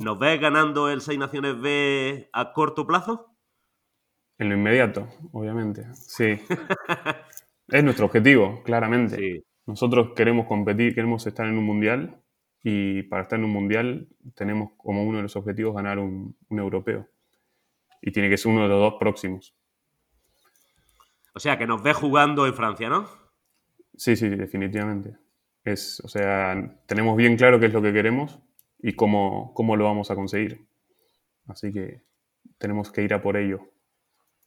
¿nos 0.00 0.18
ves 0.18 0.38
ganando 0.40 0.90
el 0.90 1.00
Seis 1.00 1.18
Naciones 1.18 1.60
B 1.60 2.28
a 2.32 2.52
corto 2.52 2.86
plazo? 2.86 3.34
En 4.38 4.50
lo 4.50 4.54
inmediato, 4.54 5.08
obviamente. 5.32 5.86
Sí. 5.94 6.38
es 7.68 7.84
nuestro 7.84 8.06
objetivo, 8.06 8.62
claramente. 8.64 9.44
Nosotros 9.66 10.12
queremos 10.14 10.46
competir, 10.46 10.94
queremos 10.94 11.26
estar 11.26 11.46
en 11.46 11.58
un 11.58 11.64
mundial 11.64 12.22
y 12.62 13.02
para 13.04 13.22
estar 13.22 13.38
en 13.38 13.44
un 13.44 13.52
mundial 13.52 14.08
tenemos 14.34 14.72
como 14.76 15.04
uno 15.04 15.18
de 15.18 15.24
los 15.24 15.36
objetivos 15.36 15.74
ganar 15.74 15.98
un, 15.98 16.36
europeo. 16.50 17.06
Y 18.00 18.12
tiene 18.12 18.28
que 18.28 18.36
ser 18.36 18.52
uno 18.52 18.62
de 18.62 18.68
los 18.68 18.80
dos 18.80 18.94
próximos. 18.98 19.54
O 21.34 21.40
sea, 21.40 21.58
que 21.58 21.66
nos 21.66 21.82
ve 21.82 21.92
jugando 21.92 22.46
en 22.46 22.54
Francia, 22.54 22.88
¿no? 22.88 23.08
Sí, 23.96 24.16
sí, 24.16 24.28
definitivamente. 24.28 25.16
Es, 25.64 26.00
o 26.04 26.08
sea, 26.08 26.80
tenemos 26.86 27.16
bien 27.16 27.36
claro 27.36 27.60
qué 27.60 27.66
es 27.66 27.72
lo 27.72 27.82
que 27.82 27.92
queremos 27.92 28.40
y 28.78 28.94
cómo, 28.94 29.52
cómo 29.54 29.76
lo 29.76 29.84
vamos 29.84 30.10
a 30.10 30.14
conseguir. 30.14 30.66
Así 31.46 31.72
que 31.72 32.02
tenemos 32.58 32.90
que 32.90 33.02
ir 33.02 33.14
a 33.14 33.22
por 33.22 33.36
ello. 33.36 33.60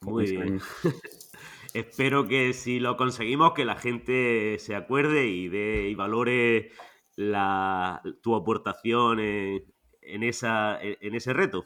Muy 0.02 0.32
bien. 0.32 0.60
Espero 1.74 2.28
que 2.28 2.54
si 2.54 2.80
lo 2.80 2.98
conseguimos, 2.98 3.54
que 3.54 3.66
la 3.66 3.76
gente 3.76 4.58
se 4.60 4.76
acuerde 4.76 5.28
y, 5.28 5.48
de, 5.48 5.90
y 5.90 5.96
valore 5.96 6.72
la, 7.16 8.02
tu 8.22 8.36
aportación 8.36 9.20
en, 9.20 10.24
esa, 10.24 10.80
en 10.82 11.16
ese 11.16 11.34
reto? 11.34 11.66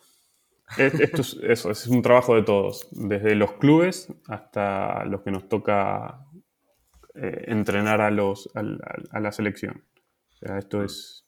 Esto 0.78 1.22
es, 1.22 1.38
eso, 1.43 1.72
es 1.72 1.88
un 1.88 2.01
trabajo 2.01 2.36
de 2.36 2.43
todos, 2.43 2.88
desde 2.91 3.36
los 3.36 3.53
clubes 3.53 4.07
hasta 4.28 5.05
los 5.05 5.22
que 5.22 5.32
nos 5.32 5.47
toca 5.47 6.26
eh, 7.13 7.45
entrenar 7.47 8.01
a, 8.01 8.11
los, 8.11 8.49
a, 8.55 9.20
la 9.20 9.32
selección. 9.32 9.84
esto 10.41 10.84
es, 10.84 11.26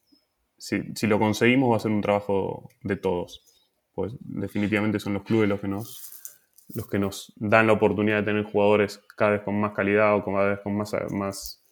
si, 0.58 0.82
si, 0.96 1.08
lo 1.08 1.20
conseguimos 1.20 1.72
va 1.72 1.78
a 1.78 1.80
ser 1.80 1.92
un 1.92 2.02
trabajo 2.02 2.70
de 2.82 2.96
todos, 2.96 3.44
pues 3.94 4.14
definitivamente 4.20 5.00
son 5.00 5.14
los 5.14 5.24
clubes 5.24 5.48
los 5.48 5.62
que 5.62 5.68
nos, 5.68 6.12
los 6.74 6.88
que 6.88 7.00
nos 7.00 7.32
dan 7.38 7.68
la 7.68 7.74
oportunidad 7.74 8.18
de 8.18 8.24
tener 8.24 8.44
jugadores 8.44 9.02
cada 9.16 9.32
vez 9.32 9.42
con 9.44 9.60
más 9.60 9.74
calidad 9.74 10.16
o 10.16 10.26
cada 10.26 10.50
vez 10.50 10.60
con 10.62 10.76
más, 10.76 11.64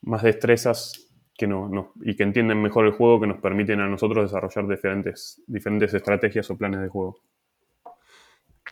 más 0.00 0.22
destrezas 0.22 1.05
que 1.36 1.46
no, 1.46 1.92
y 2.00 2.16
que 2.16 2.22
entienden 2.22 2.62
mejor 2.62 2.86
el 2.86 2.92
juego, 2.92 3.20
que 3.20 3.26
nos 3.26 3.40
permiten 3.40 3.80
a 3.80 3.88
nosotros 3.88 4.24
desarrollar 4.24 4.68
diferentes, 4.68 5.42
diferentes 5.46 5.92
estrategias 5.92 6.50
o 6.50 6.56
planes 6.56 6.80
de 6.80 6.88
juego. 6.88 7.20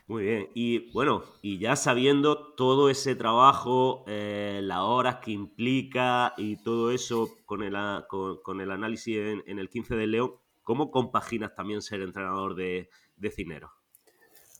Muy 0.07 0.23
bien, 0.23 0.49
y 0.53 0.91
bueno, 0.91 1.23
y 1.41 1.57
ya 1.57 1.75
sabiendo 1.75 2.53
todo 2.53 2.89
ese 2.89 3.15
trabajo, 3.15 4.03
eh, 4.07 4.59
las 4.63 4.79
horas 4.79 5.17
que 5.17 5.31
implica 5.31 6.33
y 6.37 6.61
todo 6.61 6.91
eso 6.91 7.29
con 7.45 7.63
el, 7.63 7.75
con, 8.07 8.61
el 8.61 8.71
análisis 8.71 9.17
en, 9.45 9.59
el 9.59 9.69
15 9.69 9.95
de 9.95 10.07
León, 10.07 10.31
¿cómo 10.63 10.91
compaginas 10.91 11.55
también 11.55 11.81
ser 11.81 12.01
entrenador 12.01 12.55
de, 12.55 12.89
de 13.15 13.31
Cinero? 13.31 13.71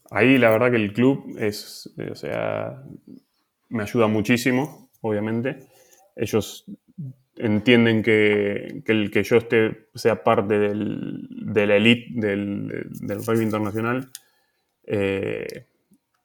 Ahí 0.10 0.38
la 0.38 0.50
verdad 0.50 0.72
que 0.72 0.78
el 0.78 0.94
club 0.94 1.36
es, 1.38 1.94
o 2.12 2.16
sea, 2.16 2.84
me 3.70 3.84
ayuda 3.84 4.08
muchísimo, 4.08 4.90
obviamente. 5.02 5.68
Ellos 6.16 6.66
entienden 7.38 8.02
que, 8.04 8.82
el 8.86 9.12
que 9.12 9.24
yo 9.24 9.38
esté, 9.38 9.88
sea 9.94 10.24
parte 10.24 10.58
del, 10.60 11.28
de 11.30 11.68
la 11.68 11.76
elite 11.76 12.08
del, 12.14 12.88
del 13.02 13.26
rugby 13.26 13.44
internacional 13.44 14.10
eh, 14.84 15.66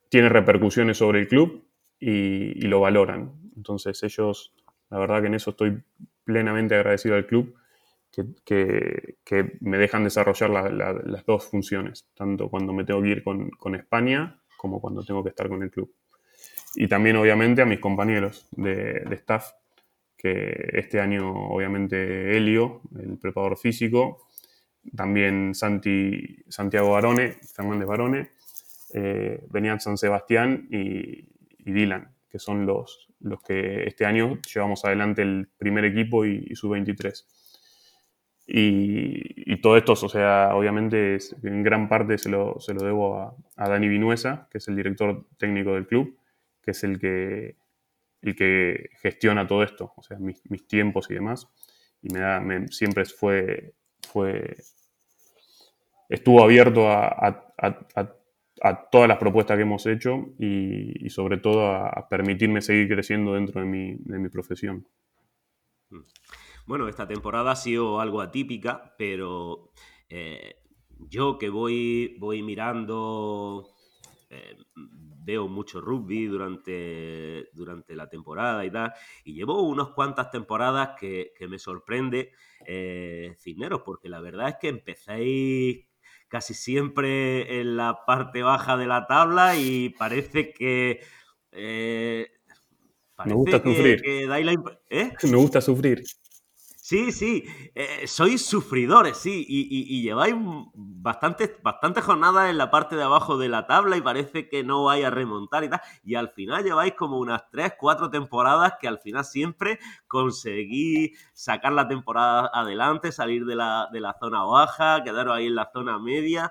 tiene 0.09 0.29
repercusiones 0.29 0.99
sobre 0.99 1.21
el 1.21 1.29
club 1.29 1.65
y, 1.99 2.61
lo 2.63 2.81
valoran. 2.81 3.33
Entonces 3.57 4.03
ellos, 4.03 4.55
la 4.91 4.99
verdad 4.99 5.21
que 5.21 5.29
en 5.29 5.35
eso 5.35 5.51
estoy 5.51 5.83
plenamente 6.25 6.75
agradecido 6.75 7.17
al 7.17 7.27
club, 7.27 7.55
que, 8.45 9.59
me 9.61 9.79
dejan 9.79 10.05
desarrollar 10.05 10.51
las 10.51 11.27
dos 11.27 11.45
funciones, 11.49 12.09
tanto 12.15 12.49
cuando 12.49 12.73
me 12.73 12.85
tengo 12.85 13.03
que 13.03 13.09
ir 13.09 13.23
con, 13.23 13.75
España 13.75 14.41
como 14.57 14.81
cuando 14.81 15.05
tengo 15.05 15.23
que 15.23 15.31
estar 15.31 15.49
con 15.49 15.63
el 15.63 15.71
club. 15.71 15.93
Y 16.75 16.89
también 16.89 17.17
obviamente 17.17 17.63
a 17.63 17.67
mis 17.67 17.81
compañeros 17.81 18.47
de 18.53 19.05
staff 19.13 19.53
que 20.21 20.69
este 20.75 21.01
año 21.01 21.33
obviamente 21.33 22.37
Helio, 22.37 22.83
el 23.01 23.17
preparador 23.17 23.57
físico, 23.57 24.27
también 24.95 25.55
Santi, 25.55 26.45
Santiago 26.49 26.91
Barone, 26.91 27.39
Fernández 27.55 27.89
Barone, 27.89 28.31
eh, 28.93 29.41
San 29.79 29.97
Sebastián 29.97 30.69
y, 30.71 31.25
Dylan, 31.59 32.13
que 32.29 32.39
son 32.39 32.67
los, 32.67 33.09
los 33.21 33.43
que 33.43 33.85
este 33.85 34.05
año 34.05 34.39
llevamos 34.53 34.85
adelante 34.85 35.23
el 35.23 35.49
primer 35.57 35.87
equipo 35.87 36.27
y, 36.27 36.55
su 36.55 36.69
23. 36.69 37.27
Y, 38.47 39.57
todo 39.63 39.77
esto, 39.79 39.93
o 39.93 40.09
sea, 40.09 40.51
obviamente 40.55 41.17
en 41.43 41.63
gran 41.63 41.89
parte 41.89 42.19
se 42.19 42.29
lo, 42.29 42.59
debo 42.79 43.21
a, 43.21 43.35
a 43.57 43.69
Dani 43.71 43.89
Vinuesa, 43.89 44.49
que 44.51 44.59
es 44.59 44.69
el 44.69 44.77
director 44.77 45.27
técnico 45.39 45.75
del 45.75 45.87
club, 45.87 46.19
que 46.61 46.73
es 46.73 46.85
el 46.85 46.99
que 46.99 47.57
y 48.23 48.35
que 48.35 48.91
gestiona 49.01 49.47
todo 49.47 49.63
esto, 49.63 49.93
o 49.97 50.03
sea, 50.03 50.19
mis, 50.19 50.43
tiempos 50.67 51.11
y 51.11 51.15
demás. 51.15 51.49
Y 52.03 52.13
me 52.13 52.21
da, 52.21 52.43
siempre 52.71 53.05
fue, 53.05 53.75
fue, 54.07 54.57
estuvo 56.09 56.43
abierto 56.43 56.91
a, 56.91 57.47
todas 58.91 59.09
las 59.09 59.19
propuestas 59.19 59.57
que 59.57 59.63
hemos 59.63 59.87
hecho 59.87 60.35
y, 60.39 61.09
sobre 61.09 61.39
todo 61.39 61.67
a, 61.67 62.09
permitirme 62.09 62.61
seguir 62.61 62.89
creciendo 62.89 63.35
dentro 63.35 63.61
de 63.61 63.67
mi, 63.67 63.97
de 63.97 64.19
mi 64.19 64.29
profesión. 64.29 64.87
Mm. 65.91 66.01
Bueno, 66.67 66.89
esta 66.89 67.09
temporada 67.09 67.53
ha 67.53 67.57
sido 67.57 68.01
algo 68.01 68.21
atípica, 68.21 68.95
pero 68.97 69.73
eh, 70.09 70.57
yo 71.09 71.39
que 71.39 71.49
voy, 71.49 72.17
voy 72.19 72.43
mirando 72.43 73.71
eh, 74.29 74.57
veo 75.23 75.49
mucho 75.49 75.81
rugby 75.81 76.27
durante, 76.27 77.49
durante 77.53 77.95
la 77.95 78.09
temporada 78.09 78.65
y 78.65 78.71
tal, 78.71 78.93
y 79.25 79.35
llevo 79.35 79.63
unas 79.63 79.89
cuantas 79.89 80.31
temporadas 80.31 80.91
que, 80.99 81.33
me 81.49 81.59
sorprende 81.59 82.33
eh, 82.67 83.35
Cisneros, 83.39 83.83
porque 83.85 84.09
la 84.09 84.21
verdad 84.21 84.49
es 84.49 84.57
que 84.61 84.69
empezáis 84.69 85.87
casi 86.29 86.55
siempre 86.55 87.61
en 87.61 87.77
la 87.77 88.05
parte 88.07 88.43
baja 88.43 88.77
de 88.77 88.87
la 88.87 89.07
tabla 89.07 89.57
y 89.57 89.91
parece 89.91 90.53
que... 90.53 91.01
Eh, 91.53 92.31
me 93.27 93.35
gusta 93.35 93.63
sufrir. 93.63 94.01
¿eh? 94.05 95.13
Me 95.25 95.37
gusta 95.37 95.61
sufrir. 95.61 96.03
Sí, 96.91 97.13
sí, 97.13 97.45
eh, 97.77 98.09
sois 98.09 98.45
sufridores, 98.45 99.17
sí, 99.17 99.47
y, 99.49 100.03
lleváis 100.03 100.35
bastantes, 100.75 101.53
bastantes 101.63 102.03
jornadas 102.03 102.51
en 102.51 102.59
la 102.59 102.69
parte 102.69 102.97
de 102.97 103.05
abajo 103.05 103.39
de 103.39 103.49
la 103.49 103.69
tabla 103.69 103.97
y 103.97 104.01
parece 104.01 104.49
que 104.49 104.65
no 104.65 104.83
vais 104.83 105.05
a 105.05 105.11
remontar 105.11 105.63
y 105.63 105.71
tal, 105.71 105.81
y 106.03 106.17
al 106.17 106.31
final 106.31 106.65
lleváis 106.65 106.95
como 106.95 107.21
unas 107.21 107.49
3, 107.53 107.75
4 107.79 108.11
temporadas 108.11 108.73
que 108.81 108.89
al 108.89 108.99
final 108.99 109.25
siempre 109.25 109.79
conseguís 110.09 111.17
sacar 111.33 111.75
la 111.75 111.87
temporada 111.87 112.51
adelante, 112.53 113.13
salir 113.13 113.45
de 113.45 113.55
la, 113.55 113.87
de 113.93 114.01
la 114.01 114.17
zona 114.19 114.43
baja, 114.43 115.05
quedaros 115.05 115.37
ahí 115.37 115.47
en 115.47 115.55
la 115.55 115.71
zona 115.73 116.01
media, 116.01 116.51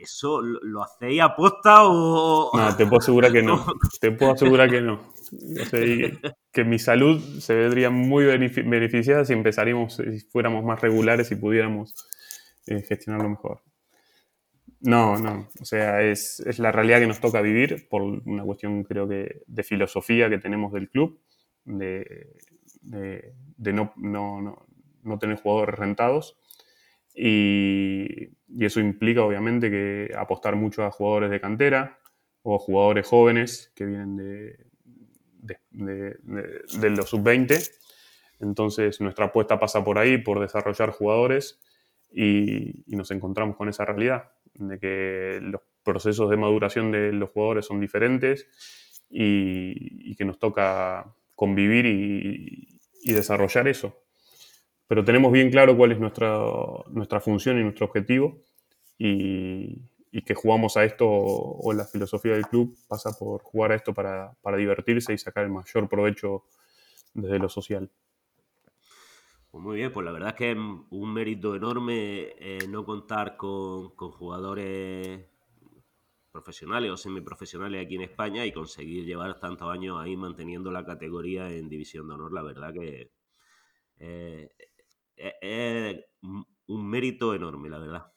¿Eso 0.00 0.40
lo, 0.42 0.84
hacéis 0.84 1.20
a 1.20 1.34
posta 1.34 1.82
o.? 1.82 2.52
No, 2.54 2.76
te 2.76 2.86
puedo 2.86 3.00
asegurar 3.00 3.32
que 3.32 3.42
no. 3.42 3.66
Te 4.00 4.12
puedo 4.12 4.32
asegurar 4.32 4.70
que 4.70 4.80
no. 4.80 5.00
Que 6.52 6.64
mi 6.64 6.78
salud 6.78 7.20
se 7.40 7.54
vería 7.54 7.90
muy 7.90 8.24
beneficiada 8.24 9.24
si 9.24 9.32
empezaríamos, 9.32 9.96
si 9.96 10.20
fuéramos 10.30 10.64
más 10.64 10.80
regulares 10.80 11.30
y 11.30 11.36
pudiéramos 11.36 11.94
eh, 12.66 12.82
gestionarlo 12.82 13.28
mejor. 13.28 13.62
No, 14.80 15.18
no. 15.18 15.48
O 15.60 15.64
sea, 15.64 16.02
es, 16.02 16.42
la 16.58 16.72
realidad 16.72 17.00
que 17.00 17.06
nos 17.06 17.20
toca 17.20 17.40
vivir 17.40 17.88
por 17.88 18.02
una 18.02 18.44
cuestión, 18.44 18.84
creo 18.84 19.08
que, 19.08 19.42
de 19.46 19.62
filosofía 19.62 20.30
que 20.30 20.38
tenemos 20.38 20.72
del 20.72 20.88
club, 20.88 21.20
de, 21.64 22.34
no, 23.58 23.92
no, 23.96 24.40
no, 24.40 24.66
no 25.02 25.18
tener 25.18 25.36
jugadores 25.36 25.74
rentados 25.78 26.38
y, 27.14 28.36
eso 28.60 28.80
implica 28.80 29.22
obviamente 29.22 29.70
que 29.70 30.10
apostar 30.16 30.56
mucho 30.56 30.84
a 30.84 30.90
jugadores 30.90 31.30
de 31.30 31.40
cantera 31.40 31.98
o 32.42 32.58
jugadores 32.58 33.06
jóvenes 33.06 33.72
que 33.74 33.84
vienen 33.84 34.16
de, 34.16 34.67
de, 35.70 36.16
los 36.90 37.08
sub-20. 37.08 37.70
Entonces 38.40 39.00
nuestra 39.00 39.26
apuesta 39.26 39.58
pasa 39.58 39.84
por 39.84 39.98
ahí, 39.98 40.18
por 40.18 40.40
desarrollar 40.40 40.90
jugadores 40.90 41.60
y, 42.12 42.84
nos 42.86 43.10
encontramos 43.10 43.56
con 43.56 43.68
esa 43.68 43.84
realidad 43.84 44.30
de 44.54 44.78
que 44.78 45.38
los 45.42 45.62
procesos 45.82 46.30
de 46.30 46.36
maduración 46.36 46.90
de 46.90 47.12
los 47.12 47.30
jugadores 47.30 47.66
son 47.66 47.80
diferentes 47.80 48.46
y, 49.10 50.14
que 50.16 50.24
nos 50.24 50.38
toca 50.38 51.14
convivir 51.34 51.86
y, 51.86 53.12
desarrollar 53.12 53.68
eso. 53.68 54.02
Pero 54.86 55.04
tenemos 55.04 55.32
bien 55.32 55.50
claro 55.50 55.76
cuál 55.76 55.92
es 55.92 55.98
nuestra, 55.98 56.38
nuestra 56.90 57.20
función 57.20 57.58
y 57.58 57.62
nuestro 57.62 57.86
objetivo 57.86 58.42
y, 58.98 59.78
que 60.10 60.34
jugamos 60.34 60.76
a 60.76 60.84
esto 60.84 61.06
o 61.08 61.72
la 61.72 61.84
filosofía 61.84 62.32
del 62.32 62.46
club 62.46 62.76
pasa 62.88 63.12
por 63.18 63.42
jugar 63.42 63.72
a 63.72 63.74
esto 63.76 63.92
para, 63.94 64.32
para 64.42 64.56
divertirse 64.56 65.12
y 65.12 65.18
sacar 65.18 65.44
el 65.44 65.50
mayor 65.50 65.88
provecho 65.88 66.44
desde 67.14 67.38
lo 67.38 67.48
social. 67.48 67.90
Pues 69.50 69.64
muy 69.64 69.76
bien, 69.76 69.92
pues 69.92 70.04
la 70.04 70.12
verdad 70.12 70.30
es 70.30 70.34
que 70.34 70.50
es 70.52 70.56
un 70.56 71.12
mérito 71.12 71.54
enorme 71.54 72.34
eh, 72.38 72.68
no 72.68 72.84
contar 72.84 73.36
con, 73.36 73.88
jugadores 73.88 75.26
profesionales 76.30 76.90
o 76.90 76.96
semiprofesionales 76.98 77.84
aquí 77.84 77.94
en 77.96 78.02
España 78.02 78.44
y 78.44 78.52
conseguir 78.52 79.06
llevar 79.06 79.40
tantos 79.40 79.70
años 79.70 79.98
ahí 79.98 80.16
manteniendo 80.16 80.70
la 80.70 80.84
categoría 80.84 81.50
en 81.50 81.68
División 81.68 82.06
de 82.08 82.14
Honor. 82.14 82.32
La 82.32 82.42
verdad 82.42 82.74
que 82.74 83.10
eh, 83.98 84.50
eh, 85.16 85.34
es 85.40 86.04
un 86.66 86.88
mérito 86.88 87.34
enorme, 87.34 87.70
la 87.70 87.78
verdad. 87.78 88.12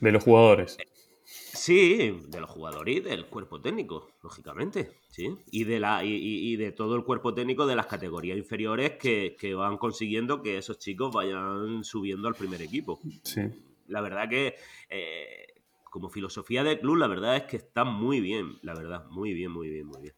De 0.00 0.12
los 0.12 0.22
jugadores. 0.22 0.76
Sí, 1.24 2.20
de 2.28 2.40
los 2.40 2.50
jugadores 2.50 2.96
y 2.96 3.00
del 3.00 3.26
cuerpo 3.26 3.60
técnico, 3.60 4.10
lógicamente, 4.22 4.90
sí. 5.08 5.30
Y 5.50 5.64
de, 5.64 5.80
la, 5.80 6.04
y, 6.04 6.56
de 6.56 6.72
todo 6.72 6.96
el 6.96 7.04
cuerpo 7.04 7.32
técnico 7.32 7.66
de 7.66 7.76
las 7.76 7.86
categorías 7.86 8.36
inferiores 8.36 8.92
que, 8.98 9.54
van 9.54 9.78
consiguiendo 9.78 10.42
que 10.42 10.58
esos 10.58 10.78
chicos 10.78 11.14
vayan 11.14 11.82
subiendo 11.84 12.28
al 12.28 12.34
primer 12.34 12.60
equipo. 12.60 13.00
Sí. 13.22 13.42
La 13.86 14.00
verdad 14.02 14.28
que, 14.28 14.56
eh, 14.90 15.46
como 15.84 16.10
filosofía 16.10 16.64
de 16.64 16.78
club, 16.78 16.96
la 16.96 17.06
verdad 17.06 17.36
es 17.36 17.44
que 17.44 17.56
está 17.56 17.84
muy 17.84 18.20
bien, 18.20 18.58
la 18.62 18.74
verdad, 18.74 19.06
muy 19.06 19.32
bien, 19.32 19.50
muy 19.50 19.70
bien, 19.70 19.86
muy 19.86 20.02
bien. 20.02 20.14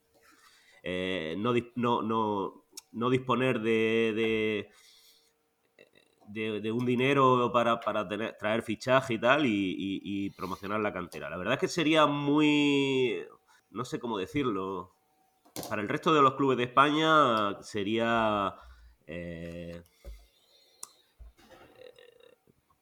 Eh, 0.83 1.35
no, 1.39 1.53
no, 2.03 2.65
no, 2.93 3.11
disponer 3.11 3.61
de 3.61 4.13
de, 4.15 4.71
un 6.29 6.87
dinero 6.87 7.51
para, 7.53 7.81
traer 8.39 8.63
fichaje 8.63 9.15
y 9.15 9.19
tal 9.19 9.43
y, 9.47 10.31
promocionar 10.37 10.81
la 10.81 10.93
cantera. 10.93 11.31
La 11.31 11.37
verdad 11.37 11.55
es 11.55 11.61
que 11.61 11.69
sería 11.69 12.07
muy, 12.07 13.25
no 13.71 13.85
sé 13.85 13.99
cómo 13.99 14.19
decirlo, 14.19 14.93
para 15.69 15.83
el 15.83 15.89
resto 15.89 16.13
de 16.13 16.23
los 16.23 16.35
clubes 16.35 16.59
de 16.59 16.65
España 16.65 17.63
sería... 17.63 18.55
Eh, 19.07 19.83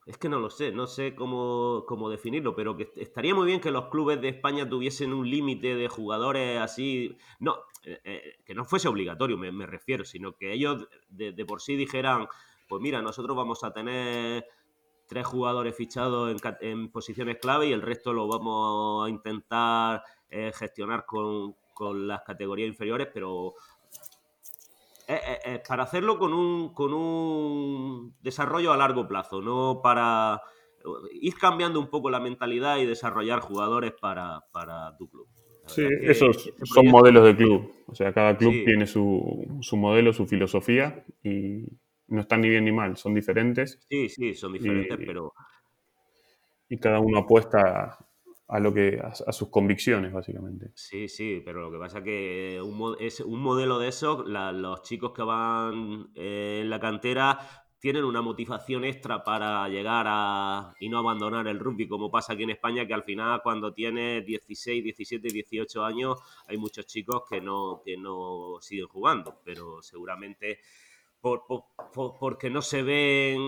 es 0.07 0.19
que 0.19 0.29
no 0.29 0.39
lo 0.39 0.51
sé, 0.51 0.71
no 0.71 0.87
sé 0.87 1.15
cómo, 1.15 2.11
definirlo, 2.11 2.55
pero 2.55 2.77
que 2.77 2.91
estaría 2.97 3.35
muy 3.35 3.47
bien 3.47 3.61
que 3.61 3.71
los 3.71 3.87
clubes 3.87 4.21
de 4.21 4.29
España 4.29 4.69
tuviesen 4.69 5.15
un 5.15 5.31
límite 5.31 5.77
de 5.77 5.89
jugadores 5.89 6.61
así. 6.61 7.17
No, 7.41 7.57
eh, 7.85 8.01
eh, 8.05 8.37
que 8.45 8.55
no 8.55 8.67
fuese 8.67 8.89
obligatorio, 8.89 9.39
me, 9.39 9.67
refiero, 9.67 10.05
sino 10.05 10.37
que 10.37 10.53
ellos 10.53 10.87
de 11.09 11.45
por 11.47 11.63
sí 11.63 11.75
dijeran, 11.75 12.29
pues 12.69 12.83
mira, 12.83 13.03
nosotros 13.03 13.37
vamos 13.37 13.63
a 13.65 13.73
tener 13.73 14.47
tres 15.07 15.27
jugadores 15.27 15.77
fichados 15.77 16.35
en, 16.61 16.91
posiciones 16.91 17.39
clave 17.39 17.69
y 17.69 17.73
el 17.73 17.83
resto 17.83 18.13
lo 18.13 18.27
vamos 18.27 19.07
a 19.07 19.11
intentar 19.11 20.03
eh, 20.31 20.53
gestionar 20.55 21.05
con, 21.07 21.55
las 22.07 22.23
categorías 22.23 22.69
inferiores, 22.69 23.09
pero 23.13 23.55
eh, 25.09 25.21
eh, 25.45 25.63
para 25.67 25.83
hacerlo 25.83 26.19
con 26.19 26.33
un, 26.33 26.73
con 26.73 26.95
un 26.95 28.15
desarrollo 28.23 28.73
a 28.73 28.77
largo 28.77 29.09
plazo, 29.09 29.43
no 29.43 29.81
para 29.83 30.41
ir 31.13 31.35
cambiando 31.35 31.81
un 31.81 31.89
poco 31.89 32.11
la 32.11 32.21
mentalidad 32.21 32.79
y 32.79 32.87
desarrollar 32.87 33.41
jugadores 33.41 33.93
para, 34.01 34.41
tu 34.99 35.09
club. 35.09 35.27
Sí, 35.67 35.83
esos 36.03 36.53
son 36.63 36.87
modelos 36.89 37.25
de 37.25 37.37
club. 37.37 37.73
O 37.87 37.95
sea, 37.95 38.13
cada 38.13 38.37
club 38.37 38.53
tiene 38.65 38.87
su, 38.87 39.59
su 39.61 39.77
modelo, 39.77 40.13
su 40.13 40.27
filosofía 40.27 41.05
y, 41.23 41.65
no 42.09 42.21
están 42.21 42.41
ni 42.41 42.49
bien 42.49 42.65
ni 42.65 42.73
mal, 42.73 42.97
son 42.97 43.15
diferentes. 43.15 43.81
Sí, 43.89 44.09
sí, 44.09 44.35
son 44.35 44.53
diferentes, 44.53 44.99
pero... 44.99 45.33
Y 46.69 46.79
cada 46.79 46.99
uno 46.99 47.19
apuesta 47.19 47.99
a 48.47 48.61
lo 48.61 48.73
que 48.75 49.01
a, 49.01 49.33
sus 49.33 49.49
convicciones, 49.49 50.13
básicamente. 50.13 50.71
Sí, 50.75 51.09
sí, 51.09 51.43
pero 51.45 51.61
lo 51.61 51.71
que 51.71 51.79
pasa 51.79 51.99
es 51.99 52.05
que 52.05 52.61
un, 52.63 52.97
es 53.01 53.21
un 53.21 53.41
modelo 53.41 53.79
de 53.79 53.89
eso, 53.89 54.25
los 54.25 54.83
chicos 54.83 55.13
que 55.13 55.23
van 55.23 56.11
eh, 56.15 56.61
en 56.63 56.71
la 56.71 56.81
cantera 56.81 57.65
tienen 57.85 58.05
una 58.05 58.23
motivación 58.23 58.85
extra 58.85 59.23
para 59.23 59.69
llegar 59.69 60.07
a 60.09 60.75
y 60.81 60.89
no 60.89 60.99
abandonar 60.99 61.47
el 61.49 61.59
rugby, 61.59 61.87
como 61.87 62.11
pasa 62.11 62.33
aquí 62.33 62.45
en 62.45 62.51
España, 62.51 62.87
que 62.87 62.95
al 62.95 63.03
final 63.03 63.43
cuando 63.43 63.75
tienes 63.75 64.25
16, 64.25 64.83
17, 64.85 65.29
18 65.29 65.85
años, 65.85 66.19
hay 66.47 66.57
muchos 66.57 66.87
chicos 66.87 67.25
que 67.29 67.43
no, 67.43 67.83
que 67.85 67.99
no 67.99 68.57
siguen 68.61 68.89
jugando, 68.89 69.41
pero 69.45 69.83
seguramente 69.83 70.61
porque 71.95 72.51
no 72.51 72.61
se 72.61 72.83
ven 72.83 73.41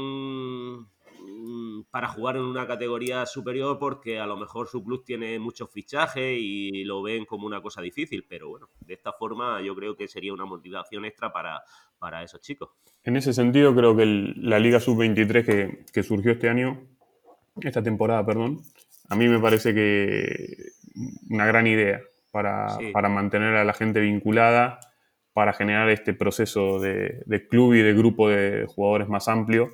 mm, 0.81 1.83
para 1.91 2.09
jugar 2.09 2.37
en 2.37 2.43
una 2.43 2.67
categoría 2.67 3.27
superior 3.27 3.79
porque 3.79 4.19
a 4.19 4.27
lo 4.27 4.37
mejor 4.37 4.69
su 4.69 4.83
club 4.83 5.05
tiene 5.05 5.39
muchos 5.39 5.71
fichajes 5.71 6.39
y 6.41 6.85
lo 6.85 7.03
ven 7.03 7.27
como 7.27 7.47
una 7.47 7.61
cosa 7.61 7.83
difícil, 7.83 8.25
pero 8.27 8.49
bueno, 8.49 8.71
de 8.81 8.95
esta 8.95 9.13
forma 9.13 9.61
yo 9.61 9.75
creo 9.75 9.95
que 9.95 10.09
sería 10.09 10.33
una 10.33 10.47
motivación 10.47 11.05
extra 11.05 11.33
para, 11.33 11.63
para 11.99 12.23
esos 12.23 12.41
chicos. 12.41 12.71
En 13.05 13.17
ese 13.17 13.35
sentido 13.35 13.75
creo 13.75 13.95
que 13.95 14.07
la 14.07 14.59
Liga 14.59 14.81
Sub-23 14.81 15.85
que, 15.93 16.03
surgió 16.03 16.33
este 16.33 16.49
año, 16.49 16.81
esta 17.61 17.83
temporada, 17.83 18.25
perdón, 18.25 18.63
a 19.09 19.17
mí 19.17 19.29
me 19.29 19.39
parece 19.39 19.75
que 19.75 20.73
una 21.29 21.45
gran 21.45 21.67
idea 21.67 22.01
para, 22.33 22.79
para 22.93 23.09
mantener 23.09 23.55
a 23.55 23.65
la 23.65 23.75
gente 23.75 24.01
vinculada 24.01 24.81
para 25.37 25.53
generar 25.53 25.91
este 25.91 26.15
proceso 26.15 26.81
de, 26.81 27.47
club 27.51 27.75
y 27.75 27.83
de 27.83 27.93
grupo 27.93 28.31
de 28.31 28.65
jugadores 28.75 29.07
más 29.07 29.29
amplio. 29.29 29.69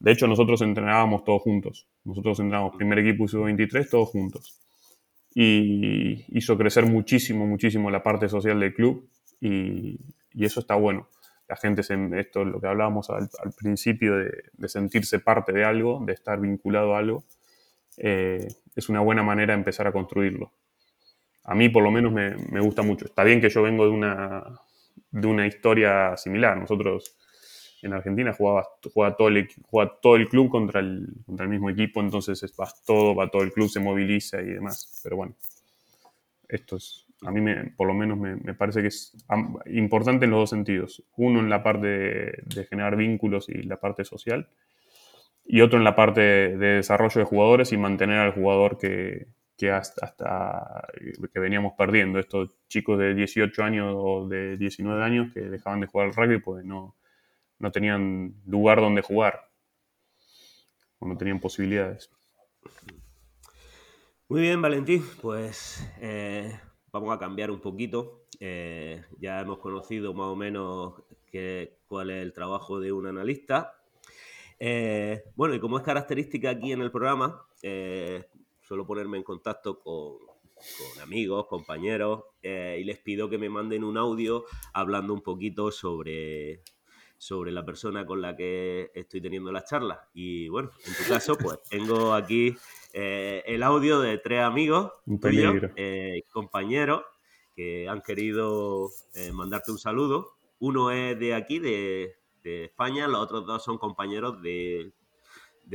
De 0.00 0.10
hecho, 0.10 0.26
nosotros 0.26 0.60
entrenábamos 0.60 1.22
todos 1.22 1.40
juntos. 1.40 1.86
Nosotros 2.02 2.40
entrenábamos 2.40 2.74
primer 2.74 2.98
equipo 2.98 3.24
y 3.24 3.28
sub-23 3.28 3.88
todos 3.88 4.08
juntos. 4.08 4.60
Y 5.36 6.24
hizo 6.36 6.58
crecer 6.58 6.84
muchísimo, 6.86 7.46
muchísimo 7.46 7.92
la 7.92 8.02
parte 8.02 8.28
social 8.28 8.58
del 8.58 8.74
club 8.74 9.08
y, 9.40 10.00
eso 10.36 10.58
está 10.58 10.74
bueno. 10.74 11.08
La 11.48 11.54
gente, 11.54 11.84
se, 11.84 11.94
esto 12.18 12.42
es 12.42 12.48
lo 12.48 12.60
que 12.60 12.66
hablábamos 12.66 13.08
al, 13.10 13.28
principio, 13.56 14.16
de, 14.16 14.68
sentirse 14.68 15.20
parte 15.20 15.52
de 15.52 15.64
algo, 15.64 16.02
de 16.04 16.12
estar 16.12 16.40
vinculado 16.40 16.96
a 16.96 16.98
algo, 16.98 17.22
eh, 17.98 18.48
es 18.74 18.88
una 18.88 18.98
buena 18.98 19.22
manera 19.22 19.54
de 19.54 19.60
empezar 19.60 19.86
a 19.86 19.92
construirlo. 19.92 20.50
A 21.44 21.54
mí 21.54 21.68
por 21.68 21.84
lo 21.84 21.92
menos 21.92 22.12
me, 22.12 22.34
me 22.50 22.58
gusta 22.60 22.82
mucho. 22.82 23.04
Está 23.04 23.22
bien 23.22 23.40
que 23.40 23.48
yo 23.48 23.62
vengo 23.62 23.84
de 23.84 23.90
una, 23.90 24.60
de 25.12 25.26
una 25.26 25.46
historia 25.46 26.16
similar. 26.16 26.56
Nosotros 26.56 27.16
en 27.82 27.92
Argentina 27.92 28.32
jugaba, 28.32 28.66
todo, 29.16 29.28
el, 29.28 29.48
todo 30.00 30.16
el 30.16 30.28
club 30.28 30.50
contra 30.50 30.80
el, 30.80 31.06
contra 31.26 31.44
el 31.44 31.50
mismo 31.50 31.68
equipo, 31.68 32.00
entonces 32.00 32.42
es, 32.42 32.52
va 32.58 32.68
todo, 32.86 33.14
va 33.14 33.28
todo 33.28 33.42
el 33.42 33.52
club, 33.52 33.68
se 33.68 33.80
moviliza 33.80 34.40
y 34.40 34.46
demás. 34.46 35.00
Pero 35.02 35.16
bueno, 35.16 35.34
esto 36.48 36.76
es, 36.76 37.06
a 37.22 37.30
mí 37.30 37.40
me, 37.40 37.70
por 37.76 37.88
lo 37.88 37.94
menos 37.94 38.18
me, 38.18 38.54
parece 38.54 38.82
que 38.82 38.88
es 38.88 39.16
importante 39.66 40.24
en 40.24 40.30
los 40.30 40.40
dos 40.40 40.50
sentidos. 40.50 41.04
Uno 41.16 41.40
en 41.40 41.50
la 41.50 41.62
parte 41.62 41.86
de, 41.86 42.66
generar 42.68 42.96
vínculos 42.96 43.48
y 43.48 43.62
la 43.62 43.78
parte 43.78 44.04
social, 44.04 44.48
y 45.44 45.60
otro 45.60 45.78
en 45.78 45.84
la 45.84 45.96
parte 45.96 46.20
de 46.20 46.76
desarrollo 46.76 47.18
de 47.18 47.24
jugadores 47.24 47.72
y 47.72 47.76
mantener 47.76 48.18
al 48.18 48.32
jugador 48.32 48.78
que, 48.78 49.26
que 49.62 49.70
hasta, 49.70 50.88
que 51.32 51.38
veníamos 51.38 51.74
perdiendo. 51.78 52.18
Estos 52.18 52.50
chicos 52.66 52.98
de 52.98 53.14
18 53.14 53.62
años 53.62 53.94
o 53.96 54.26
de 54.26 54.56
19 54.56 55.04
años 55.04 55.32
que 55.32 55.38
dejaban 55.38 55.78
de 55.78 55.86
jugar 55.86 56.08
al 56.08 56.14
rugby 56.14 56.40
pues 56.40 56.64
no, 56.64 56.96
no 57.60 57.70
tenían 57.70 58.34
lugar 58.44 58.80
donde 58.80 59.02
jugar 59.02 59.48
o 60.98 61.06
no 61.06 61.16
tenían 61.16 61.38
posibilidades. 61.38 62.10
Muy 64.28 64.40
bien, 64.40 64.60
Valentín, 64.60 65.04
pues 65.20 65.88
eh, 66.00 66.58
vamos 66.90 67.14
a 67.14 67.20
cambiar 67.20 67.52
un 67.52 67.60
poquito. 67.60 68.26
Eh, 68.40 69.04
ya 69.20 69.42
hemos 69.42 69.58
conocido 69.58 70.12
más 70.12 70.26
o 70.26 70.34
menos 70.34 70.94
cuál 71.86 72.10
es 72.10 72.20
el 72.20 72.32
trabajo 72.32 72.80
de 72.80 72.90
un 72.90 73.06
analista. 73.06 73.76
Eh, 74.58 75.22
bueno, 75.36 75.54
y 75.54 75.60
como 75.60 75.78
es 75.78 75.84
característica 75.84 76.50
aquí 76.50 76.72
en 76.72 76.80
el 76.80 76.90
programa, 76.90 77.46
suelo 78.62 78.86
ponerme 78.86 79.18
en 79.18 79.24
contacto 79.24 79.78
con, 79.78 80.18
amigos, 81.02 81.46
compañeros, 81.46 82.24
eh, 82.42 82.78
y 82.80 82.84
les 82.84 82.98
pido 82.98 83.28
que 83.28 83.38
me 83.38 83.48
manden 83.48 83.84
un 83.84 83.98
audio 83.98 84.44
hablando 84.72 85.12
un 85.12 85.22
poquito 85.22 85.72
sobre, 85.72 86.62
sobre 87.18 87.50
la 87.50 87.64
persona 87.64 88.06
con 88.06 88.22
la 88.22 88.36
que 88.36 88.90
estoy 88.94 89.20
teniendo 89.20 89.50
la 89.50 89.64
charla. 89.64 90.08
Y 90.14 90.48
bueno, 90.48 90.70
en 90.86 90.94
tu 90.94 91.08
caso, 91.08 91.36
pues 91.36 91.58
tengo 91.70 92.14
aquí 92.14 92.56
eh, 92.92 93.42
el 93.46 93.62
audio 93.62 94.00
de 94.00 94.18
tres 94.18 94.42
amigos 94.42 94.92
tuyos, 95.20 95.70
eh, 95.76 96.22
compañeros, 96.32 97.02
que 97.56 97.88
han 97.88 98.00
querido 98.00 98.88
mandarte 99.32 99.72
un 99.72 99.78
saludo. 99.78 100.36
Uno 100.60 100.90
es 100.90 101.18
de 101.18 101.34
aquí, 101.34 101.58
de, 101.58 102.16
España, 102.44 103.06
los 103.08 103.20
otros 103.20 103.46
dos 103.46 103.62
son 103.62 103.78
compañeros 103.78 104.40
de, 104.42 104.92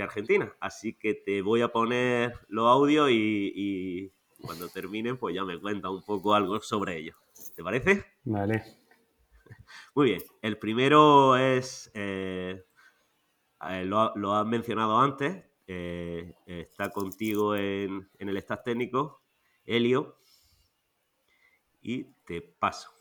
Argentina. 0.03 0.53
Así 0.59 0.93
que 0.93 1.13
te 1.13 1.41
voy 1.41 1.61
a 1.61 1.69
poner 1.69 2.33
los 2.47 2.67
audios 2.67 3.09
y, 3.11 3.51
y 3.55 4.11
cuando 4.41 4.69
terminen, 4.69 5.17
pues 5.17 5.35
ya 5.35 5.43
me 5.43 5.59
cuenta 5.59 5.89
un 5.89 6.03
poco 6.03 6.33
algo 6.33 6.59
sobre 6.61 6.97
ellos. 6.97 7.15
¿Te 7.55 7.63
parece? 7.63 8.05
Vale. 8.23 8.63
Muy 9.95 10.09
bien. 10.09 10.21
El 10.41 10.57
primero 10.57 11.37
es, 11.37 11.91
eh, 11.93 12.63
eh, 13.69 13.85
lo, 13.85 14.33
has 14.33 14.45
mencionado 14.45 14.99
antes, 14.99 15.43
eh, 15.67 16.33
está 16.45 16.89
contigo 16.89 17.55
en, 17.55 18.07
el 18.19 18.37
staff 18.37 18.63
técnico, 18.63 19.23
Helio, 19.65 20.17
y 21.81 22.03
te 22.25 22.41
paso. 22.41 22.91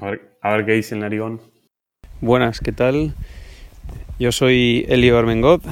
A 0.00 0.10
ver, 0.10 0.66
qué 0.66 0.72
dice 0.72 0.94
el 0.94 1.00
narigón. 1.00 1.40
Buenas, 2.20 2.60
¿qué 2.60 2.72
tal? 2.72 3.14
Yo 4.18 4.32
soy 4.32 4.86
Helio 4.88 5.18
Armengot, 5.18 5.62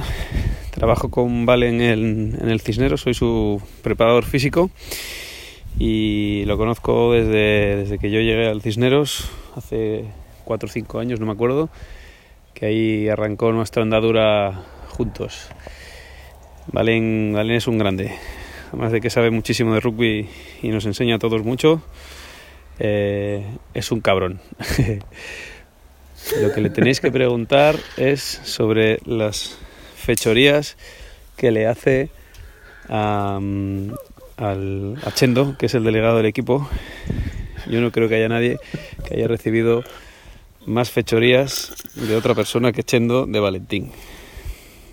trabajo 0.69 1.09
con 1.09 1.47
Vale 1.47 1.67
en 1.67 1.81
el, 1.81 2.37
en 2.39 2.47
el 2.47 2.61
Cisnero, 2.61 2.95
soy 2.95 3.15
su 3.15 3.59
preparador 3.81 4.23
físico 4.23 4.69
y 5.79 6.45
lo 6.45 6.55
conozco 6.55 7.13
desde, 7.13 7.75
desde 7.75 7.97
que 7.97 8.11
yo 8.11 8.19
llegué 8.19 8.47
al 8.47 8.61
Cisneros, 8.61 9.31
hace 9.55 10.05
4 10.43 10.67
o 10.67 10.71
5 10.71 10.99
años, 10.99 11.19
no 11.19 11.25
me 11.25 11.31
acuerdo, 11.31 11.69
que 12.53 12.67
ahí 12.67 13.09
arrancó 13.09 13.51
nuestra 13.51 13.81
andadura 13.81 14.61
juntos. 14.89 15.49
Valen, 16.67 17.31
Valen 17.33 17.55
es 17.55 17.65
un 17.65 17.79
grande, 17.79 18.11
además 18.67 18.91
de 18.91 19.01
que 19.01 19.09
sabe 19.09 19.31
muchísimo 19.31 19.73
de 19.73 19.79
rugby 19.79 20.29
y 20.61 20.67
nos 20.67 20.85
enseña 20.85 21.15
a 21.15 21.19
todos 21.19 21.43
mucho, 21.43 21.81
eh, 22.77 23.43
es 23.73 23.91
un 23.91 24.01
cabrón. 24.01 24.39
Lo 26.41 26.51
que 26.51 26.61
le 26.61 26.69
tenéis 26.69 26.99
que 26.99 27.11
preguntar 27.11 27.77
es 27.97 28.41
sobre 28.43 28.99
las 29.05 29.57
fechorías 29.95 30.75
que 31.37 31.51
le 31.51 31.67
hace 31.67 32.09
a, 32.89 33.39
al, 34.37 34.97
Chendo, 35.13 35.55
que 35.57 35.67
es 35.67 35.75
el 35.75 35.83
delegado 35.83 36.17
del 36.17 36.25
equipo. 36.25 36.67
Yo 37.67 37.79
no 37.79 37.91
creo 37.91 38.09
que 38.09 38.15
haya 38.15 38.27
nadie 38.27 38.57
que 39.07 39.15
haya 39.15 39.27
recibido 39.27 39.83
más 40.65 40.89
fechorías 40.89 41.75
de 41.95 42.15
otra 42.15 42.33
persona 42.33 42.71
que 42.71 42.83
Chendo 42.83 43.27
de 43.27 43.39
Valentín. 43.39 43.91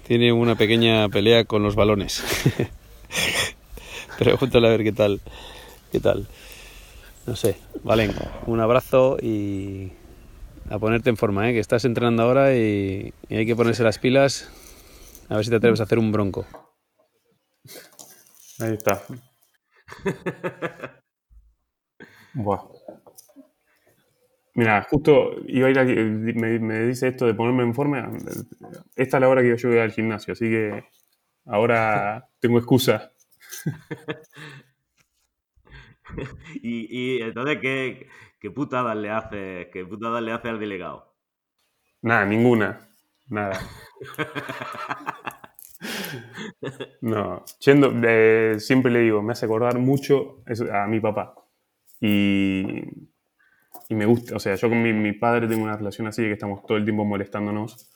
Tiene 0.07 0.33
una 0.33 0.55
pequeña 0.55 1.09
pelea 1.09 1.45
con 1.45 1.63
los 1.63 1.75
balones. 1.75 2.23
Pregúntale 4.19 4.67
a 4.67 4.71
ver 4.71 4.83
qué 4.83 4.93
tal. 4.93 5.21
¿Qué 5.91 5.99
tal? 5.99 6.27
No 7.27 7.37
sé. 7.37 7.57
Valen, 7.85 8.13
un 8.47 8.61
abrazo 8.61 9.17
y 9.21 9.93
a 10.71 10.79
ponerte 10.79 11.11
en 11.11 11.17
forma, 11.17 11.49
¿eh? 11.49 11.53
que 11.53 11.61
estás 11.61 11.85
entrenando 11.85 12.23
ahora 12.23 12.55
y 12.55 13.13
hay 13.31 13.47
que 13.47 13.57
ponerse 13.57 13.83
las 13.83 13.99
pilas. 13.99 14.51
A 15.29 15.37
ver 15.37 15.45
si 15.45 15.51
te 15.51 15.57
atreves 15.57 15.81
a 15.81 15.85
hacer 15.85 15.99
un 15.99 16.13
bronco. 16.13 16.47
Ahí 18.61 18.75
está. 18.75 19.03
Buah. 22.35 22.63
Mira, 24.55 24.87
justo 24.91 25.37
iba 25.47 25.69
a 25.69 25.71
ir 25.71 25.79
a, 25.79 25.85
me, 25.85 26.81
dice 26.81 27.09
esto 27.09 27.27
de 27.27 27.35
ponerme 27.35 27.63
en 27.63 27.75
forma. 27.75 28.11
Esta 28.97 29.17
es 29.17 29.21
la 29.21 29.29
hora 29.29 29.43
que 29.43 29.57
yo 29.57 29.69
voy 29.69 29.79
al 29.79 29.93
gimnasio, 29.93 30.33
así 30.33 30.51
que 30.51 30.85
ahora 31.47 32.29
tengo 32.39 32.59
excusa. 32.59 33.13
y, 36.63 37.23
entonces, 37.23 37.59
¿qué, 37.63 38.09
qué 38.43 38.51
putadas 38.51 38.97
le 38.97 39.09
hace, 39.09 39.71
qué 39.73 39.87
putadas 39.87 40.21
le 40.21 40.33
hace 40.33 40.49
al 40.49 40.59
delegado? 40.59 41.15
Nada, 42.03 42.27
ninguna. 42.27 42.89
Nada. 43.29 43.59
No, 47.01 47.45
Chendo, 47.59 47.93
eh, 48.05 48.55
siempre 48.61 48.93
le 48.93 49.01
digo, 49.01 49.21
me 49.21 49.33
hace 49.33 49.47
acordar 49.47 49.77
mucho 49.81 50.45
a 50.73 50.87
mi 50.87 51.01
papá. 51.01 51.35
Y, 52.01 52.63
y, 53.89 53.95
me 53.97 54.07
gusta, 54.07 54.37
o 54.37 54.39
sea, 54.39 54.55
yo 54.55 54.69
con 54.69 54.81
mi, 54.81 55.13
padre 55.15 55.49
tengo 55.49 55.65
una 55.65 55.77
relación 55.77 56.07
así 56.07 56.23
de 56.23 56.29
que 56.29 56.35
estamos 56.35 56.65
todo 56.65 56.79
el 56.79 56.85
tiempo 56.85 57.05
molestándonos. 57.05 57.91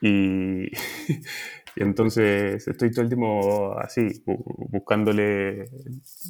Y, 0.00 0.64
y 1.76 1.82
entonces 1.82 2.66
estoy 2.66 2.90
todo 2.90 3.02
el 3.02 3.08
tiempo 3.08 3.78
así, 3.78 4.24
buscándole 4.24 5.68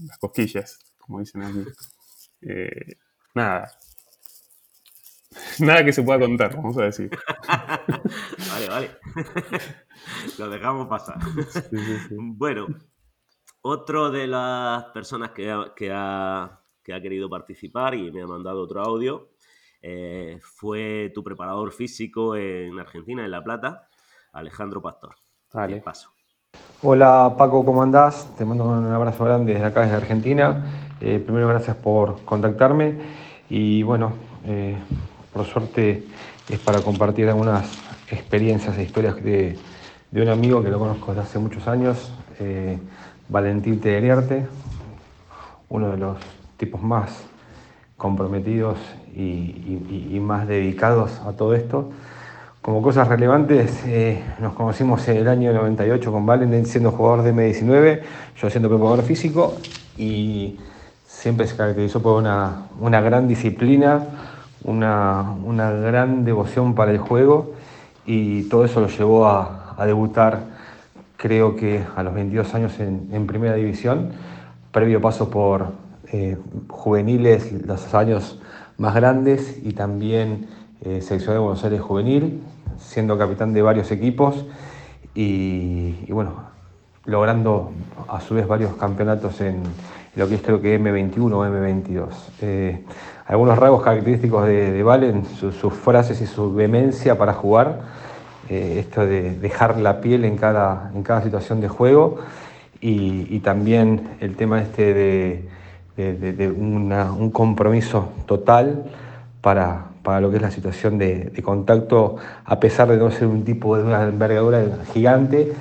las 0.08 0.18
cosquillas, 0.18 0.96
como 0.98 1.20
dicen 1.20 1.42
aquí. 1.42 1.64
Eh, 2.42 2.96
nada, 3.34 3.70
Nada 5.58 5.84
que 5.84 5.92
se 5.92 6.02
pueda 6.02 6.20
contar, 6.20 6.54
vamos 6.56 6.76
a 6.78 6.84
decir. 6.84 7.10
vale, 7.48 8.68
vale. 8.68 8.90
Lo 10.38 10.48
dejamos 10.48 10.88
pasar. 10.88 11.18
Bueno, 12.10 12.66
otro 13.62 14.10
de 14.10 14.26
las 14.26 14.84
personas 14.86 15.30
que 15.30 15.50
ha, 15.50 15.72
que, 15.74 15.90
ha, 15.92 16.60
querido 16.84 17.28
participar 17.28 17.94
y 17.94 18.10
me 18.10 18.22
ha 18.22 18.26
mandado 18.26 18.62
otro 18.62 18.82
audio 18.82 19.30
eh, 19.80 20.38
fue 20.40 21.12
tu 21.14 21.22
preparador 21.22 21.72
físico 21.72 22.36
en 22.36 22.78
Argentina, 22.78 23.24
en 23.24 23.30
La 23.30 23.42
Plata, 23.42 23.88
Alejandro 24.32 24.82
Pastor. 24.82 25.14
Vale. 25.52 25.80
Paso. 25.80 26.10
Hola 26.82 27.34
Paco, 27.36 27.64
¿cómo 27.64 27.82
andás? 27.82 28.34
Te 28.36 28.44
mando 28.44 28.64
un 28.64 28.86
abrazo 28.86 29.24
grande 29.24 29.54
desde 29.54 29.66
acá, 29.66 29.82
desde 29.82 29.96
Argentina. 29.96 30.94
Eh, 31.00 31.18
primero, 31.18 31.48
gracias 31.48 31.76
por 31.76 32.24
contactarme. 32.24 33.23
Y 33.48 33.82
bueno, 33.82 34.12
eh, 34.46 34.76
por 35.32 35.44
suerte 35.46 36.04
es 36.48 36.58
para 36.58 36.80
compartir 36.80 37.28
algunas 37.28 37.66
experiencias 38.10 38.76
e 38.78 38.82
historias 38.82 39.16
de, 39.22 39.58
un 40.12 40.28
amigo 40.28 40.62
que 40.62 40.70
lo 40.70 40.78
conozco 40.78 41.12
desde 41.12 41.22
hace 41.22 41.38
muchos 41.38 41.66
años, 41.66 42.12
eh, 42.38 42.78
Valentín 43.28 43.80
Tederiarte, 43.80 44.46
uno 45.68 45.90
de 45.90 45.96
los 45.96 46.18
tipos 46.56 46.82
más 46.82 47.24
comprometidos 47.96 48.78
y, 49.16 50.18
más 50.20 50.46
dedicados 50.48 51.20
a 51.26 51.32
todo 51.32 51.54
esto. 51.54 51.90
Como 52.62 52.80
cosas 52.80 53.08
relevantes, 53.08 53.84
eh, 53.86 54.22
nos 54.38 54.54
conocimos 54.54 55.06
en 55.08 55.18
el 55.18 55.28
año 55.28 55.52
98 55.52 56.12
con 56.12 56.24
Valentín 56.24 56.64
siendo 56.64 56.92
jugador 56.92 57.22
de 57.22 57.34
M19, 57.34 58.00
yo 58.40 58.50
siendo 58.50 58.68
preparador 58.68 59.02
físico 59.02 59.54
y 59.98 60.58
siempre 61.24 61.46
se 61.46 61.56
caracterizó 61.56 62.02
por 62.02 62.20
una, 62.20 62.66
una 62.78 63.00
gran 63.00 63.26
disciplina, 63.26 64.02
una, 64.62 65.22
una, 65.42 65.70
gran 65.70 66.22
devoción 66.22 66.74
para 66.74 66.90
el 66.90 66.98
juego 66.98 67.54
y 68.04 68.42
todo 68.50 68.66
eso 68.66 68.80
lo 68.80 68.88
llevó 68.88 69.26
a, 69.26 69.74
a 69.78 69.86
debutar, 69.86 70.40
creo 71.16 71.56
que 71.56 71.82
a 71.96 72.02
los 72.02 72.12
22 72.12 72.54
años 72.54 72.78
en, 72.78 73.08
en 73.10 73.26
primera 73.26 73.54
división, 73.54 74.10
previo 74.70 75.00
paso 75.00 75.30
por 75.30 75.68
eh, 76.12 76.36
juveniles, 76.68 77.52
los 77.66 77.94
años 77.94 78.38
más 78.76 78.94
grandes 78.94 79.62
y 79.64 79.72
también 79.72 80.46
eh, 80.82 81.00
selección 81.00 81.36
de 81.36 81.38
Buenos 81.38 81.64
Aires 81.64 81.80
juvenil, 81.80 82.42
siendo 82.76 83.16
capitán 83.16 83.54
de 83.54 83.62
varios 83.62 83.90
equipos 83.92 84.44
y, 85.14 86.04
y 86.06 86.12
bueno, 86.12 86.34
logrando 87.06 87.72
a 88.08 88.20
su 88.20 88.34
vez 88.34 88.46
varios 88.46 88.74
campeonatos 88.74 89.40
en 89.40 89.62
lo 90.16 90.28
que 90.28 90.36
es 90.36 90.42
creo 90.42 90.60
que 90.60 90.78
M21 90.80 91.32
o 91.32 91.44
M22. 91.44 92.08
Eh, 92.42 92.84
algunos 93.26 93.58
rasgos 93.58 93.82
característicos 93.82 94.46
de, 94.46 94.82
Valen, 94.82 95.24
sus 95.24 95.72
frases 95.72 96.20
y 96.20 96.26
su 96.26 96.54
vehemencia 96.54 97.16
para 97.16 97.32
jugar, 97.32 97.80
eh, 98.48 98.76
esto 98.80 99.06
de 99.06 99.38
dejar 99.38 99.78
la 99.78 100.00
piel 100.00 100.24
en 100.24 100.36
cada, 100.36 100.90
en 100.94 101.02
cada 101.02 101.22
situación 101.22 101.60
de 101.60 101.68
juego 101.68 102.18
y, 102.80 103.38
también 103.40 104.16
el 104.20 104.36
tema 104.36 104.60
este 104.60 104.92
de, 105.96 106.54
un 106.54 107.30
compromiso 107.32 108.10
total 108.26 108.84
para, 109.40 109.86
para, 110.02 110.20
lo 110.20 110.30
que 110.30 110.36
es 110.36 110.42
la 110.42 110.50
situación 110.50 110.98
de, 110.98 111.32
contacto, 111.42 112.16
a 112.44 112.60
pesar 112.60 112.88
de 112.88 112.98
no 112.98 113.10
ser 113.10 113.28
un 113.28 113.42
tipo 113.44 113.78
de 113.78 113.84
una 113.84 114.02
envergadura 114.02 114.62
gigante, 114.92 115.52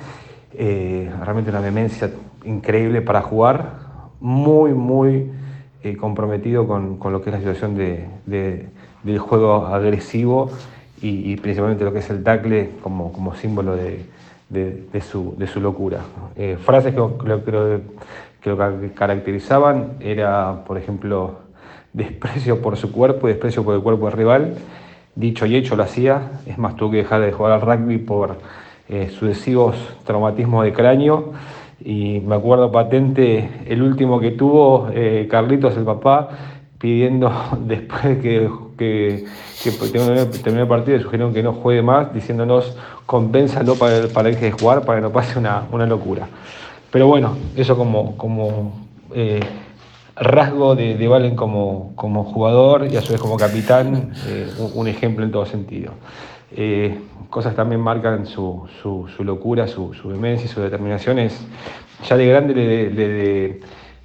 eh, 0.52 1.10
realmente 1.22 1.50
una 1.50 1.60
vehemencia 1.60 2.10
increíble 2.44 3.00
para 3.00 3.22
jugar, 3.22 3.83
muy, 4.24 4.72
muy 4.72 5.30
eh, 5.82 5.98
comprometido 5.98 6.66
con, 6.66 6.96
con, 6.96 7.12
lo 7.12 7.20
que 7.20 7.28
es 7.28 7.34
la 7.34 7.40
situación 7.40 7.76
de, 7.76 8.08
del 9.02 9.18
juego 9.18 9.66
agresivo 9.66 10.50
y, 11.02 11.36
principalmente 11.36 11.84
lo 11.84 11.92
que 11.92 11.98
es 11.98 12.08
el 12.08 12.24
tackle 12.24 12.70
como, 12.82 13.12
como 13.12 13.34
símbolo 13.34 13.76
de, 13.76 14.06
de 14.48 15.00
su, 15.02 15.36
su, 15.52 15.60
locura. 15.60 16.00
Eh, 16.36 16.56
frases 16.58 16.94
que, 16.94 17.02
que, 17.22 17.80
que, 18.40 18.50
lo 18.50 18.94
caracterizaban 18.94 19.98
era, 20.00 20.64
por 20.66 20.78
ejemplo, 20.78 21.40
desprecio 21.92 22.62
por 22.62 22.78
su 22.78 22.90
cuerpo 22.92 23.28
y 23.28 23.32
desprecio 23.32 23.62
por 23.62 23.74
el 23.74 23.82
cuerpo 23.82 24.06
del 24.06 24.16
rival. 24.16 24.54
dicho 25.14 25.44
y 25.44 25.54
hecho 25.54 25.76
lo 25.76 25.82
hacía. 25.82 26.40
Es 26.46 26.56
más, 26.56 26.76
tuve 26.76 26.92
que 26.92 26.96
dejar 27.02 27.20
de 27.20 27.30
jugar 27.30 27.52
al 27.52 27.60
rugby 27.60 27.98
por 27.98 28.38
eh, 28.88 29.10
sucesivos 29.10 29.76
traumatismos 30.06 30.64
de 30.64 30.72
cráneo. 30.72 31.34
Y 31.80 32.20
me 32.20 32.36
acuerdo 32.36 32.70
patente 32.70 33.48
el 33.66 33.82
último 33.82 34.20
que 34.20 34.30
tuvo 34.32 34.88
eh, 34.92 35.26
Carlitos, 35.30 35.76
el 35.76 35.84
papá, 35.84 36.28
pidiendo 36.78 37.32
después 37.60 38.18
que, 38.18 38.48
que, 38.76 39.24
que 39.62 39.70
terminó 40.42 40.62
el 40.62 40.68
partido, 40.68 41.00
sugirieron 41.00 41.32
que 41.32 41.42
no 41.42 41.52
juegue 41.52 41.82
más, 41.82 42.12
diciéndonos 42.12 42.76
compénsalo 43.06 43.74
para, 43.76 44.08
para 44.08 44.30
que 44.30 44.46
de 44.46 44.52
jugar 44.52 44.84
para 44.84 44.98
que 44.98 45.02
no 45.02 45.10
pase 45.10 45.38
una, 45.38 45.64
una 45.72 45.86
locura. 45.86 46.28
Pero 46.90 47.06
bueno, 47.06 47.36
eso 47.56 47.76
como, 47.76 48.16
como 48.16 48.72
eh, 49.14 49.40
rasgo 50.16 50.74
de, 50.74 50.96
de, 50.96 51.08
Valen 51.08 51.34
como, 51.34 51.92
como, 51.96 52.24
jugador 52.24 52.86
y 52.90 52.96
a 52.96 53.02
su 53.02 53.12
vez 53.12 53.20
como 53.20 53.36
capitán, 53.36 54.12
eh, 54.26 54.48
un, 54.58 54.70
un, 54.74 54.88
ejemplo 54.88 55.24
en 55.24 55.32
todo 55.32 55.44
sentido. 55.44 55.92
Eh, 56.52 56.98
cosas 57.30 57.54
también 57.54 57.80
marcan 57.80 58.26
su, 58.26 58.68
su, 58.82 59.24
locura, 59.24 59.66
su, 59.66 59.94
su, 59.94 60.10
demencia 60.10 60.46
y 60.46 60.48
su 60.48 60.60
determinación. 60.60 61.18
Ya 62.08 62.16
de 62.16 62.26
grande 62.26 62.54
le, 62.54 62.90
le, 62.90 63.60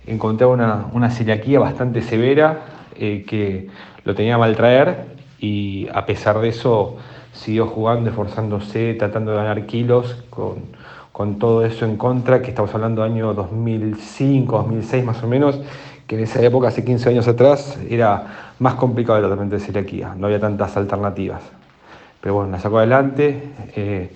encontré 0.07 0.45
una, 0.45 0.87
una, 0.93 1.11
celiaquía 1.11 1.59
bastante 1.59 2.01
severa 2.01 2.61
eh, 2.95 3.23
que 3.27 3.67
lo 4.03 4.15
tenía 4.15 4.35
a 4.35 4.37
mal 4.37 4.55
traer 4.55 5.05
y 5.39 5.87
a 5.93 6.05
pesar 6.05 6.39
de 6.39 6.49
eso 6.49 6.97
siguió 7.33 7.67
jugando, 7.67 8.09
esforzándose, 8.09 8.95
tratando 8.95 9.31
de 9.31 9.37
ganar 9.37 9.65
kilos 9.65 10.23
con, 10.29 10.63
con 11.11 11.37
todo 11.37 11.65
eso 11.65 11.85
en 11.85 11.97
contra, 11.97 12.41
que 12.41 12.49
estamos 12.49 12.73
hablando 12.73 13.03
del 13.03 13.11
año 13.11 13.33
2005, 13.33 14.57
2006 14.57 15.05
más 15.05 15.23
o 15.23 15.27
menos, 15.27 15.59
que 16.07 16.15
en 16.15 16.23
esa 16.23 16.41
época, 16.41 16.69
hace 16.69 16.83
15 16.83 17.09
años 17.09 17.27
atrás, 17.27 17.77
era 17.89 18.53
más 18.57 18.73
complicado 18.75 19.17
el 19.17 19.23
tratamiento 19.25 19.55
de 19.55 19.61
celiaquía, 19.61 20.15
no 20.17 20.27
había 20.27 20.39
tantas 20.39 20.75
alternativas. 20.75 21.58
Pero 22.21 22.35
bueno, 22.35 22.51
la 22.51 22.59
sacó 22.59 22.79
adelante, 22.79 23.51
eh, 23.75 24.11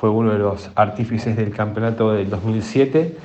fue 0.00 0.10
uno 0.10 0.32
de 0.32 0.38
los 0.38 0.70
artífices 0.74 1.36
del 1.36 1.50
campeonato 1.50 2.12
del 2.12 2.28
2007 2.28 3.16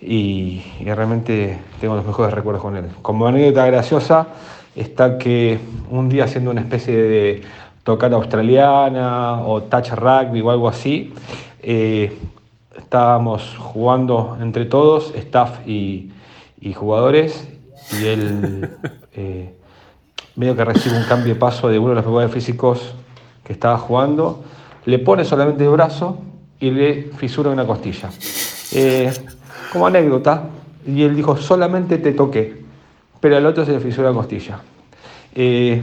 y, 0.00 0.62
y, 0.80 0.84
realmente 0.84 1.58
tengo 1.80 1.96
los 1.96 2.06
mejores 2.06 2.32
recuerdos 2.34 2.62
con 2.62 2.76
él. 2.76 2.86
Como 3.02 3.26
anécdota 3.26 3.66
graciosa 3.66 4.28
está 4.76 5.18
que 5.18 5.58
un 5.90 6.08
día 6.08 6.24
haciendo 6.24 6.50
una 6.50 6.60
especie 6.60 6.94
de 6.94 7.42
tocata 7.84 8.16
australiana 8.16 9.40
o 9.42 9.62
touch 9.62 9.90
rugby 9.92 10.40
o 10.40 10.50
algo 10.50 10.68
así, 10.68 11.12
eh, 11.62 12.16
estábamos 12.76 13.56
jugando 13.58 14.36
entre 14.40 14.66
todos, 14.66 15.14
staff 15.14 15.66
y, 15.66 16.10
y 16.60 16.72
jugadores, 16.74 17.48
y 17.92 18.06
él 18.06 18.70
eh, 19.14 19.54
medio 20.36 20.56
que 20.56 20.64
recibe 20.64 20.96
un 20.96 21.04
cambio 21.04 21.34
de 21.34 21.40
paso 21.40 21.68
de 21.68 21.78
uno 21.78 21.90
de 21.90 21.96
los 21.96 22.04
jugadores 22.04 22.34
físicos 22.34 22.94
que 23.44 23.52
estaba 23.52 23.78
jugando, 23.78 24.42
le 24.86 24.98
pone 24.98 25.24
solamente 25.24 25.64
el 25.64 25.70
brazo 25.70 26.18
y 26.58 26.70
le 26.70 27.10
fisura 27.16 27.50
una 27.50 27.66
costilla. 27.66 28.10
Eh, 28.72 29.12
como 29.72 29.86
anécdota, 29.86 30.44
y 30.86 31.02
él 31.02 31.14
dijo, 31.14 31.36
solamente 31.36 31.98
te 31.98 32.12
toqué, 32.12 32.64
pero 33.20 33.36
al 33.36 33.46
otro 33.46 33.64
se 33.64 33.72
le 33.72 33.80
fisura 33.80 34.10
la 34.10 34.14
costilla. 34.14 34.60
Eh, 35.34 35.82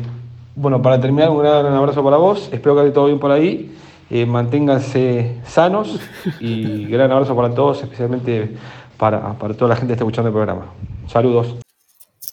bueno, 0.55 0.82
para 0.82 0.99
terminar, 0.99 1.30
un 1.30 1.39
gran 1.39 1.66
abrazo 1.66 2.03
para 2.03 2.18
vos, 2.18 2.49
espero 2.51 2.76
que 2.76 2.82
esté 2.82 2.91
todo 2.93 3.05
bien 3.07 3.20
por 3.20 3.32
ahí, 3.32 3.76
eh, 4.09 4.26
manténganse 4.26 5.39
sanos 5.45 5.99
y 6.39 6.86
gran 6.86 7.12
abrazo 7.12 7.36
para 7.36 7.53
todos, 7.53 7.82
especialmente 7.82 8.55
para, 8.97 9.34
para 9.34 9.53
toda 9.53 9.70
la 9.70 9.76
gente 9.76 9.88
que 9.88 9.93
está 9.93 10.03
escuchando 10.03 10.28
el 10.28 10.34
programa. 10.34 10.66
Saludos. 11.07 11.55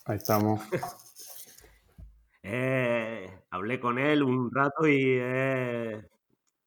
Ahí 0.05 0.17
estamos. 0.17 0.61
Eh, 2.43 2.88
hablé 3.59 3.79
con 3.79 3.99
él 3.99 4.23
un 4.23 4.49
rato 4.51 4.87
y 4.87 5.17
es 5.19 6.05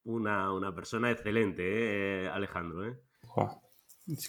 una, 0.04 0.52
una, 0.52 0.74
persona 0.74 1.10
excelente, 1.10 1.62
eh, 2.24 2.28
Alejandro. 2.28 2.86
¿eh? 2.86 2.96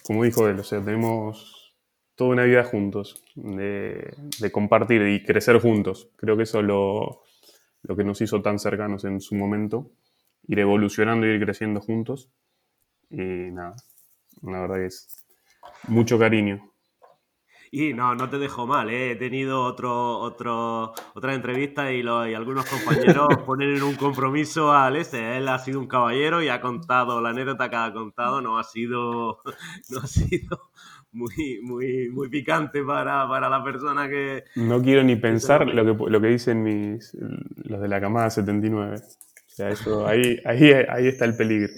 Como 0.02 0.24
dijo 0.24 0.48
él, 0.48 0.58
o 0.58 0.64
sea, 0.64 0.82
tenemos 0.84 1.76
toda 2.14 2.30
una 2.30 2.44
vida 2.44 2.64
juntos, 2.64 3.22
de, 3.34 4.14
compartir 4.52 5.02
y 5.02 5.22
crecer 5.24 5.60
juntos. 5.60 6.10
Creo 6.16 6.36
que 6.36 6.44
eso 6.44 6.60
es 6.60 6.66
lo, 6.66 7.22
lo, 7.82 7.96
que 7.96 8.04
nos 8.04 8.20
hizo 8.20 8.40
tan 8.40 8.58
cercanos 8.58 9.04
en 9.04 9.20
su 9.20 9.34
momento, 9.34 9.90
ir 10.46 10.58
evolucionando 10.60 11.26
ir 11.26 11.42
creciendo 11.42 11.80
juntos. 11.80 12.30
Y 13.10 13.16
nada, 13.16 13.74
la 14.42 14.60
verdad 14.60 14.82
es 14.82 15.08
mucho 15.88 16.18
cariño. 16.18 16.73
Y 17.76 17.92
no, 17.92 18.14
no 18.14 18.30
te 18.30 18.38
dejo 18.38 18.68
mal, 18.68 18.88
¿eh? 18.88 19.10
he 19.10 19.16
tenido 19.16 19.64
otro, 19.64 20.20
otro, 20.20 20.94
otra 21.12 21.34
entrevista 21.34 21.90
y, 21.90 22.04
lo, 22.04 22.24
y 22.24 22.32
algunos 22.32 22.66
compañeros 22.66 23.26
ponen 23.46 23.74
en 23.74 23.82
un 23.82 23.96
compromiso 23.96 24.70
a 24.70 24.86
Alese. 24.86 25.36
Él 25.38 25.48
ha 25.48 25.58
sido 25.58 25.80
un 25.80 25.88
caballero 25.88 26.40
y 26.40 26.50
ha 26.50 26.60
contado 26.60 27.20
la 27.20 27.30
anécdota 27.30 27.68
que 27.68 27.74
ha 27.74 27.92
contado, 27.92 28.40
no 28.40 28.60
ha 28.60 28.62
sido, 28.62 29.40
no 29.90 29.98
ha 29.98 30.06
sido 30.06 30.70
muy, 31.10 31.58
muy, 31.62 32.10
muy 32.10 32.28
picante 32.28 32.80
para, 32.84 33.26
para 33.26 33.48
la 33.48 33.64
persona 33.64 34.08
que... 34.08 34.44
No 34.54 34.80
quiero 34.80 35.02
ni 35.02 35.16
pensar 35.16 35.66
lo 35.66 35.84
que, 35.84 36.10
lo 36.12 36.20
que 36.20 36.28
dicen 36.28 36.62
mis, 36.62 37.12
los 37.56 37.80
de 37.80 37.88
la 37.88 38.00
camada 38.00 38.30
79. 38.30 38.98
O 38.98 39.00
sea, 39.48 39.70
eso, 39.70 40.06
ahí, 40.06 40.38
ahí, 40.44 40.70
ahí 40.88 41.08
está 41.08 41.24
el 41.24 41.36
peligro. 41.36 41.72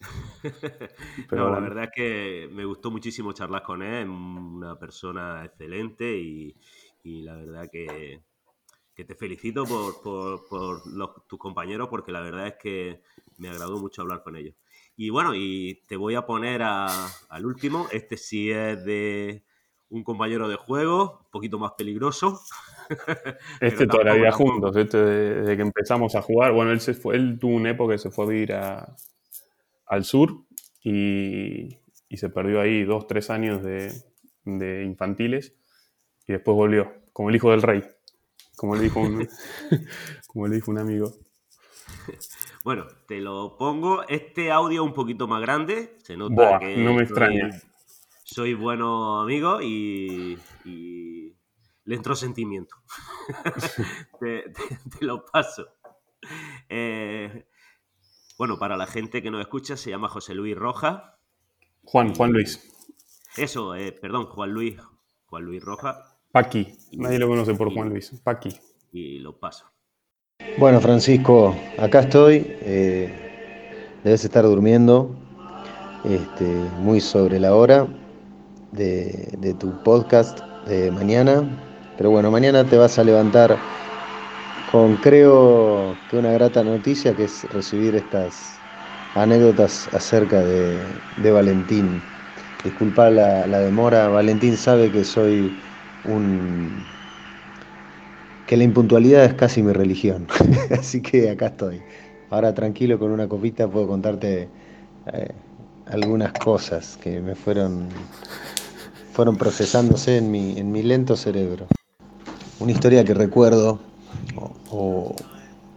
Pero 0.42 1.42
no, 1.42 1.48
bueno. 1.48 1.50
la 1.52 1.60
verdad 1.60 1.84
es 1.84 1.90
que 1.94 2.48
me 2.52 2.64
gustó 2.64 2.90
muchísimo 2.90 3.32
charlar 3.32 3.62
con 3.62 3.82
él, 3.82 4.08
una 4.08 4.78
persona 4.78 5.44
excelente 5.44 6.18
y, 6.18 6.54
y 7.02 7.22
la 7.22 7.36
verdad 7.36 7.68
que, 7.70 8.22
que, 8.94 9.04
te 9.04 9.14
felicito 9.14 9.64
por, 9.64 10.00
por, 10.02 10.48
por 10.48 10.86
los, 10.86 11.26
tus 11.26 11.38
compañeros 11.38 11.88
porque 11.88 12.12
la 12.12 12.20
verdad 12.20 12.46
es 12.46 12.54
que 12.54 13.02
me 13.38 13.48
agradó 13.48 13.78
mucho 13.78 14.02
hablar 14.02 14.22
con 14.22 14.36
ellos. 14.36 14.54
Y 14.96 15.10
bueno, 15.10 15.34
y 15.34 15.82
te 15.86 15.96
voy 15.96 16.14
a 16.14 16.26
poner 16.26 16.62
a, 16.62 16.88
al 17.28 17.46
último, 17.46 17.88
este 17.92 18.16
sí 18.16 18.50
es 18.50 18.84
de 18.84 19.44
un 19.90 20.04
compañero 20.04 20.48
de 20.48 20.56
juego, 20.56 21.20
un 21.24 21.30
poquito 21.30 21.58
más 21.58 21.72
peligroso. 21.72 22.40
Este 23.60 23.86
toda 23.86 24.02
la 24.02 24.14
vida 24.14 24.32
juntos, 24.32 24.74
este 24.74 24.96
desde 24.96 25.56
que 25.56 25.62
empezamos 25.62 26.14
a 26.14 26.22
jugar, 26.22 26.52
bueno, 26.52 26.70
él, 26.70 26.80
se 26.80 26.94
fue, 26.94 27.16
él 27.16 27.38
tuvo 27.38 27.54
una 27.54 27.68
época 27.68 27.92
que 27.92 27.98
se 27.98 28.10
fue 28.10 28.24
a 28.24 28.28
vivir 28.28 28.54
a, 28.54 28.96
al 29.88 30.04
sur 30.04 30.44
y, 30.82 31.78
y, 32.08 32.16
se 32.16 32.28
perdió 32.28 32.60
ahí 32.60 32.84
dos, 32.84 33.06
tres 33.06 33.30
años 33.30 33.62
de, 33.62 33.92
de, 34.44 34.84
infantiles 34.84 35.54
y 36.26 36.32
después 36.32 36.54
volvió, 36.56 36.92
como 37.12 37.30
el 37.30 37.36
hijo 37.36 37.50
del 37.50 37.62
rey, 37.62 37.82
como 38.56 38.76
le 38.76 38.82
dijo 38.82 39.00
un, 39.00 39.28
como 40.28 40.46
le 40.46 40.56
dijo 40.56 40.70
un 40.70 40.78
amigo. 40.78 41.12
Bueno, 42.64 42.86
te 43.06 43.20
lo 43.20 43.56
pongo. 43.56 44.06
Este 44.08 44.50
audio 44.50 44.84
un 44.84 44.92
poquito 44.92 45.26
más 45.26 45.40
grande. 45.40 45.96
Se 46.02 46.16
nota 46.16 46.34
Buah, 46.34 46.58
que 46.58 46.76
no 46.76 46.92
me 46.94 47.02
extraña. 47.02 47.50
Soy, 48.24 48.52
bueno 48.54 49.20
amigo 49.22 49.62
y, 49.62 50.38
y, 50.64 51.34
le 51.84 51.94
entró 51.94 52.14
sentimiento. 52.14 52.76
te, 54.20 54.42
te, 54.50 54.98
te, 54.98 55.04
lo 55.04 55.24
paso. 55.24 55.66
Eh, 56.68 57.46
bueno, 58.38 58.56
para 58.58 58.76
la 58.76 58.86
gente 58.86 59.20
que 59.20 59.32
nos 59.32 59.40
escucha, 59.40 59.76
se 59.76 59.90
llama 59.90 60.08
José 60.08 60.32
Luis 60.32 60.56
Roja. 60.56 61.18
Juan, 61.82 62.14
Juan 62.14 62.32
Luis. 62.32 62.72
Eso, 63.36 63.74
eh, 63.74 63.90
perdón, 63.90 64.26
Juan 64.26 64.52
Luis. 64.52 64.76
Juan 65.26 65.44
Luis 65.44 65.60
Roja. 65.60 66.18
Paqui. 66.30 66.68
Nadie 66.92 67.18
lo 67.18 67.26
conoce 67.26 67.54
por 67.54 67.74
Juan 67.74 67.88
Luis. 67.88 68.12
Paqui. 68.22 68.50
Y 68.92 69.18
lo 69.18 69.38
paso. 69.38 69.66
Bueno, 70.56 70.80
Francisco, 70.80 71.56
acá 71.78 72.00
estoy. 72.00 72.46
Eh, 72.60 73.98
debes 74.04 74.24
estar 74.24 74.44
durmiendo 74.44 75.16
este, 76.04 76.44
muy 76.78 77.00
sobre 77.00 77.40
la 77.40 77.56
hora 77.56 77.88
de, 78.70 79.34
de 79.38 79.54
tu 79.54 79.82
podcast 79.82 80.40
de 80.66 80.92
mañana. 80.92 81.42
Pero 81.96 82.10
bueno, 82.10 82.30
mañana 82.30 82.62
te 82.62 82.76
vas 82.76 83.00
a 83.00 83.04
levantar 83.04 83.58
con 84.70 84.96
creo 84.96 85.96
que 86.10 86.18
una 86.18 86.32
grata 86.32 86.62
noticia 86.62 87.14
que 87.14 87.24
es 87.24 87.44
recibir 87.52 87.94
estas 87.94 88.58
anécdotas 89.14 89.88
acerca 89.94 90.42
de, 90.42 91.30
Valentín. 91.30 92.02
Disculpa 92.64 93.08
la, 93.08 93.46
la, 93.46 93.60
demora, 93.60 94.08
Valentín 94.08 94.56
sabe 94.56 94.90
que 94.90 95.04
soy 95.04 95.56
un... 96.04 96.84
que 98.46 98.56
la 98.56 98.64
impuntualidad 98.64 99.24
es 99.24 99.34
casi 99.34 99.62
mi 99.62 99.72
religión, 99.72 100.26
así 100.78 101.00
que 101.00 101.30
acá 101.30 101.46
estoy. 101.46 101.80
Ahora 102.30 102.52
tranquilo 102.52 102.98
con 102.98 103.10
una 103.10 103.26
copita 103.26 103.68
puedo 103.68 103.86
contarte 103.86 104.48
eh, 105.12 105.32
algunas 105.86 106.32
cosas 106.32 106.98
que 107.02 107.20
me 107.20 107.34
fueron, 107.34 107.88
fueron 109.12 109.36
procesándose 109.36 110.18
en 110.18 110.30
mi, 110.30 110.58
en 110.58 110.70
mi 110.70 110.82
lento 110.82 111.16
cerebro. 111.16 111.66
Una 112.60 112.72
historia 112.72 113.04
que 113.04 113.14
recuerdo 113.14 113.78
o, 114.70 115.14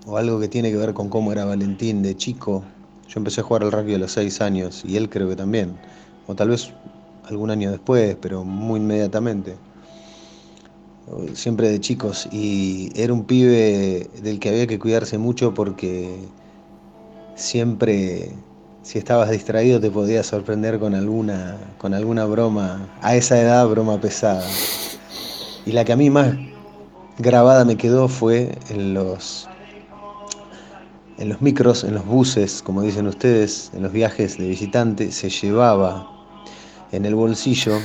o, 0.05 0.17
algo 0.17 0.39
que 0.39 0.47
tiene 0.47 0.71
que 0.71 0.77
ver 0.77 0.93
con 0.93 1.09
cómo 1.09 1.31
era 1.31 1.45
Valentín 1.45 2.01
de 2.01 2.15
chico. 2.15 2.63
Yo 3.07 3.19
empecé 3.19 3.41
a 3.41 3.43
jugar 3.43 3.63
al 3.63 3.71
rugby 3.71 3.95
a 3.95 3.97
los 3.97 4.13
6 4.13 4.41
años 4.41 4.83
y 4.85 4.97
él 4.97 5.09
creo 5.09 5.27
que 5.29 5.35
también, 5.35 5.77
o 6.27 6.35
tal 6.35 6.49
vez 6.49 6.71
algún 7.27 7.51
año 7.51 7.71
después, 7.71 8.17
pero 8.21 8.43
muy 8.43 8.79
inmediatamente. 8.79 9.55
siempre 11.33 11.69
de 11.69 11.79
chicos, 11.79 12.27
y 12.31 12.91
era 12.95 13.11
un 13.13 13.25
pibe 13.25 14.09
del 14.21 14.39
que 14.39 14.49
había 14.49 14.67
que 14.67 14.79
cuidarse 14.79 15.17
mucho 15.17 15.53
porque 15.53 16.15
siempre, 17.35 18.31
si 18.83 18.97
estabas 18.97 19.29
distraído, 19.29 19.81
te 19.81 19.91
podía 19.91 20.23
sorprender 20.23 20.79
con 20.79 20.95
alguna, 20.95 21.57
con 21.79 21.93
alguna 21.93 22.25
broma, 22.25 22.89
a 23.01 23.15
esa 23.15 23.39
edad, 23.41 23.67
broma 23.67 23.99
pesada. 23.99 24.45
Y 25.65 25.73
la 25.73 25.83
que 25.85 25.93
a 25.93 25.97
mí 25.97 26.09
más 26.09 26.33
grabada 27.20 27.66
me 27.66 27.78
quedó 27.78 28.07
fue 28.07 28.57
en 28.70 28.93
los, 28.93 29.47
en 31.18 31.30
los 31.30 31.41
micros, 31.41 31.84
en 31.84 31.93
los 31.93 32.05
buses, 32.05 32.62
como 32.62 32.82
dicen 32.82 33.07
ustedes, 33.07 33.72
en 33.74 33.84
los 33.84 33.91
viajes 33.91 34.38
de 34.38 34.47
visitante, 34.47 35.12
se 35.12 35.30
llevaba 35.30 36.07
en 36.91 37.05
el 37.05 37.16
bolsillo. 37.16 37.80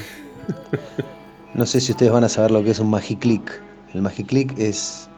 No 1.55 1.65
sé 1.65 1.81
si 1.81 1.93
ustedes 1.93 2.13
van 2.13 2.25
a 2.25 2.29
saber 2.29 2.51
lo 2.51 2.63
que 2.63 2.71
es 2.71 2.81
un 2.81 2.91
Magiclick. 2.91 3.63
El 3.95 4.03
Magiclick 4.03 4.59
es, 4.59 5.09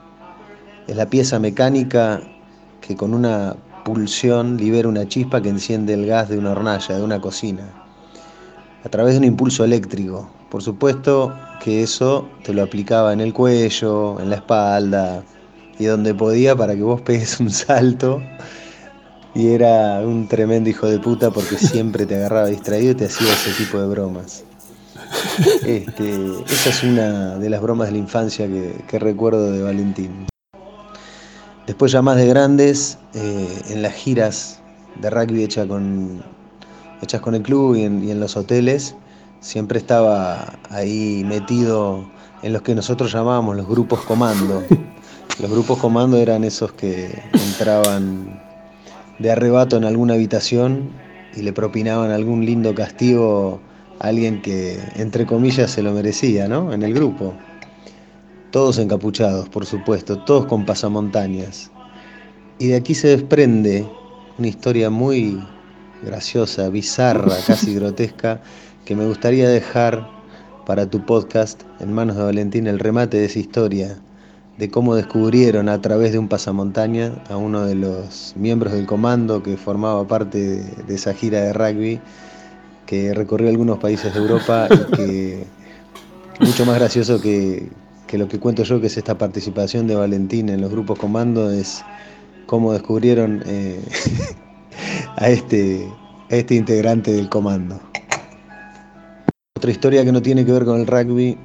es 0.86 0.96
la 0.96 1.06
pieza 1.06 1.38
mecánica 1.38 2.20
que 2.80 2.94
con 2.94 3.12
una 3.12 3.56
pulsión 3.84 4.56
libera 4.56 4.88
una 4.88 5.08
chispa 5.08 5.40
que 5.40 5.48
enciende 5.48 5.94
el 5.94 6.06
gas 6.06 6.28
de 6.28 6.38
una 6.38 6.52
hornalla, 6.52 6.96
de 6.96 7.02
una 7.02 7.20
cocina, 7.20 7.64
a 8.84 8.88
través 8.88 9.14
de 9.14 9.18
un 9.18 9.24
impulso 9.24 9.64
eléctrico. 9.64 10.30
Por 10.50 10.62
supuesto 10.62 11.34
que 11.62 11.82
eso 11.82 12.28
te 12.42 12.54
lo 12.54 12.62
aplicaba 12.62 13.12
en 13.12 13.20
el 13.20 13.32
cuello, 13.32 14.18
en 14.20 14.30
la 14.30 14.36
espalda 14.36 15.22
y 15.78 15.84
donde 15.84 16.14
podía 16.14 16.56
para 16.56 16.74
que 16.74 16.82
vos 16.82 17.00
pegues 17.00 17.38
un 17.40 17.50
salto. 17.50 18.22
Y 19.34 19.48
era 19.48 20.00
un 20.00 20.26
tremendo 20.26 20.70
hijo 20.70 20.86
de 20.86 20.98
puta 20.98 21.30
porque 21.30 21.56
siempre 21.58 22.06
te 22.06 22.16
agarraba 22.16 22.48
distraído 22.48 22.92
y 22.92 22.94
te 22.94 23.04
hacía 23.04 23.32
ese 23.32 23.52
tipo 23.52 23.78
de 23.78 23.86
bromas. 23.88 24.44
Este, 25.64 26.14
esa 26.46 26.70
es 26.70 26.82
una 26.82 27.36
de 27.36 27.48
las 27.48 27.62
bromas 27.62 27.88
de 27.88 27.92
la 27.92 27.98
infancia 27.98 28.46
que, 28.46 28.84
que 28.88 28.98
recuerdo 28.98 29.52
de 29.52 29.62
Valentín. 29.62 30.26
Después 31.66 31.92
ya 31.92 32.02
más 32.02 32.16
de 32.16 32.26
grandes, 32.26 32.98
eh, 33.14 33.62
en 33.68 33.82
las 33.82 33.92
giras 33.92 34.60
de 35.00 35.10
rugby 35.10 35.44
hecha 35.44 35.66
con, 35.66 36.22
hechas 37.02 37.20
con 37.20 37.34
el 37.34 37.42
club 37.42 37.76
y 37.76 37.82
en, 37.82 38.02
y 38.02 38.10
en 38.10 38.20
los 38.20 38.36
hoteles, 38.36 38.96
siempre 39.40 39.78
estaba 39.78 40.58
ahí 40.70 41.24
metido 41.26 42.04
en 42.42 42.52
los 42.52 42.62
que 42.62 42.74
nosotros 42.74 43.12
llamábamos 43.12 43.56
los 43.56 43.68
grupos 43.68 44.00
comando. 44.00 44.62
Los 45.40 45.52
grupos 45.52 45.78
comando 45.78 46.16
eran 46.16 46.42
esos 46.42 46.72
que 46.72 47.16
entraban 47.32 48.42
de 49.20 49.30
arrebato 49.30 49.76
en 49.76 49.84
alguna 49.84 50.14
habitación 50.14 50.90
y 51.36 51.42
le 51.42 51.52
propinaban 51.52 52.10
algún 52.10 52.44
lindo 52.44 52.74
castigo 52.74 53.60
a 54.00 54.08
alguien 54.08 54.42
que, 54.42 54.80
entre 54.96 55.26
comillas, 55.26 55.70
se 55.70 55.82
lo 55.82 55.92
merecía, 55.92 56.48
¿no? 56.48 56.72
En 56.72 56.82
el 56.82 56.92
grupo. 56.92 57.34
Todos 58.50 58.78
encapuchados, 58.78 59.48
por 59.48 59.64
supuesto, 59.64 60.18
todos 60.24 60.46
con 60.46 60.66
pasamontañas. 60.66 61.70
Y 62.58 62.68
de 62.68 62.76
aquí 62.76 62.96
se 62.96 63.08
desprende 63.08 63.88
una 64.38 64.48
historia 64.48 64.90
muy 64.90 65.40
graciosa, 66.02 66.68
bizarra, 66.68 67.36
casi 67.46 67.74
grotesca, 67.76 68.40
que 68.88 68.96
me 68.96 69.04
gustaría 69.04 69.50
dejar 69.50 70.08
para 70.64 70.88
tu 70.88 71.04
podcast 71.04 71.60
en 71.78 71.92
manos 71.92 72.16
de 72.16 72.22
Valentín 72.22 72.66
el 72.66 72.78
remate 72.78 73.18
de 73.18 73.26
esa 73.26 73.38
historia, 73.38 73.98
de 74.56 74.70
cómo 74.70 74.94
descubrieron 74.94 75.68
a 75.68 75.78
través 75.82 76.12
de 76.12 76.18
un 76.18 76.26
pasamontaña 76.26 77.12
a 77.28 77.36
uno 77.36 77.66
de 77.66 77.74
los 77.74 78.32
miembros 78.34 78.72
del 78.72 78.86
comando 78.86 79.42
que 79.42 79.58
formaba 79.58 80.08
parte 80.08 80.38
de, 80.62 80.94
esa 80.94 81.12
gira 81.12 81.42
de 81.42 81.52
rugby, 81.52 82.00
que 82.86 83.12
recorrió 83.12 83.50
algunos 83.50 83.76
países 83.76 84.14
de 84.14 84.20
Europa 84.20 84.68
y 84.70 84.96
que 84.96 85.44
mucho 86.40 86.64
más 86.64 86.76
gracioso 86.76 87.20
que, 87.20 87.68
que 88.06 88.16
lo 88.16 88.26
que 88.26 88.40
cuento 88.40 88.62
yo, 88.62 88.80
que 88.80 88.86
es 88.86 88.96
esta 88.96 89.18
participación 89.18 89.86
de 89.86 89.96
Valentín 89.96 90.48
en 90.48 90.62
los 90.62 90.70
grupos 90.70 90.98
comando, 90.98 91.50
es 91.50 91.84
cómo 92.46 92.72
descubrieron 92.72 93.42
eh, 93.44 93.82
a, 95.16 95.28
este, 95.28 95.86
a 96.30 96.36
este 96.36 96.54
integrante 96.54 97.12
del 97.12 97.28
comando. 97.28 97.78
Otra 99.58 99.72
historia 99.72 100.04
que 100.04 100.12
no 100.12 100.22
tiene 100.22 100.44
que 100.44 100.52
ver 100.52 100.64
con 100.64 100.78
el 100.78 100.86
rugby, 100.86 101.36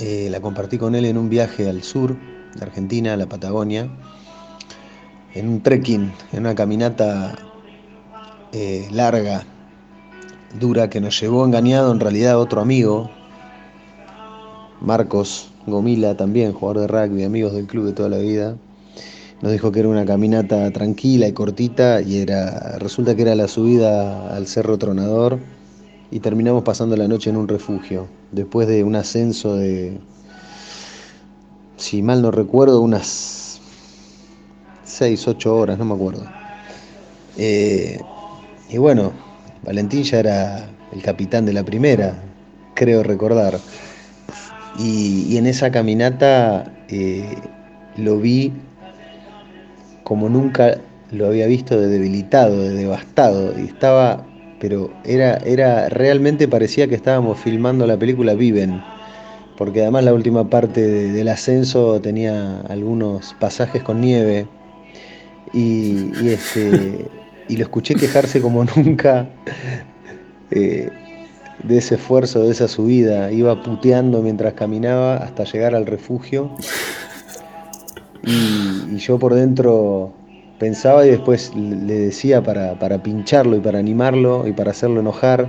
eh, 0.00 0.26
la 0.28 0.40
compartí 0.40 0.76
con 0.76 0.96
él 0.96 1.04
en 1.04 1.16
un 1.16 1.28
viaje 1.28 1.68
al 1.68 1.84
sur 1.84 2.16
de 2.52 2.64
Argentina, 2.64 3.12
a 3.12 3.16
la 3.16 3.26
Patagonia, 3.26 3.88
en 5.34 5.48
un 5.48 5.62
trekking, 5.62 6.12
en 6.32 6.40
una 6.40 6.56
caminata 6.56 7.36
eh, 8.52 8.88
larga, 8.90 9.44
dura, 10.58 10.90
que 10.90 11.00
nos 11.00 11.20
llevó 11.20 11.44
engañado 11.44 11.92
en 11.92 12.00
realidad 12.00 12.32
a 12.32 12.38
otro 12.38 12.60
amigo, 12.60 13.08
Marcos 14.80 15.52
Gomila, 15.64 16.16
también 16.16 16.54
jugador 16.54 16.80
de 16.80 16.88
rugby, 16.88 17.22
amigos 17.22 17.52
del 17.52 17.68
club 17.68 17.86
de 17.86 17.92
toda 17.92 18.08
la 18.08 18.18
vida. 18.18 18.56
Nos 19.42 19.52
dijo 19.52 19.70
que 19.70 19.78
era 19.78 19.88
una 19.88 20.04
caminata 20.04 20.72
tranquila 20.72 21.28
y 21.28 21.32
cortita 21.32 22.02
y 22.02 22.18
era 22.18 22.78
resulta 22.80 23.14
que 23.14 23.22
era 23.22 23.36
la 23.36 23.46
subida 23.46 24.34
al 24.34 24.48
Cerro 24.48 24.76
Tronador 24.76 25.38
y 26.10 26.20
terminamos 26.20 26.62
pasando 26.62 26.96
la 26.96 27.08
noche 27.08 27.30
en 27.30 27.36
un 27.36 27.48
refugio, 27.48 28.06
después 28.32 28.68
de 28.68 28.84
un 28.84 28.96
ascenso 28.96 29.56
de, 29.56 29.98
si 31.76 32.02
mal 32.02 32.22
no 32.22 32.30
recuerdo, 32.30 32.80
unas 32.80 33.60
6, 34.84 35.28
8 35.28 35.56
horas, 35.56 35.78
no 35.78 35.84
me 35.84 35.94
acuerdo. 35.94 36.24
Eh, 37.36 38.00
y 38.68 38.78
bueno, 38.78 39.12
Valentín 39.64 40.02
ya 40.02 40.20
era 40.20 40.68
el 40.92 41.02
capitán 41.02 41.46
de 41.46 41.52
la 41.52 41.64
primera, 41.64 42.14
creo 42.74 43.02
recordar. 43.02 43.58
Y, 44.78 45.36
en 45.36 45.46
esa 45.46 45.70
caminata 45.70 46.72
eh, 46.88 47.36
lo 47.96 48.18
vi 48.18 48.52
como 50.02 50.28
nunca 50.28 50.78
lo 51.10 51.26
había 51.26 51.46
visto 51.46 51.80
de 51.80 51.88
debilitado, 51.88 52.60
de 52.60 52.70
devastado. 52.70 53.58
Y 53.58 53.66
estaba 53.66 54.24
pero 54.64 54.90
era, 55.04 55.36
era 55.44 55.90
realmente 55.90 56.48
parecía 56.48 56.88
que 56.88 56.94
estábamos 56.94 57.38
filmando 57.38 57.86
la 57.86 57.98
película 57.98 58.32
Viven, 58.32 58.82
porque 59.58 59.82
además 59.82 60.04
la 60.04 60.14
última 60.14 60.48
parte 60.48 60.80
de, 60.80 61.12
del 61.12 61.28
ascenso 61.28 62.00
tenía 62.00 62.62
algunos 62.62 63.36
pasajes 63.38 63.82
con 63.82 64.00
nieve 64.00 64.46
y, 65.52 66.12
y, 66.18 66.28
este, 66.30 67.10
y 67.48 67.58
lo 67.58 67.64
escuché 67.64 67.94
quejarse 67.94 68.40
como 68.40 68.64
nunca 68.64 69.28
eh, 70.50 70.88
de 71.62 71.76
ese 71.76 71.96
esfuerzo, 71.96 72.44
de 72.44 72.52
esa 72.52 72.66
subida, 72.66 73.30
iba 73.32 73.62
puteando 73.62 74.22
mientras 74.22 74.54
caminaba 74.54 75.16
hasta 75.16 75.44
llegar 75.44 75.74
al 75.74 75.84
refugio. 75.84 76.50
Y, 78.22 78.94
y 78.94 78.96
yo 78.96 79.18
por 79.18 79.34
dentro 79.34 80.14
pensaba 80.58 81.06
y 81.06 81.10
después 81.10 81.54
le 81.54 81.94
decía 81.94 82.42
para, 82.42 82.78
para, 82.78 83.02
pincharlo 83.02 83.56
y 83.56 83.60
para 83.60 83.78
animarlo 83.78 84.46
y 84.46 84.52
para 84.52 84.70
hacerlo 84.70 85.00
enojar. 85.00 85.48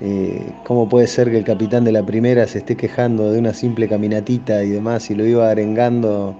Eh, 0.00 0.52
¿Cómo 0.64 0.88
puede 0.88 1.06
ser 1.06 1.30
que 1.30 1.38
el 1.38 1.44
capitán 1.44 1.84
de 1.84 1.92
la 1.92 2.04
primera 2.04 2.46
se 2.46 2.58
esté 2.58 2.76
quejando 2.76 3.32
de 3.32 3.38
una 3.38 3.52
simple 3.52 3.88
caminatita 3.88 4.62
y 4.62 4.70
demás 4.70 5.10
y 5.10 5.14
lo 5.14 5.26
iba 5.26 5.50
arengando 5.50 6.36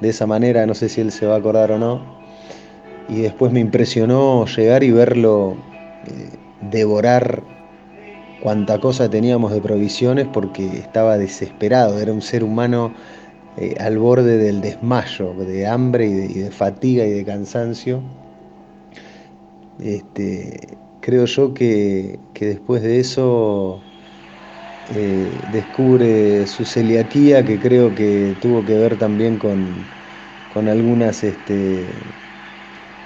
de 0.00 0.08
esa 0.08 0.26
manera? 0.26 0.66
No 0.66 0.74
sé 0.74 0.88
si 0.88 1.00
él 1.00 1.12
se 1.12 1.26
va 1.26 1.34
a 1.34 1.38
acordar 1.38 1.72
o 1.72 1.78
no. 1.78 2.00
Y 3.08 3.20
después 3.20 3.52
me 3.52 3.60
impresionó 3.60 4.46
llegar 4.46 4.82
y 4.82 4.90
verlo 4.90 5.56
eh, 6.06 6.38
devorar 6.70 7.42
cuanta 8.44 8.78
cosa 8.78 9.08
teníamos 9.08 9.52
de 9.52 9.60
provisiones 9.62 10.26
porque 10.30 10.66
estaba 10.66 11.16
desesperado, 11.16 11.98
era 11.98 12.12
un 12.12 12.20
ser 12.20 12.44
humano 12.44 12.92
eh, 13.56 13.74
al 13.80 13.98
borde 13.98 14.38
del 14.38 14.60
desmayo, 14.60 15.34
de 15.34 15.66
hambre 15.66 16.06
y 16.06 16.40
de, 16.40 16.50
fatiga 16.50 17.06
y 17.06 17.10
de 17.12 17.24
cansancio. 17.24 18.04
Este, 19.78 20.78
creo 21.00 21.24
yo 21.26 21.52
que, 21.54 22.20
que 22.32 22.46
después 22.46 22.82
de 22.82 23.00
eso 23.00 23.84
eh, 24.84 25.44
descubre 25.48 26.46
su 26.46 26.64
celiaquía, 26.64 27.44
que 27.44 27.58
creo 27.58 27.94
que 27.94 28.36
tuvo 28.40 28.64
que 28.64 28.76
ver 28.78 28.96
también 28.98 29.38
con, 29.38 29.94
con 30.48 30.68
algunas, 30.68 31.24
este, 31.24 32.22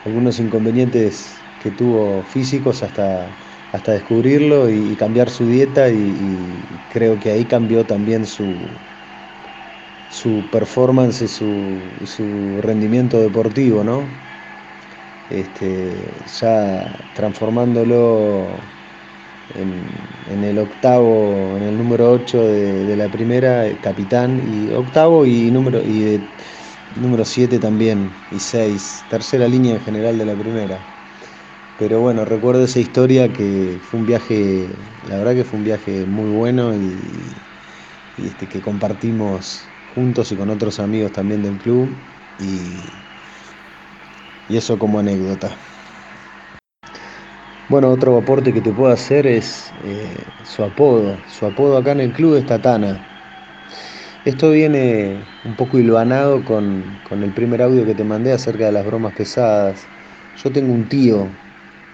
algunos 0.05 0.41
inconvenientes 0.41 1.47
que 1.59 1.71
tuvo 1.73 2.25
físicos 2.25 2.83
hasta, 2.83 3.37
hasta 3.73 3.93
descubrirlo 3.93 4.71
y, 4.71 4.93
y 4.93 4.97
cambiar 4.97 5.31
su 5.31 5.47
dieta 5.47 5.91
y, 5.91 5.97
y 5.99 6.81
creo 6.89 7.19
que 7.19 7.31
ahí 7.33 7.47
cambió 7.47 7.87
también 7.87 8.27
su, 8.27 8.81
su 10.11 10.43
performance 10.51 11.23
y 11.23 11.29
su, 11.29 11.79
su, 12.07 12.61
rendimiento 12.63 13.21
deportivo, 13.21 13.85
¿no? 13.85 14.03
Este, 15.31 15.93
ya 16.41 16.97
transformándolo 17.15 18.47
en, 19.55 20.45
el 20.45 20.59
octavo, 20.59 21.57
en 21.57 21.63
el 21.63 21.79
número 21.79 22.13
8 22.13 22.43
de, 22.43 22.97
la 22.97 23.09
primera, 23.09 23.67
capitán, 23.83 24.41
y 24.47 24.73
octavo 24.75 25.27
y 25.27 25.51
número, 25.51 25.81
y 25.81 26.21
número 26.97 27.25
7 27.25 27.59
también, 27.59 28.11
y 28.31 28.39
6, 28.39 29.05
tercera 29.11 29.49
línea 29.49 29.75
en 29.75 29.81
general 29.81 30.19
de 30.19 30.25
la 30.25 30.35
primera. 30.35 30.79
Pero 31.79 32.01
bueno, 32.01 32.25
recuerdo 32.25 32.65
esa 32.65 32.81
historia 32.81 33.33
que 33.33 33.79
fue 33.81 34.01
un 34.01 34.07
viaje, 34.07 34.67
la 35.09 35.19
verdad 35.19 35.35
que 35.35 35.45
fue 35.45 35.59
un 35.59 35.65
viaje 35.65 36.05
muy 36.07 36.31
bueno 36.31 36.75
y, 36.75 36.99
este, 38.27 38.49
que 38.49 38.61
compartimos 38.61 39.63
juntos 39.99 40.31
y 40.33 40.37
con 40.37 40.51
otros 40.51 40.79
amigos 40.81 41.13
también 41.13 41.43
del 41.43 41.59
club 41.59 41.99
y, 42.39 43.07
y 44.49 44.57
eso 44.57 44.79
como 44.79 44.99
anécdota. 44.99 45.61
Bueno, 47.69 47.91
otro 47.91 48.17
aporte 48.17 48.53
que 48.53 48.61
te 48.61 48.73
puedo 48.73 48.93
hacer 48.93 49.27
es 49.29 49.73
eh, 49.81 50.33
su 50.43 50.65
apodo. 50.65 51.23
Su 51.27 51.47
apodo 51.47 51.77
acá 51.77 51.93
en 51.93 52.01
el 52.01 52.13
club 52.13 52.35
es 52.37 52.45
Tatana. 52.47 53.07
Esto 54.25 54.51
viene 54.51 55.27
un 55.43 55.57
poco 55.57 55.79
hilvanado 55.79 56.45
con, 56.45 56.99
con 57.03 57.23
el 57.23 57.33
primer 57.33 57.63
audio 57.63 57.85
que 57.87 57.95
te 57.95 58.05
mandé 58.05 58.33
acerca 58.33 58.67
de 58.67 58.73
las 58.73 58.85
bromas 58.85 59.13
pesadas. 59.13 59.91
Yo 60.35 60.53
tengo 60.53 60.73
un 60.73 60.89
tío 60.89 61.39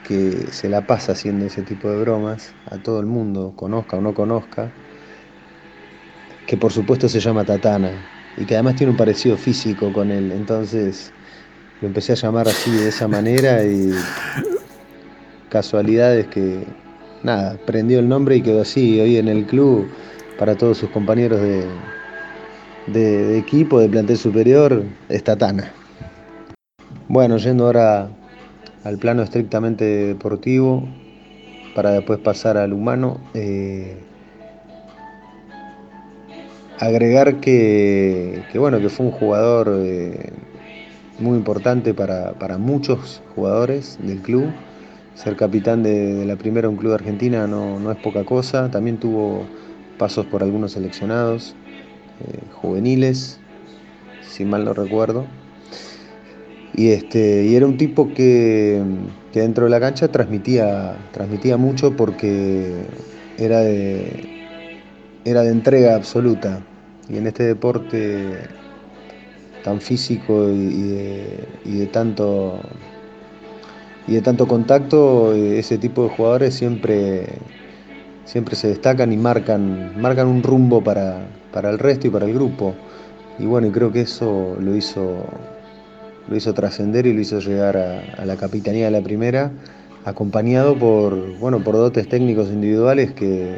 que 0.02 0.52
se 0.52 0.68
la 0.68 0.86
pasa 0.86 1.12
haciendo 1.12 1.46
ese 1.46 1.62
tipo 1.62 1.90
de 1.90 1.98
bromas 2.00 2.56
a 2.64 2.78
todo 2.82 3.00
el 3.00 3.06
mundo, 3.06 3.54
conozca 3.56 3.96
o 3.96 4.00
no 4.00 4.12
conozca, 4.14 4.74
que 6.46 6.56
por 6.56 6.72
supuesto 6.72 7.08
se 7.08 7.20
llama 7.20 7.44
Tatana 7.44 7.90
y 8.36 8.44
que 8.44 8.54
además 8.54 8.76
tiene 8.76 8.90
un 8.92 8.96
parecido 8.96 9.36
físico 9.36 9.92
con 9.92 10.10
él. 10.10 10.32
Entonces 10.32 11.12
lo 11.80 11.88
empecé 11.88 12.12
a 12.12 12.16
llamar 12.16 12.48
así 12.48 12.70
de 12.70 12.88
esa 12.88 13.08
manera 13.08 13.64
y 13.64 13.92
casualidades 15.48 16.26
que, 16.28 16.64
nada, 17.22 17.56
prendió 17.64 17.98
el 17.98 18.08
nombre 18.08 18.36
y 18.36 18.42
quedó 18.42 18.62
así. 18.62 19.00
Hoy 19.00 19.16
en 19.16 19.28
el 19.28 19.46
club, 19.46 19.88
para 20.38 20.56
todos 20.56 20.78
sus 20.78 20.90
compañeros 20.90 21.40
de, 21.40 21.64
de, 22.88 23.38
equipo, 23.38 23.80
de 23.80 23.88
plantel 23.88 24.18
superior, 24.18 24.84
es 25.08 25.24
Tatana. 25.24 25.72
Bueno, 27.08 27.36
yendo 27.36 27.66
ahora 27.66 28.08
al 28.82 28.98
plano 28.98 29.22
estrictamente 29.22 29.84
deportivo, 29.84 30.88
para 31.74 31.90
después 31.90 32.18
pasar 32.18 32.56
al 32.56 32.72
humano. 32.72 33.20
Eh, 33.34 33.96
agregar 36.78 37.40
que, 37.40 38.42
bueno, 38.54 38.80
que 38.80 38.88
fue 38.88 39.06
un 39.06 39.12
jugador 39.12 39.80
eh, 39.82 40.32
muy 41.18 41.36
importante 41.36 41.94
para, 41.94 42.32
para, 42.32 42.58
muchos 42.58 43.22
jugadores 43.34 43.98
del 44.02 44.20
club 44.20 44.46
ser 45.14 45.36
capitán 45.36 45.82
de, 45.82 46.24
la 46.26 46.36
primera 46.36 46.68
un 46.68 46.76
club 46.76 46.90
de 46.90 46.96
Argentina 46.96 47.46
no, 47.46 47.90
es 47.90 47.98
poca 47.98 48.24
cosa. 48.24 48.70
También 48.70 48.98
tuvo 48.98 49.44
pasos 49.98 50.26
por 50.26 50.42
algunos 50.42 50.72
seleccionados 50.72 51.54
eh, 52.20 52.40
juveniles, 52.52 53.38
si 54.22 54.44
mal 54.44 54.64
no 54.64 54.74
recuerdo. 54.74 55.26
Y, 56.74 56.88
este, 56.88 57.44
y 57.44 57.54
era 57.54 57.66
un 57.66 57.76
tipo 57.76 58.12
que, 58.12 58.82
dentro 59.32 59.64
de 59.64 59.70
la 59.70 59.78
cancha 59.78 60.08
transmitía, 60.08 60.96
transmitía 61.12 61.56
mucho 61.56 61.96
porque 61.96 62.72
era 63.38 63.60
de, 63.60 64.43
era 65.24 65.42
de 65.42 65.50
entrega 65.50 65.94
absoluta. 65.96 66.60
Y 67.08 67.16
en 67.16 67.26
este 67.26 67.44
deporte 67.44 68.38
tan 69.62 69.80
físico 69.80 70.48
y 70.50 71.78
de 71.78 71.86
tanto 71.90 72.60
y 74.06 74.14
de 74.14 74.20
tanto 74.20 74.46
contacto, 74.46 75.34
eh, 75.34 75.58
ese 75.58 75.78
tipo 75.78 76.04
de 76.04 76.10
jugadores 76.10 76.54
siempre, 76.54 77.26
siempre 78.24 78.54
se 78.54 78.68
destacan 78.68 79.12
y 79.12 79.16
marcan, 79.16 80.00
marcan 80.00 80.26
un 80.28 80.42
rumbo 80.42 80.82
para, 80.82 81.26
el 81.54 81.78
resto 81.78 82.08
y 82.08 82.10
para 82.10 82.26
el 82.26 82.34
grupo. 82.34 82.74
Y 83.38 83.46
bueno, 83.46 83.70
creo 83.72 83.90
que 83.92 84.02
eso 84.02 84.56
lo 84.60 84.76
hizo, 84.76 85.24
lo 86.28 86.36
hizo 86.36 86.52
trascender 86.52 87.06
y 87.06 87.14
lo 87.14 87.20
hizo 87.20 87.40
llegar 87.40 87.76
a, 87.76 88.24
la 88.24 88.36
capitanía 88.36 88.86
de 88.86 88.90
la 88.90 89.00
primera, 89.00 89.52
acompañado 90.04 90.78
por, 90.78 91.38
bueno, 91.38 91.64
por 91.64 91.74
dotes 91.74 92.06
técnicos 92.06 92.48
individuales 92.48 93.12
que, 93.12 93.56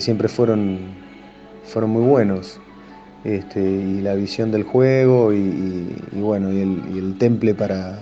siempre 0.00 0.28
fueron, 0.28 0.78
fueron 1.64 1.90
muy 1.90 2.02
buenos. 2.02 2.60
Este, 3.24 3.60
y 3.60 4.00
la 4.00 4.14
visión 4.14 4.50
del 4.50 4.64
juego 4.64 5.32
y, 5.32 5.94
bueno, 6.12 6.52
y 6.52 6.98
el 6.98 7.16
temple 7.18 7.54
para, 7.54 8.00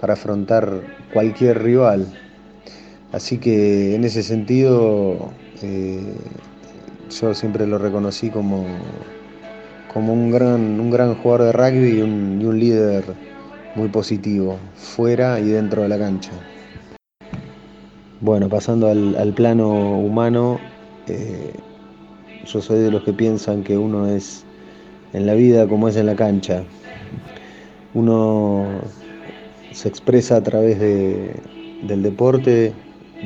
para 0.00 0.12
afrontar 0.12 0.82
cualquier 1.12 1.62
rival. 1.62 2.06
Así 3.12 3.38
que 3.38 3.94
en 3.94 4.04
ese 4.04 4.22
sentido 4.22 5.30
eh, 5.62 6.14
yo 7.10 7.32
siempre 7.32 7.66
lo 7.66 7.78
reconocí 7.78 8.28
como, 8.28 8.66
como 9.92 10.12
un, 10.12 10.30
gran, 10.30 10.80
un 10.80 10.90
gran 10.90 11.14
jugador 11.14 11.46
de 11.46 11.52
rugby 11.52 11.98
y 11.98 12.02
un, 12.02 12.58
líder 12.58 13.04
muy 13.76 13.88
positivo, 13.88 14.58
fuera 14.74 15.38
y 15.40 15.48
dentro 15.48 15.82
de 15.82 15.88
la 15.88 15.98
cancha. 15.98 16.32
Bueno, 18.20 18.48
pasando 18.48 18.88
al, 18.88 19.32
plano 19.34 19.98
humano, 19.98 20.58
eh, 21.08 21.52
yo 22.46 22.60
soy 22.60 22.80
de 22.80 22.90
los 22.90 23.02
que 23.02 23.12
piensan 23.12 23.62
que 23.62 23.76
uno 23.76 24.08
es 24.08 24.44
en 25.12 25.26
la 25.26 25.34
vida 25.34 25.66
como 25.66 25.88
es 25.88 25.96
en 25.96 26.06
la 26.06 26.16
cancha. 26.16 26.64
Uno 27.94 28.66
se 29.72 29.88
expresa 29.88 30.36
a 30.36 30.42
través 30.42 30.78
del 30.78 32.02
deporte 32.02 32.72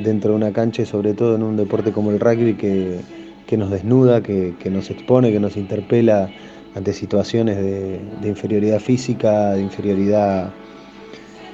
dentro 0.03 0.31
de 0.31 0.37
una 0.37 0.53
cancha 0.53 0.83
y 0.83 0.85
sobre 0.85 1.13
todo 1.13 1.35
en 1.35 1.43
un 1.43 1.57
deporte 1.57 1.91
como 1.91 2.11
el 2.11 2.19
rugby 2.19 2.55
que, 2.55 3.57
nos 3.57 3.71
desnuda, 3.71 4.21
que, 4.21 4.55
nos 4.69 4.89
expone, 4.89 5.31
que 5.31 5.39
nos 5.39 5.57
interpela 5.57 6.29
ante 6.75 6.93
situaciones 6.93 7.57
de, 7.57 8.27
inferioridad 8.27 8.79
física, 8.79 9.51
de 9.51 9.61
inferioridad 9.61 10.51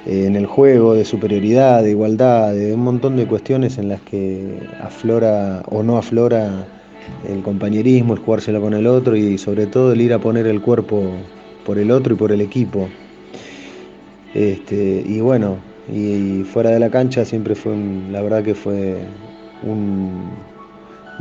en 0.06 0.36
el 0.36 0.46
juego, 0.46 0.94
de 0.94 1.04
superioridad, 1.04 1.82
de 1.82 1.90
igualdad, 1.90 2.54
de 2.54 2.74
un 2.74 2.80
montón 2.80 3.16
de 3.16 3.26
cuestiones 3.26 3.76
en 3.76 3.88
las 3.88 4.00
que 4.02 4.60
aflora 4.80 5.62
o 5.68 5.82
no 5.82 5.98
aflora 5.98 6.66
el 7.28 7.42
compañerismo, 7.42 8.14
el 8.14 8.20
jugárselo 8.20 8.60
con 8.60 8.74
el 8.74 8.86
otro 8.86 9.16
y 9.16 9.36
sobre 9.36 9.66
todo 9.66 9.92
el 9.92 10.00
ir 10.00 10.12
a 10.12 10.18
poner 10.18 10.46
el 10.46 10.62
cuerpo 10.62 11.02
por 11.64 11.78
el 11.78 11.90
otro 11.90 12.14
y 12.14 12.16
por 12.16 12.30
el 12.30 12.40
equipo. 12.40 12.88
Este, 14.32 15.02
y 15.06 15.20
bueno, 15.20 15.56
y, 15.92 16.44
fuera 16.44 16.70
de 16.70 16.78
la 16.78 16.90
cancha 16.90 17.24
siempre 17.24 17.54
fue, 17.54 17.76
la 18.10 18.22
verdad 18.22 18.42
que 18.42 18.54
fue 18.54 18.98
un, 19.62 20.30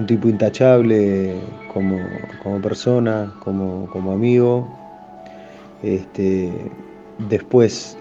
tipo 0.06 0.28
intachable 0.28 1.36
como, 1.74 2.62
persona, 2.62 3.34
como, 3.44 4.12
amigo. 4.12 4.68
Este, 5.82 6.52
después, 7.30 7.98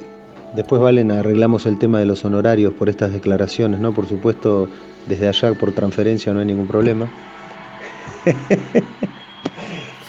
después 0.54 0.80
Valen 0.80 1.10
arreglamos 1.10 1.66
el 1.66 1.78
tema 1.78 1.98
de 1.98 2.06
los 2.06 2.24
honorarios 2.24 2.72
por 2.74 2.88
estas 2.88 3.12
declaraciones, 3.12 3.80
¿no? 3.80 3.92
Por 3.92 4.06
supuesto, 4.06 4.68
desde 5.06 5.28
allá 5.28 5.54
por 5.54 5.72
transferencia 5.72 6.32
no 6.32 6.40
hay 6.40 6.46
ningún 6.46 6.66
problema. 6.66 7.10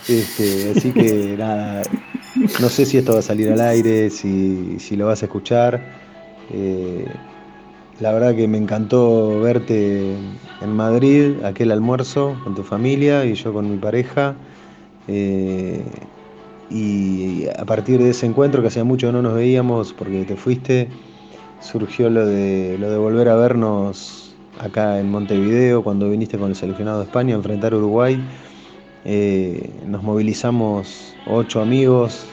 Este, 0.08 0.74
así 0.78 0.92
que 0.92 1.36
nada, 1.36 1.82
no 2.62 2.70
sé 2.70 2.86
si 2.86 3.00
esto 3.00 3.14
va 3.14 3.20
a 3.20 3.24
salir 3.24 3.52
al 3.52 3.60
aire, 3.60 4.12
si, 4.12 4.78
lo 4.96 5.08
vas 5.08 5.24
a 5.24 5.26
escuchar. 5.26 5.82
Eh, 6.54 7.08
la 8.00 8.12
verdad 8.12 8.36
que 8.36 8.48
me 8.48 8.60
encantó 8.60 9.40
verte 9.40 10.14
en 10.62 10.72
Madrid, 10.76 11.44
aquel 11.44 11.72
almuerzo 11.72 12.40
con 12.44 12.54
tu 12.54 12.62
familia 12.62 13.26
y 13.26 13.34
yo 13.34 13.52
con 13.52 13.72
mi 13.72 13.78
pareja. 13.78 14.36
Eh, 15.08 15.82
y 16.70 17.48
a 17.58 17.66
partir 17.66 18.00
de 18.00 18.10
ese 18.10 18.26
encuentro, 18.26 18.62
que 18.62 18.70
hacía 18.70 18.84
mucho 18.84 19.12
no 19.12 19.22
nos 19.22 19.36
veíamos 19.36 19.94
porque 19.94 20.26
te 20.26 20.36
fuiste, 20.36 20.90
surgió 21.62 22.10
lo 22.10 22.26
de, 22.26 22.78
lo 22.80 22.90
de 22.90 22.98
volver 22.98 23.30
a 23.30 23.36
vernos 23.36 24.36
acá 24.60 25.00
en 25.00 25.10
Montevideo 25.10 25.84
cuando 25.84 26.10
viniste 26.10 26.38
con 26.38 26.50
el 26.50 26.56
seleccionado 26.56 27.00
de 27.00 27.06
España 27.06 27.36
a 27.36 27.38
enfrentar 27.38 27.74
Uruguay. 27.74 28.20
Eh, 29.04 29.70
nos 29.86 30.02
movilizamos 30.02 31.14
ocho 31.28 31.62
amigos 31.62 32.26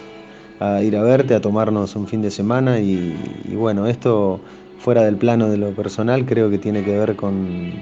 a 0.60 0.82
ir 0.82 0.96
a 0.96 1.02
verte, 1.02 1.34
a 1.34 1.40
tomarnos 1.40 1.96
un 1.96 2.06
fin 2.06 2.22
de 2.22 2.30
semana 2.30 2.78
y, 2.78 3.14
bueno, 3.54 3.86
esto 3.86 4.40
fuera 4.78 5.02
del 5.02 5.16
plano 5.16 5.48
de 5.48 5.58
lo 5.58 5.70
personal 5.74 6.24
creo 6.24 6.50
que 6.50 6.58
tiene 6.58 6.82
que 6.84 6.96
ver 6.96 7.16
con, 7.16 7.72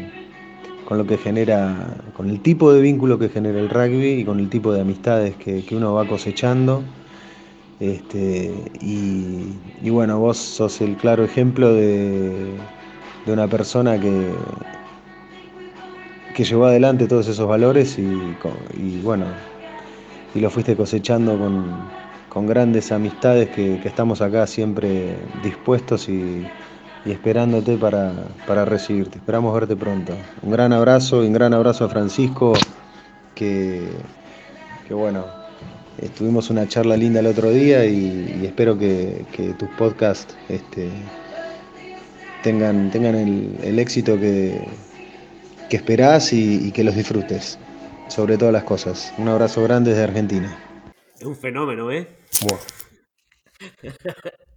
con, 0.91 0.99
lo 0.99 1.07
que 1.07 1.19
genera, 1.19 1.87
con 2.17 2.29
el 2.29 2.41
tipo 2.41 2.73
de 2.73 2.81
vínculo 2.81 3.17
que 3.17 3.29
genera 3.29 3.61
el 3.61 3.71
rugby 3.71 4.23
y 4.23 4.25
con 4.25 4.41
el 4.41 4.51
tipo 4.51 4.73
de 4.73 4.81
amistades 4.81 5.37
que, 5.37 5.65
uno 5.71 5.95
va 5.95 6.05
cosechando. 6.09 6.83
Este, 7.79 8.53
y, 8.81 9.89
bueno, 9.89 10.19
vos 10.19 10.37
sos 10.37 10.81
el 10.81 10.97
claro 10.97 11.23
ejemplo 11.23 11.73
de, 11.73 12.51
de 13.25 13.33
una 13.33 13.47
persona 13.47 14.01
que, 14.01 14.31
que 16.35 16.43
llevó 16.43 16.65
adelante 16.67 17.07
todos 17.07 17.29
esos 17.29 17.47
valores 17.47 17.97
y, 17.97 19.01
bueno, 19.05 19.27
y 20.35 20.41
lo 20.41 20.51
fuiste 20.51 20.75
cosechando 20.75 21.39
con, 21.39 22.49
grandes 22.49 22.91
amistades 22.91 23.49
que, 23.51 23.81
estamos 23.85 24.21
acá 24.21 24.45
siempre 24.49 25.17
dispuestos 25.45 26.09
y, 26.09 26.45
esperándote 27.05 27.77
para, 27.77 28.65
recibirte. 28.65 29.19
Esperamos 29.19 29.55
verte 29.55 29.77
pronto. 29.77 30.15
Un 30.43 30.51
gran 30.51 30.73
abrazo 30.73 31.25
y 31.25 31.29
un 31.29 31.33
gran 31.33 31.55
abrazo 31.55 31.85
a 31.85 31.89
Francisco, 31.89 32.53
que, 33.35 33.89
bueno, 34.91 35.25
tuvimos 36.17 36.51
una 36.51 36.67
charla 36.67 36.97
linda 36.97 37.21
el 37.21 37.27
otro 37.27 37.51
día 37.51 37.85
y, 37.85 38.45
espero 38.45 38.79
que, 38.79 39.25
tus 39.59 39.69
podcasts 39.71 40.37
este, 40.49 40.91
tengan, 42.43 42.91
tengan 42.91 43.15
el 43.15 43.79
éxito 43.79 44.19
que 44.19 44.61
que 45.71 45.77
esperás 45.77 46.33
y, 46.33 46.73
que 46.73 46.85
los 46.85 46.95
disfrutes. 46.95 47.59
sobre 48.09 48.37
todas 48.37 48.53
las 48.53 48.65
cosas. 48.65 49.15
Un 49.19 49.29
abrazo 49.29 49.63
grande 49.63 49.91
desde 49.91 50.03
Argentina. 50.03 50.59
Es 51.17 51.25
un 51.25 51.37
fenómeno, 51.37 51.93
¿eh? 51.93 52.09
Buah. 52.43 52.59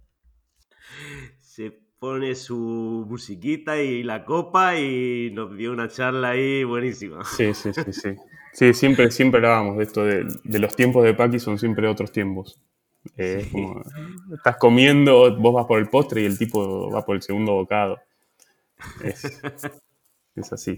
Pone 1.98 2.34
su 2.34 3.06
musiquita 3.08 3.80
y 3.80 4.02
la 4.02 4.24
copa 4.24 4.76
y 4.78 5.30
nos 5.32 5.56
dio 5.56 5.72
una 5.72 5.88
charla 5.88 6.30
ahí 6.30 6.62
buenísima. 6.64 7.24
Sí, 7.24 7.54
sí, 7.54 7.72
sí, 7.72 7.92
sí. 7.92 8.14
Sí, 8.52 8.74
siempre, 8.74 9.10
siempre 9.10 9.38
hablábamos 9.38 9.78
de 9.78 9.84
esto, 9.84 10.04
de, 10.04 10.26
de 10.44 10.58
los 10.58 10.76
tiempos 10.76 11.02
de 11.04 11.14
Paqui 11.14 11.38
son 11.40 11.58
siempre 11.58 11.88
otros 11.88 12.12
tiempos. 12.12 12.58
Eh, 13.16 13.38
es 13.40 13.48
como, 13.48 13.82
estás 14.34 14.56
comiendo, 14.58 15.34
vos 15.36 15.54
vas 15.54 15.66
por 15.66 15.78
el 15.78 15.88
postre 15.88 16.22
y 16.22 16.26
el 16.26 16.38
tipo 16.38 16.90
va 16.90 17.04
por 17.04 17.16
el 17.16 17.22
segundo 17.22 17.52
bocado. 17.52 17.98
Es, 19.02 19.24
es 20.36 20.52
así. 20.52 20.76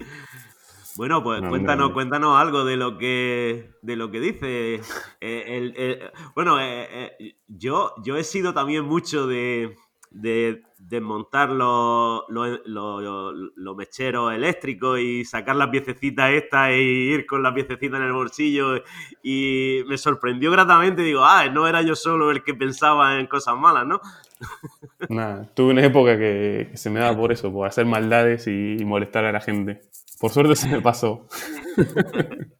Bueno, 0.95 1.21
pues 1.23 1.41
No, 1.43 1.49
cuéntanos, 1.49 1.91
cuéntanos 1.91 2.39
algo 2.41 2.65
de 2.65 2.77
lo 2.77 2.97
que 2.97 3.69
de 3.83 3.95
lo 3.95 4.09
que 4.09 4.19
dice. 4.19 4.75
Eh, 5.21 5.43
el- 5.47 5.77
el- 5.77 6.11
bueno, 6.35 6.57
eh, 6.59 7.35
yo, 7.47 7.93
yo 8.03 8.17
he 8.17 8.23
sido 8.23 8.53
también 8.55 8.85
mucho 8.85 9.27
de, 9.27 9.75
de 10.09 10.63
desmontar 10.79 11.49
los, 11.49 12.23
los, 12.29 12.59
los- 12.65 13.33
los 13.55 13.75
mecheros 13.75 14.33
eléctricos 14.33 14.99
y 14.99 15.25
sacar 15.25 15.55
las 15.55 15.69
piececitas 15.69 16.31
estas 16.31 16.69
e 16.69 16.81
ir 16.81 17.25
con 17.25 17.43
las 17.43 17.53
piececitas 17.53 17.99
en 17.99 18.05
el 18.05 18.13
bolsillo. 18.13 18.83
Y 19.23 19.81
me 19.87 19.97
sorprendió 19.97 20.51
gratamente. 20.51 21.01
Digo, 21.01 21.23
ah, 21.25 21.47
no 21.49 21.67
era 21.67 21.81
yo 21.81 21.95
solo 21.95 22.31
el 22.31 22.43
que 22.43 22.53
pensaba 22.53 23.19
en 23.19 23.27
cosas 23.27 23.57
malas, 23.57 23.85
¿no? 23.85 23.99
Nada, 25.09 25.49
tuve 25.53 25.71
una 25.71 25.83
época 25.85 26.17
que, 26.17 26.69
que 26.71 26.77
se 26.77 26.89
me 26.89 26.99
daba 26.99 27.17
por 27.17 27.31
eso, 27.31 27.51
por 27.51 27.67
hacer 27.67 27.85
maldades 27.85 28.47
y, 28.47 28.77
y 28.79 28.85
molestar 28.85 29.25
a 29.25 29.31
la 29.31 29.41
gente. 29.41 29.81
Por 30.19 30.31
suerte 30.31 30.55
se 30.55 30.67
me 30.67 30.81
pasó. 30.81 31.27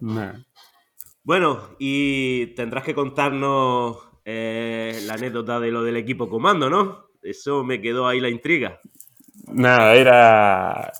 Nada. 0.00 0.44
Bueno, 1.22 1.76
y 1.78 2.48
tendrás 2.54 2.84
que 2.84 2.94
contarnos 2.94 3.98
la 4.24 5.14
anécdota 5.14 5.60
de 5.60 5.70
lo 5.70 5.82
del 5.82 5.96
equipo 5.96 6.28
comando, 6.28 6.70
¿no? 6.70 7.06
Eso 7.22 7.64
me 7.64 7.80
quedó 7.80 8.06
ahí 8.06 8.20
la 8.20 8.28
intriga. 8.28 8.80
Nada, 9.46 9.94
era, 9.94 10.92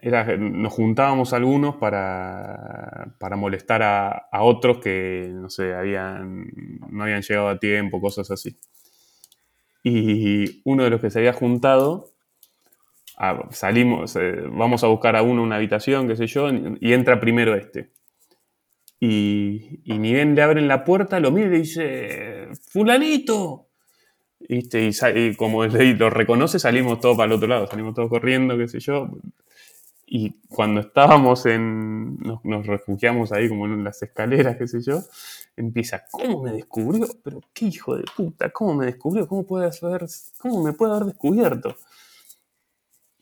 era. 0.00 0.36
Nos 0.36 0.72
juntábamos 0.72 1.32
algunos 1.32 1.76
para, 1.76 3.14
para 3.18 3.36
molestar 3.36 3.82
a, 3.82 4.28
a 4.30 4.42
otros 4.42 4.78
que, 4.78 5.28
no 5.32 5.50
sé, 5.50 5.74
habían, 5.74 6.46
no 6.90 7.04
habían 7.04 7.22
llegado 7.22 7.48
a 7.48 7.58
tiempo, 7.58 8.00
cosas 8.00 8.30
así. 8.30 8.58
Y 9.82 10.60
uno 10.64 10.84
de 10.84 10.90
los 10.90 11.00
que 11.00 11.10
se 11.10 11.18
había 11.18 11.32
juntado, 11.32 12.10
ah, 13.16 13.48
salimos, 13.50 14.16
eh, 14.16 14.42
vamos 14.50 14.84
a 14.84 14.88
buscar 14.88 15.16
a 15.16 15.22
uno 15.22 15.42
una 15.42 15.56
habitación, 15.56 16.08
qué 16.08 16.16
sé 16.16 16.26
yo, 16.26 16.48
y 16.80 16.92
entra 16.92 17.20
primero 17.20 17.54
este. 17.54 17.90
Y, 19.00 19.80
y 19.84 19.98
ni 19.98 20.12
bien 20.12 20.34
le 20.34 20.42
abren 20.42 20.66
la 20.68 20.84
puerta, 20.84 21.20
lo 21.20 21.30
mira 21.30 21.48
y 21.48 21.60
dice, 21.60 22.48
fulanito. 22.70 23.68
¿Viste? 24.40 24.82
Y, 24.88 24.92
y 25.20 25.34
como 25.36 25.64
lo 25.66 26.10
reconoce, 26.10 26.58
salimos 26.58 27.00
todos 27.00 27.16
para 27.16 27.26
el 27.26 27.32
otro 27.32 27.48
lado, 27.48 27.66
salimos 27.66 27.94
todos 27.94 28.10
corriendo, 28.10 28.58
qué 28.58 28.68
sé 28.68 28.80
yo. 28.80 29.08
Y 30.06 30.32
cuando 30.48 30.80
estábamos 30.80 31.46
en. 31.46 32.16
Nos, 32.18 32.44
nos 32.44 32.66
refugiamos 32.66 33.32
ahí 33.32 33.48
como 33.48 33.66
en 33.66 33.84
las 33.84 34.02
escaleras, 34.02 34.56
qué 34.56 34.66
sé 34.66 34.80
yo. 34.82 35.02
Empieza, 35.56 36.04
¿cómo 36.10 36.42
me 36.42 36.52
descubrió? 36.52 37.06
Pero 37.22 37.40
qué 37.52 37.66
hijo 37.66 37.96
de 37.96 38.04
puta, 38.16 38.50
¿cómo 38.50 38.74
me 38.74 38.86
descubrió? 38.86 39.26
¿Cómo 39.28 39.44
puede 39.46 39.70
haber, 39.82 40.06
cómo 40.38 40.62
me 40.62 40.72
puede 40.72 40.92
haber 40.92 41.06
descubierto? 41.06 41.76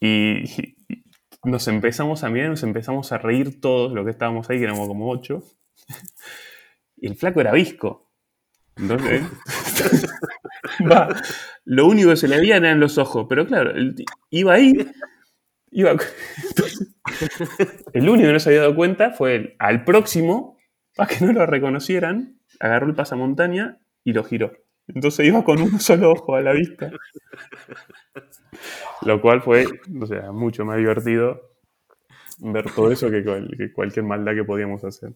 Y- 0.00 0.44
y 0.88 1.02
nos 1.44 1.68
empezamos 1.68 2.24
a 2.24 2.30
mirar, 2.30 2.50
nos 2.50 2.62
empezamos 2.62 3.12
a 3.12 3.18
reír 3.18 3.60
todos 3.60 3.92
los 3.92 4.04
que 4.04 4.10
estábamos 4.10 4.48
ahí, 4.50 4.58
que 4.58 4.64
éramos 4.64 4.88
como 4.88 5.10
ocho. 5.10 5.42
Y 6.98 7.08
el 7.08 7.14
flaco 7.14 7.42
era 7.42 7.52
visco. 7.52 8.10
Entonces, 8.76 9.22
va, 10.90 11.08
lo 11.64 11.86
único 11.86 12.08
que 12.10 12.16
se 12.16 12.26
le 12.26 12.38
veían 12.38 12.64
eran 12.64 12.80
los 12.80 12.96
ojos, 12.96 13.26
pero 13.28 13.46
claro, 13.46 13.70
el 13.70 13.94
iba 14.30 14.54
ahí, 14.54 14.72
iba, 15.70 15.90
entonces, 15.90 16.94
el 17.92 18.08
único 18.08 18.26
que 18.26 18.32
no 18.32 18.40
se 18.40 18.50
había 18.50 18.62
dado 18.62 18.74
cuenta 18.74 19.10
fue 19.12 19.36
él. 19.36 19.56
Al 19.58 19.84
próximo, 19.84 20.58
para 20.94 21.08
que 21.08 21.24
no 21.24 21.32
lo 21.32 21.46
reconocieran, 21.46 22.40
agarró 22.60 22.86
el 22.86 22.94
pasamontaña 22.94 23.78
y 24.04 24.12
lo 24.12 24.24
giró. 24.24 24.52
Entonces 24.88 25.26
iba 25.26 25.44
con 25.44 25.60
un 25.60 25.80
solo 25.80 26.12
ojo 26.12 26.36
a 26.36 26.42
la 26.42 26.52
vista. 26.52 26.90
Lo 29.02 29.20
cual 29.20 29.42
fue, 29.42 29.66
o 30.00 30.06
sea, 30.06 30.32
mucho 30.32 30.64
más 30.64 30.78
divertido 30.78 31.42
ver 32.38 32.70
todo 32.72 32.92
eso 32.92 33.10
que 33.10 33.24
cualquier 33.72 34.04
maldad 34.04 34.34
que 34.34 34.44
podíamos 34.44 34.84
hacer. 34.84 35.12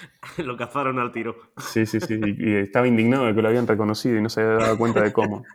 lo 0.38 0.56
cazaron 0.56 0.98
al 0.98 1.12
tiro. 1.12 1.36
Sí, 1.58 1.86
sí, 1.86 2.00
sí. 2.00 2.14
Y, 2.14 2.50
y 2.50 2.54
estaba 2.56 2.86
indignado 2.88 3.26
de 3.26 3.34
que 3.34 3.42
lo 3.42 3.48
habían 3.48 3.66
reconocido 3.66 4.16
y 4.16 4.22
no 4.22 4.28
se 4.28 4.40
había 4.42 4.54
dado 4.58 4.78
cuenta 4.78 5.02
de 5.02 5.12
cómo. 5.12 5.44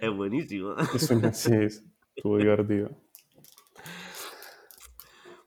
Es 0.00 0.10
buenísimo. 0.10 0.74
Es 0.94 1.10
una- 1.10 1.32
sí, 1.34 1.52
es- 1.54 1.84
estuvo 2.16 2.38
divertido. 2.38 2.90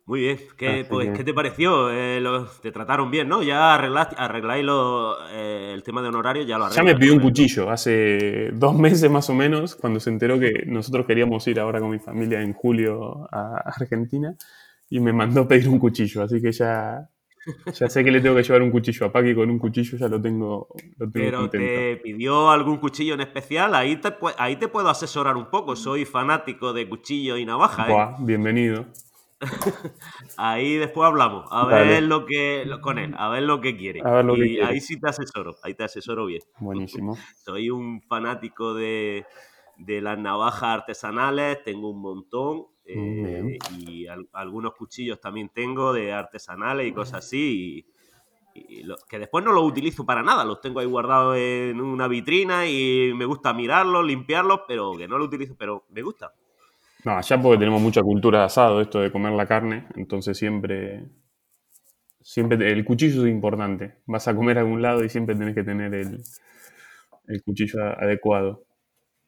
Muy 0.05 0.21
bien. 0.21 0.39
¿Qué, 0.57 0.85
pues, 0.89 1.09
que- 1.09 1.13
¿qué 1.17 1.23
te 1.23 1.33
pareció? 1.33 1.89
Eh, 1.91 2.19
lo- 2.19 2.45
te 2.45 2.71
trataron 2.71 3.11
bien, 3.11 3.29
¿no? 3.29 3.43
Ya 3.43 3.75
arreglaste, 3.75 4.15
arregláis 4.17 4.65
lo- 4.65 5.15
eh, 5.29 5.71
el 5.73 5.83
tema 5.83 6.01
de 6.01 6.09
honorario, 6.09 6.43
ya 6.43 6.57
lo 6.57 6.65
Ya 6.65 6.81
arreglas. 6.81 6.93
me 6.93 6.99
pidió 6.99 7.13
un 7.13 7.21
cuchillo 7.21 7.69
hace 7.69 8.49
dos 8.53 8.75
meses 8.77 9.09
más 9.09 9.29
o 9.29 9.33
menos, 9.33 9.75
cuando 9.75 9.99
se 9.99 10.09
enteró 10.09 10.39
que 10.39 10.63
nosotros 10.65 11.05
queríamos 11.05 11.47
ir 11.47 11.59
ahora 11.59 11.79
con 11.79 11.91
mi 11.91 11.99
familia 11.99 12.41
en 12.41 12.53
julio 12.53 13.27
a 13.31 13.57
Argentina 13.65 14.35
y 14.91 14.99
me 14.99 15.13
mandó 15.13 15.47
pedir 15.47 15.69
un 15.69 15.79
cuchillo, 15.79 16.23
así 16.23 16.41
que 16.41 16.51
ya, 16.51 17.09
ya 17.79 17.89
sé 17.89 18.03
que 18.03 18.11
le 18.11 18.21
tengo 18.21 18.35
que 18.35 18.43
llevar 18.43 18.61
un 18.61 18.71
cuchillo 18.71 19.07
a 19.07 19.11
Paqui 19.13 19.33
con 19.35 19.49
un 19.49 19.59
cuchillo, 19.59 19.97
ya 19.97 20.07
lo 20.07 20.21
tengo, 20.21 20.67
lo 20.99 21.11
tengo 21.11 21.13
Pero 21.13 21.37
contento. 21.37 21.79
te 21.79 21.97
pidió 22.03 22.49
algún 22.51 22.77
cuchillo 22.77 23.13
en 23.15 23.21
especial, 23.21 23.75
ahí 23.75 23.97
te, 23.97 24.13
ahí 24.37 24.55
te 24.57 24.67
puedo 24.67 24.89
asesorar 24.89 25.35
un 25.37 25.49
poco. 25.49 25.75
Soy 25.75 26.05
fanático 26.05 26.73
de 26.73 26.87
cuchillo 26.87 27.37
y 27.37 27.45
navaja, 27.45 27.91
¿eh? 27.93 27.95
Bienvenido. 28.19 28.85
Ahí 30.37 30.75
después 30.77 31.07
hablamos, 31.07 31.45
a 31.51 31.65
Dale. 31.65 31.93
ver 31.93 32.03
lo 32.03 32.25
que 32.25 32.63
lo- 32.65 32.79
con 32.81 32.99
él, 32.99 33.13
a 33.17 33.29
ver 33.29 33.43
lo 33.43 33.59
que 33.61 33.75
quiere. 33.77 34.01
A 34.01 34.11
ver 34.11 34.25
lo 34.25 34.33
que 34.35 34.45
y 34.45 34.49
quiere. 34.49 34.65
ahí 34.65 34.79
sí 34.81 34.99
te 34.99 35.09
asesoro, 35.09 35.55
ahí 35.63 35.73
te 35.73 35.83
asesoro 35.83 36.25
bien. 36.25 36.41
Buenísimo. 36.59 37.15
Soy 37.43 37.69
un 37.69 38.01
fanático 38.03 38.73
de, 38.73 39.25
de 39.77 40.01
las 40.01 40.17
navajas 40.19 40.63
artesanales, 40.63 41.63
tengo 41.63 41.89
un 41.89 42.01
montón. 42.01 42.65
Eh, 42.85 43.23
Bien. 43.23 43.57
y 43.79 44.07
al- 44.07 44.27
algunos 44.33 44.73
cuchillos 44.73 45.19
también 45.21 45.49
tengo 45.49 45.93
de 45.93 46.11
artesanales 46.13 46.87
y 46.87 46.93
cosas 46.93 47.25
así. 47.25 47.85
Y, 48.55 48.79
y 48.79 48.83
lo- 48.83 48.97
que 49.09 49.19
después 49.19 49.43
no 49.45 49.51
los 49.53 49.63
utilizo 49.63 50.05
para 50.05 50.23
nada, 50.23 50.43
los 50.45 50.61
tengo 50.61 50.79
ahí 50.79 50.87
guardados 50.87 51.37
en 51.37 51.79
una 51.81 52.07
vitrina 52.07 52.67
y 52.67 53.13
me 53.15 53.25
gusta 53.25 53.53
mirarlos, 53.53 54.05
limpiarlos, 54.05 54.61
pero 54.67 54.97
que 54.97 55.07
no 55.07 55.17
los 55.17 55.27
utilizo, 55.27 55.55
pero 55.57 55.85
me 55.89 56.01
gusta. 56.01 56.33
No, 57.05 57.11
allá 57.17 57.41
porque 57.41 57.59
tenemos 57.59 57.81
mucha 57.81 58.01
cultura 58.01 58.39
de 58.39 58.45
asado, 58.45 58.81
esto 58.81 58.99
de 58.99 59.11
comer 59.11 59.33
la 59.33 59.47
carne, 59.47 59.87
entonces 59.95 60.37
siempre, 60.37 61.09
siempre 62.21 62.71
el 62.71 62.83
cuchillo 62.85 63.25
es 63.25 63.31
importante. 63.31 63.95
Vas 64.05 64.27
a 64.27 64.35
comer 64.35 64.57
a 64.57 64.61
algún 64.61 64.81
lado 64.81 65.03
y 65.03 65.09
siempre 65.09 65.35
tenés 65.35 65.55
que 65.55 65.63
tener 65.63 65.93
el, 65.93 66.21
el 67.27 67.43
cuchillo 67.43 67.81
adecuado. 67.83 68.63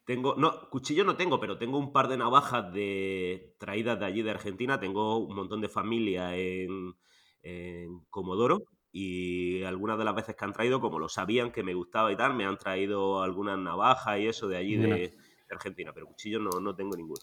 Tengo, 0.05 0.35
no, 0.35 0.69
cuchillo 0.69 1.05
no 1.05 1.15
tengo, 1.15 1.39
pero 1.39 1.57
tengo 1.57 1.77
un 1.77 1.93
par 1.93 2.07
de 2.09 2.17
navajas 2.17 2.73
de 2.73 3.55
traídas 3.57 3.99
de 3.99 4.05
allí 4.05 4.21
de 4.21 4.31
Argentina. 4.31 4.79
Tengo 4.79 5.17
un 5.17 5.35
montón 5.35 5.61
de 5.61 5.69
familia 5.69 6.35
en, 6.35 6.95
en 7.41 7.99
Comodoro 8.09 8.63
y 8.91 9.63
algunas 9.63 9.97
de 9.97 10.05
las 10.05 10.15
veces 10.15 10.35
que 10.35 10.45
han 10.45 10.53
traído, 10.53 10.79
como 10.79 10.99
lo 10.99 11.09
sabían 11.09 11.51
que 11.51 11.63
me 11.63 11.73
gustaba 11.73 12.11
y 12.11 12.15
tal, 12.15 12.35
me 12.35 12.45
han 12.45 12.57
traído 12.57 13.23
algunas 13.23 13.57
navajas 13.57 14.19
y 14.19 14.27
eso 14.27 14.47
de 14.47 14.57
allí 14.57 14.77
de 14.77 15.17
Argentina, 15.49 15.91
pero 15.93 16.05
cuchillo 16.05 16.39
no, 16.39 16.59
no 16.59 16.75
tengo 16.75 16.95
ninguno. 16.95 17.21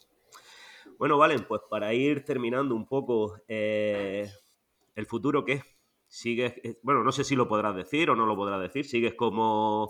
Bueno, 0.98 1.16
Valen, 1.16 1.44
pues 1.46 1.62
para 1.70 1.94
ir 1.94 2.24
terminando 2.24 2.74
un 2.74 2.86
poco, 2.86 3.40
eh, 3.46 4.28
¿el 4.96 5.06
futuro 5.06 5.44
qué? 5.44 5.62
¿Sigues, 6.08 6.54
eh, 6.64 6.78
bueno, 6.82 7.04
no 7.04 7.12
sé 7.12 7.22
si 7.22 7.36
lo 7.36 7.46
podrás 7.46 7.76
decir 7.76 8.10
o 8.10 8.16
no 8.16 8.26
lo 8.26 8.34
podrás 8.34 8.60
decir, 8.60 8.84
¿sigues 8.84 9.14
como, 9.14 9.88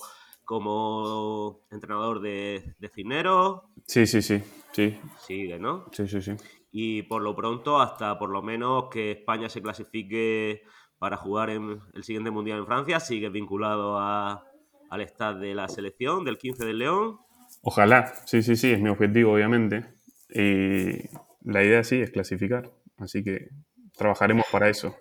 como 0.50 1.60
entrenador 1.70 2.20
de, 2.20 2.74
de 2.76 2.88
Cisneros? 2.88 3.60
Sí, 3.86 4.04
sí, 4.04 4.20
sí, 4.20 4.42
sí, 4.72 4.98
Sigue, 5.24 5.60
¿no? 5.60 5.84
sí, 5.92 6.08
sí, 6.08 6.20
sí. 6.20 6.32
Y 6.72 7.02
por 7.04 7.22
lo 7.22 7.36
pronto, 7.36 7.80
hasta 7.80 8.18
por 8.18 8.30
lo 8.30 8.42
menos 8.42 8.86
que 8.90 9.12
España 9.12 9.48
se 9.48 9.62
clasifique 9.62 10.62
para 10.98 11.16
jugar 11.16 11.50
en 11.50 11.78
el 11.94 12.02
siguiente 12.02 12.32
Mundial 12.32 12.58
en 12.58 12.66
Francia, 12.66 12.98
sigues 12.98 13.30
vinculado 13.30 13.96
a- 13.96 14.44
al 14.90 15.00
staff 15.02 15.36
de 15.38 15.54
la 15.54 15.68
selección 15.68 16.24
del 16.24 16.36
15 16.36 16.64
del 16.64 16.78
León. 16.78 17.20
Ojalá, 17.62 18.12
sí, 18.26 18.42
sí, 18.42 18.56
sí, 18.56 18.72
es 18.72 18.80
mi 18.80 18.88
objetivo, 18.90 19.32
obviamente. 19.34 19.94
Y 20.30 21.08
la 21.44 21.62
idea 21.62 21.84
sí 21.84 22.00
es 22.00 22.10
clasificar, 22.10 22.72
así 22.98 23.22
que 23.22 23.50
trabajaremos 23.96 24.46
para 24.50 24.68
eso. 24.68 24.96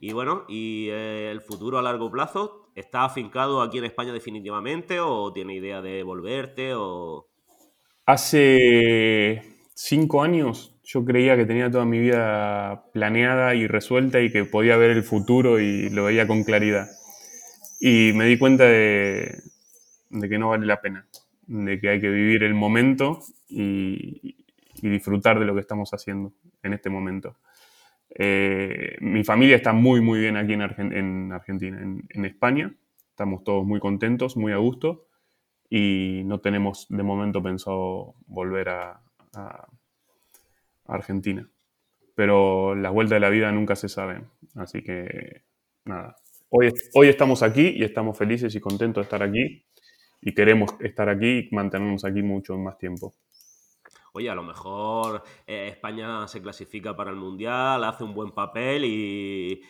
Y 0.00 0.12
bueno, 0.12 0.44
¿y 0.48 0.88
eh, 0.90 1.30
el 1.30 1.40
futuro 1.40 1.78
a 1.78 1.82
largo 1.82 2.10
plazo? 2.10 2.67
¿Está 2.78 3.04
afincado 3.04 3.60
aquí 3.60 3.78
en 3.78 3.86
España 3.86 4.12
definitivamente 4.12 5.00
o 5.00 5.32
tiene 5.32 5.56
idea 5.56 5.82
de 5.82 6.04
volverte? 6.04 6.74
O... 6.74 7.26
Hace 8.06 9.42
cinco 9.74 10.22
años 10.22 10.78
yo 10.84 11.04
creía 11.04 11.36
que 11.36 11.44
tenía 11.44 11.72
toda 11.72 11.84
mi 11.84 11.98
vida 11.98 12.84
planeada 12.92 13.56
y 13.56 13.66
resuelta 13.66 14.20
y 14.20 14.30
que 14.30 14.44
podía 14.44 14.76
ver 14.76 14.92
el 14.92 15.02
futuro 15.02 15.58
y 15.58 15.90
lo 15.90 16.04
veía 16.04 16.28
con 16.28 16.44
claridad. 16.44 16.86
Y 17.80 18.12
me 18.14 18.26
di 18.26 18.38
cuenta 18.38 18.62
de, 18.64 19.42
que 20.10 20.38
no 20.38 20.50
vale 20.50 20.64
la 20.64 20.80
pena, 20.80 21.08
de 21.48 21.80
que 21.80 21.88
hay 21.88 22.00
que 22.00 22.10
vivir 22.10 22.44
el 22.44 22.54
momento 22.54 23.18
y, 23.48 24.36
disfrutar 24.80 25.40
de 25.40 25.46
lo 25.46 25.54
que 25.54 25.62
estamos 25.62 25.90
haciendo 25.90 26.32
en 26.62 26.74
este 26.74 26.90
momento. 26.90 27.36
Eh, 28.10 28.96
mi 29.00 29.24
familia 29.24 29.56
está 29.56 29.72
muy, 29.72 30.00
muy 30.00 30.20
bien 30.20 30.36
aquí 30.36 30.54
en, 30.54 30.62
Argentina, 30.62 31.80
en, 31.80 32.24
España. 32.24 32.74
Estamos 33.10 33.44
todos 33.44 33.64
muy 33.64 33.80
contentos, 33.80 34.36
muy 34.36 34.52
a 34.52 34.56
gusto 34.56 35.06
y 35.70 36.22
no 36.24 36.40
tenemos 36.40 36.86
de 36.88 37.02
momento 37.02 37.42
pensado 37.42 38.14
volver 38.26 38.68
a 38.68 39.00
Argentina. 40.88 41.48
Pero 42.14 42.74
las 42.74 42.92
vueltas 42.92 43.16
de 43.16 43.20
la 43.20 43.30
vida 43.30 43.52
nunca 43.52 43.76
se 43.76 43.88
saben. 43.88 44.26
Así 44.56 44.82
que, 44.82 45.42
nada. 45.84 46.16
Hoy, 46.48 46.72
hoy 46.94 47.08
estamos 47.08 47.42
aquí 47.42 47.68
y 47.76 47.84
estamos 47.84 48.18
felices 48.18 48.52
y 48.54 48.60
contentos 48.60 49.02
de 49.02 49.04
estar 49.04 49.22
aquí. 49.22 49.64
Y 50.20 50.34
queremos 50.34 50.74
estar 50.80 51.08
aquí 51.08 51.48
y 51.48 51.54
mantenernos 51.54 52.04
aquí 52.04 52.22
mucho 52.22 52.58
más 52.58 52.76
tiempo. 52.76 53.14
Oye, 54.18 54.28
a 54.28 54.34
lo 54.34 54.42
mejor 54.42 55.22
eh, 55.46 55.68
España 55.70 56.26
se 56.26 56.42
clasifica 56.42 56.96
para 56.96 57.10
el 57.10 57.16
Mundial, 57.16 57.84
hace 57.84 58.02
un 58.02 58.14
buen 58.14 58.32
papel 58.32 58.84
y, 58.84 59.62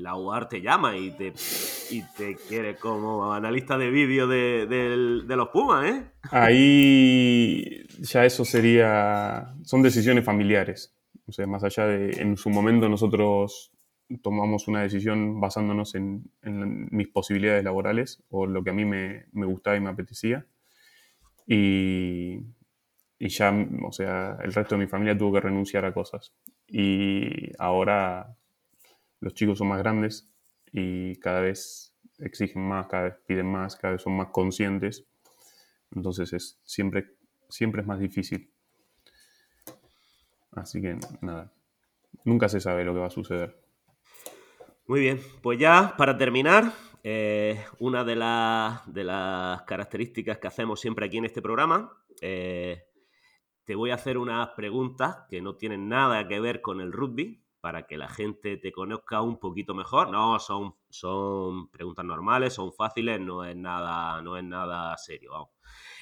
la 0.00 0.16
UAR 0.16 0.48
te 0.48 0.62
llama 0.62 0.96
y 0.96 1.10
te, 1.10 1.34
te 2.16 2.34
quiere 2.48 2.76
como 2.76 3.34
analista 3.34 3.76
de 3.76 3.90
vídeo 3.90 4.26
de, 4.26 5.22
los 5.36 5.48
Pumas, 5.48 5.84
¿eh? 5.84 6.02
Ahí 6.30 7.86
ya 8.00 8.24
eso 8.24 8.42
sería... 8.46 9.54
Son 9.64 9.82
decisiones 9.82 10.24
familiares. 10.24 10.96
O 11.26 11.32
sea, 11.32 11.46
más 11.46 11.62
allá 11.62 11.84
de... 11.84 12.22
En 12.22 12.38
su 12.38 12.48
momento 12.48 12.88
nosotros 12.88 13.70
tomamos 14.22 14.66
una 14.66 14.80
decisión 14.80 15.42
basándonos 15.42 15.94
en, 15.94 16.24
mis 16.90 17.08
posibilidades 17.08 17.64
laborales 17.64 18.22
o 18.30 18.46
lo 18.46 18.64
que 18.64 18.70
a 18.70 18.74
mí 18.74 18.86
me, 18.86 19.26
me 19.32 19.44
gustaba 19.44 19.76
y 19.76 19.80
me 19.80 19.90
apetecía. 19.90 20.46
Y, 21.46 22.40
y 23.18 23.28
ya, 23.28 23.52
o 23.82 23.92
sea, 23.92 24.36
el 24.42 24.52
resto 24.52 24.74
de 24.74 24.84
mi 24.84 24.86
familia 24.86 25.16
tuvo 25.16 25.34
que 25.34 25.40
renunciar 25.40 25.84
a 25.84 25.94
cosas. 25.94 26.32
Y 26.66 27.52
ahora 27.58 28.36
los 29.20 29.34
chicos 29.34 29.58
son 29.58 29.68
más 29.68 29.78
grandes 29.78 30.28
y 30.72 31.16
cada 31.16 31.40
vez 31.40 31.94
exigen 32.18 32.66
más, 32.66 32.86
cada 32.88 33.04
vez 33.04 33.14
piden 33.26 33.46
más, 33.46 33.76
cada 33.76 33.92
vez 33.92 34.02
son 34.02 34.16
más 34.16 34.28
conscientes. 34.28 35.06
Entonces 35.94 36.32
es, 36.32 36.60
siempre, 36.64 37.14
siempre 37.48 37.82
es 37.82 37.86
más 37.86 38.00
difícil. 38.00 38.50
Así 40.52 40.80
que 40.80 40.98
nada, 41.20 41.52
nunca 42.24 42.48
se 42.48 42.60
sabe 42.60 42.84
lo 42.84 42.94
que 42.94 43.00
va 43.00 43.06
a 43.06 43.10
suceder. 43.10 43.56
Muy 44.86 45.00
bien, 45.00 45.20
pues 45.42 45.58
ya 45.58 45.94
para 45.96 46.18
terminar, 46.18 46.72
eh, 47.02 47.64
una 47.78 48.04
de, 48.04 48.14
de, 48.92 49.04
las 49.04 49.62
características 49.62 50.38
que 50.38 50.46
hacemos 50.46 50.80
siempre 50.80 51.06
aquí 51.06 51.18
en 51.18 51.26
este 51.26 51.42
programa 51.42 51.92
eh, 52.20 52.84
te 53.64 53.74
voy 53.74 53.90
a 53.90 53.94
hacer 53.94 54.18
unas 54.18 54.50
preguntas 54.50 55.24
que 55.28 55.40
no 55.40 55.56
tienen 55.56 55.88
nada 55.88 56.28
que 56.28 56.40
ver 56.40 56.60
con 56.60 56.80
el 56.80 56.92
rugby 56.92 57.42
para 57.60 57.86
que 57.86 57.96
la 57.96 58.08
gente 58.08 58.58
te 58.58 58.72
conozca 58.72 59.22
un 59.22 59.38
poquito 59.38 59.74
mejor. 59.74 60.10
No, 60.10 60.38
son, 60.38 60.74
son 60.90 61.70
preguntas 61.70 62.04
normales, 62.04 62.52
son 62.52 62.74
fáciles, 62.74 63.18
no 63.20 63.42
es 63.42 63.56
nada, 63.56 64.20
no 64.20 64.36
es 64.36 64.44
nada 64.44 64.94
serio. 64.98 65.32
Vamos. 65.32 65.48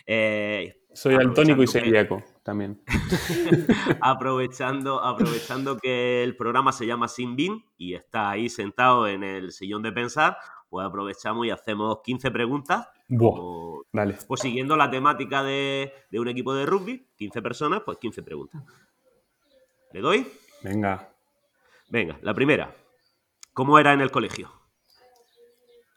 Eh, 0.05 0.83
Soy 0.93 1.15
altónico 1.15 1.63
y 1.63 1.69
celíaco 1.69 2.23
también. 2.43 2.83
aprovechando, 4.01 5.03
aprovechando 5.03 5.79
que 5.79 6.25
el 6.25 6.37
programa 6.37 6.73
se 6.73 6.87
llama 6.87 7.07
Sin 7.07 7.37
Bin 7.37 7.65
y 7.79 7.95
está 7.95 8.31
ahí 8.31 8.49
sentado 8.49 9.07
en 9.07 9.23
el 9.23 9.53
sillón 9.53 9.83
de 9.83 9.93
pensar, 9.93 10.37
pues 10.69 10.85
aprovechamos 10.85 11.47
y 11.47 11.51
hacemos 11.51 12.01
15 12.03 12.31
preguntas. 12.33 12.89
Buah, 13.09 13.72
dale. 13.93 14.17
Pues 14.27 14.41
siguiendo 14.41 14.77
la 14.77 14.91
temática 14.91 15.43
de, 15.43 15.93
un 16.13 16.29
equipo 16.29 16.55
de 16.55 16.67
rugby, 16.67 17.07
15 17.17 17.43
personas, 17.43 17.83
pues 17.85 17.99
15 17.99 18.23
preguntas. 18.23 18.63
¿Le 19.93 20.01
doy? 20.01 20.27
Venga. 20.63 21.09
Venga, 21.89 22.19
la 22.23 22.35
primera. 22.35 22.75
¿Cómo 23.53 23.79
era 23.79 23.93
en 23.93 24.01
el 24.01 24.11
colegio? 24.11 24.51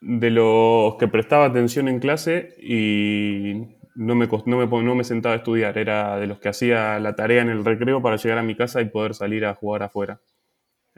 De 0.02 0.30
los 0.30 0.96
que 0.96 1.08
prestaba 1.08 1.46
atención 1.46 1.88
en 1.88 2.00
clase 2.00 2.56
y 2.60 3.78
no 3.96 4.14
me, 4.14 4.28
no 4.28 4.58
me, 4.58 4.84
no 4.84 4.96
me 4.96 5.04
sentaba 5.04 5.36
a 5.36 5.38
estudiar. 5.38 5.78
Era 5.78 6.18
de 6.18 6.28
los 6.28 6.40
que 6.40 6.50
hacía 6.50 7.00
la 7.00 7.16
tarea 7.16 7.42
en 7.42 7.50
el 7.50 7.64
recreo 7.64 8.02
para 8.02 8.18
llegar 8.18 8.38
a 8.38 8.44
mi 8.44 8.56
casa 8.56 8.82
y 8.82 8.90
poder 8.90 9.16
salir 9.16 9.46
a 9.46 9.56
jugar 9.56 9.84
afuera, 9.84 10.20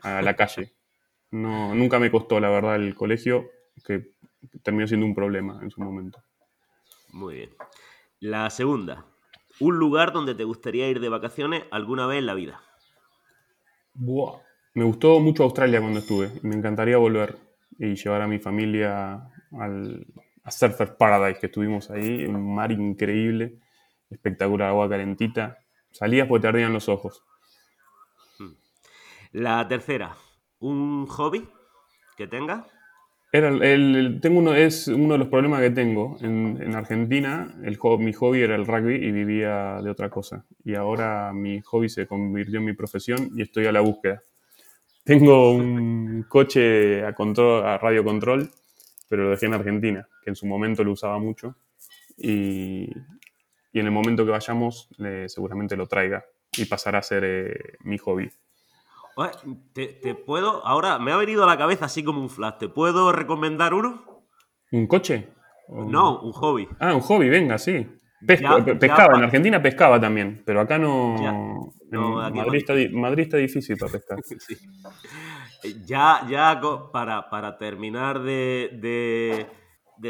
a 0.02 0.22
la 0.22 0.36
calle. 0.36 0.74
No, 1.32 1.76
nunca 1.76 2.00
me 2.00 2.10
costó, 2.10 2.40
la 2.40 2.50
verdad, 2.50 2.78
el 2.78 2.96
colegio 2.96 3.50
que 3.86 4.14
terminó 4.64 4.88
siendo 4.88 5.06
un 5.06 5.14
problema 5.16 5.60
en 5.62 5.70
su 5.70 5.82
momento. 5.82 6.24
Muy 7.18 7.34
bien. 7.34 7.50
La 8.20 8.48
segunda, 8.52 9.08
un 9.60 9.80
lugar 9.80 10.14
donde 10.14 10.36
te 10.36 10.44
gustaría 10.44 10.88
ir 10.88 11.00
de 11.00 11.10
vacaciones 11.10 11.64
alguna 11.72 12.06
vez 12.06 12.20
en 12.20 12.28
la 12.28 12.36
vida. 12.36 12.62
Buah. 13.96 14.40
Me 14.76 14.84
gustó 14.84 15.20
mucho 15.20 15.44
Australia 15.44 15.82
cuando 15.82 15.98
estuve. 15.98 16.32
Me 16.44 16.56
encantaría 16.56 16.98
volver 16.98 17.36
y 17.80 17.96
llevar 17.96 18.22
a 18.22 18.28
mi 18.28 18.38
familia 18.38 19.32
al, 19.60 20.06
a 20.44 20.52
Surfer 20.52 20.96
Paradise, 20.96 21.40
que 21.40 21.48
estuvimos 21.48 21.90
ahí, 21.90 22.24
un 22.26 22.54
mar 22.54 22.72
increíble, 22.72 23.58
espectacular, 24.12 24.70
agua 24.70 24.88
calentita. 24.88 25.58
Salías 25.90 26.28
porque 26.28 26.44
te 26.44 26.48
ardían 26.50 26.72
los 26.72 26.88
ojos. 26.88 27.24
Hmm. 28.38 28.54
La 29.32 29.68
tercera, 29.68 30.16
¿un 30.60 31.08
hobby 31.08 31.50
que 32.16 32.28
tengas? 32.28 32.77
Tengo 33.42 34.40
uno, 34.40 34.54
es 34.56 34.88
uno 34.88 35.14
de 35.14 35.20
los 35.20 35.28
problemas 35.28 35.62
que 35.62 35.70
tengo. 35.72 36.18
En, 36.22 36.76
Argentina, 36.76 37.54
mi 38.00 38.14
hobby 38.14 38.42
era 38.42 38.56
el 38.56 38.66
rugby 38.66 38.96
y 38.96 39.12
vivía 39.12 39.80
de 39.82 39.90
otra 39.90 40.10
cosa. 40.10 40.46
Y 40.64 40.76
ahora 40.76 41.32
mi 41.34 41.62
hobby 41.62 41.90
se 41.90 42.08
convirtió 42.08 42.60
en 42.60 42.66
mi 42.66 42.74
profesión 42.74 43.32
y 43.36 43.42
estoy 43.42 43.66
a 43.66 43.72
la 43.72 43.82
búsqueda. 43.82 44.22
Tengo 45.04 45.52
un 45.52 46.26
coche 46.28 47.06
a, 47.06 47.14
control, 47.14 47.66
a 47.66 47.78
radio 47.78 48.04
control, 48.04 48.50
pero 49.08 49.24
lo 49.24 49.30
dejé 49.30 49.46
en 49.46 49.54
Argentina, 49.54 50.08
que 50.22 50.32
en 50.32 50.36
su 50.36 50.46
momento 50.46 50.84
lo 50.84 50.92
usaba 50.92 51.18
mucho. 51.18 51.56
Y, 52.18 52.92
en 53.74 53.86
el 53.86 53.92
momento 53.92 54.26
que 54.26 54.32
vayamos, 54.32 54.90
seguramente 55.28 55.76
lo 55.76 55.88
traiga 55.88 56.26
y 56.58 56.66
pasará 56.66 57.00
a 57.00 57.04
ser 57.04 57.24
eh, 57.24 57.78
mi 57.82 57.98
hobby. 58.00 58.30
Te, 59.74 60.14
puedo, 60.14 60.64
ahora 60.66 61.00
me 61.00 61.12
ha 61.12 61.18
venido 61.18 61.44
a 61.44 61.48
la 61.48 61.58
cabeza 61.58 61.86
así 61.86 62.04
como 62.04 62.22
un 62.22 62.30
flash. 62.30 62.60
¿Te 62.60 62.70
puedo 62.70 63.12
recomendar 63.12 63.74
uno? 63.74 64.04
¿Un 64.72 64.86
coche? 64.86 65.30
No, 65.70 66.20
un 66.20 66.32
hobby. 66.34 66.68
Ah, 66.80 66.94
un 66.94 67.02
hobby, 67.02 67.28
venga, 67.28 67.58
sí. 67.58 67.88
pescaba, 68.26 69.18
en 69.18 69.24
Argentina 69.24 69.62
pescaba 69.62 70.00
también, 70.00 70.44
pero 70.46 70.62
acá 70.62 70.78
no. 70.78 71.16
Madrid, 71.92 73.20
está, 73.20 73.38
difícil 73.38 73.78
para 73.78 73.92
pescar. 73.92 74.20
Ya, 75.86 76.26
ya 76.30 76.62
para, 76.94 77.30
para 77.32 77.58
terminar 77.58 78.22
de, 78.22 79.48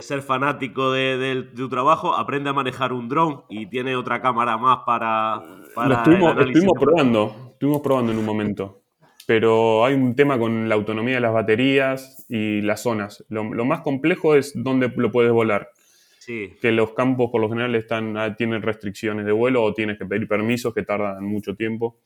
ser 0.01 0.21
fanático 0.21 0.91
de, 0.91 1.49
tu 1.55 1.69
trabajo, 1.69 2.13
aprende 2.13 2.49
a 2.49 2.53
manejar 2.53 2.91
un 2.91 3.07
dron 3.07 3.45
y 3.47 3.65
tiene 3.67 3.95
otra 3.95 4.21
cámara 4.21 4.57
más 4.57 4.79
para. 4.85 5.41
para 5.73 5.87
lo 5.87 6.41
estuvimos 6.41 6.73
probando, 6.77 7.51
estuvimos 7.53 7.81
probando 7.81 8.11
en 8.11 8.19
un 8.19 8.25
momento 8.25 8.81
pero 9.27 9.83
hay 9.83 9.93
un 9.93 10.15
tema 10.15 10.39
con 10.39 10.69
la 10.69 10.75
autonomía 10.75 11.15
de 11.15 11.19
las 11.21 11.33
baterías 11.33 12.25
y 12.29 12.61
las 12.61 12.81
zonas. 12.81 13.25
Lo, 13.27 13.43
más 13.43 13.81
complejo 13.81 14.35
es 14.35 14.53
dónde 14.55 14.87
lo 14.95 15.11
puedes 15.11 15.33
volar. 15.33 15.69
Sí. 16.17 16.53
Que 16.61 16.71
los 16.71 16.93
campos 16.93 17.29
por 17.29 17.41
lo 17.41 17.49
general 17.49 17.75
están, 17.75 18.15
ah, 18.15 18.37
tienen 18.37 18.61
restricciones 18.61 19.25
de 19.25 19.33
vuelo 19.33 19.63
o 19.63 19.73
tienes 19.73 19.97
que 19.97 20.05
pedir 20.05 20.29
permisos 20.29 20.73
que 20.73 20.83
tardan 20.83 21.25
mucho 21.25 21.57
tiempo. 21.57 21.99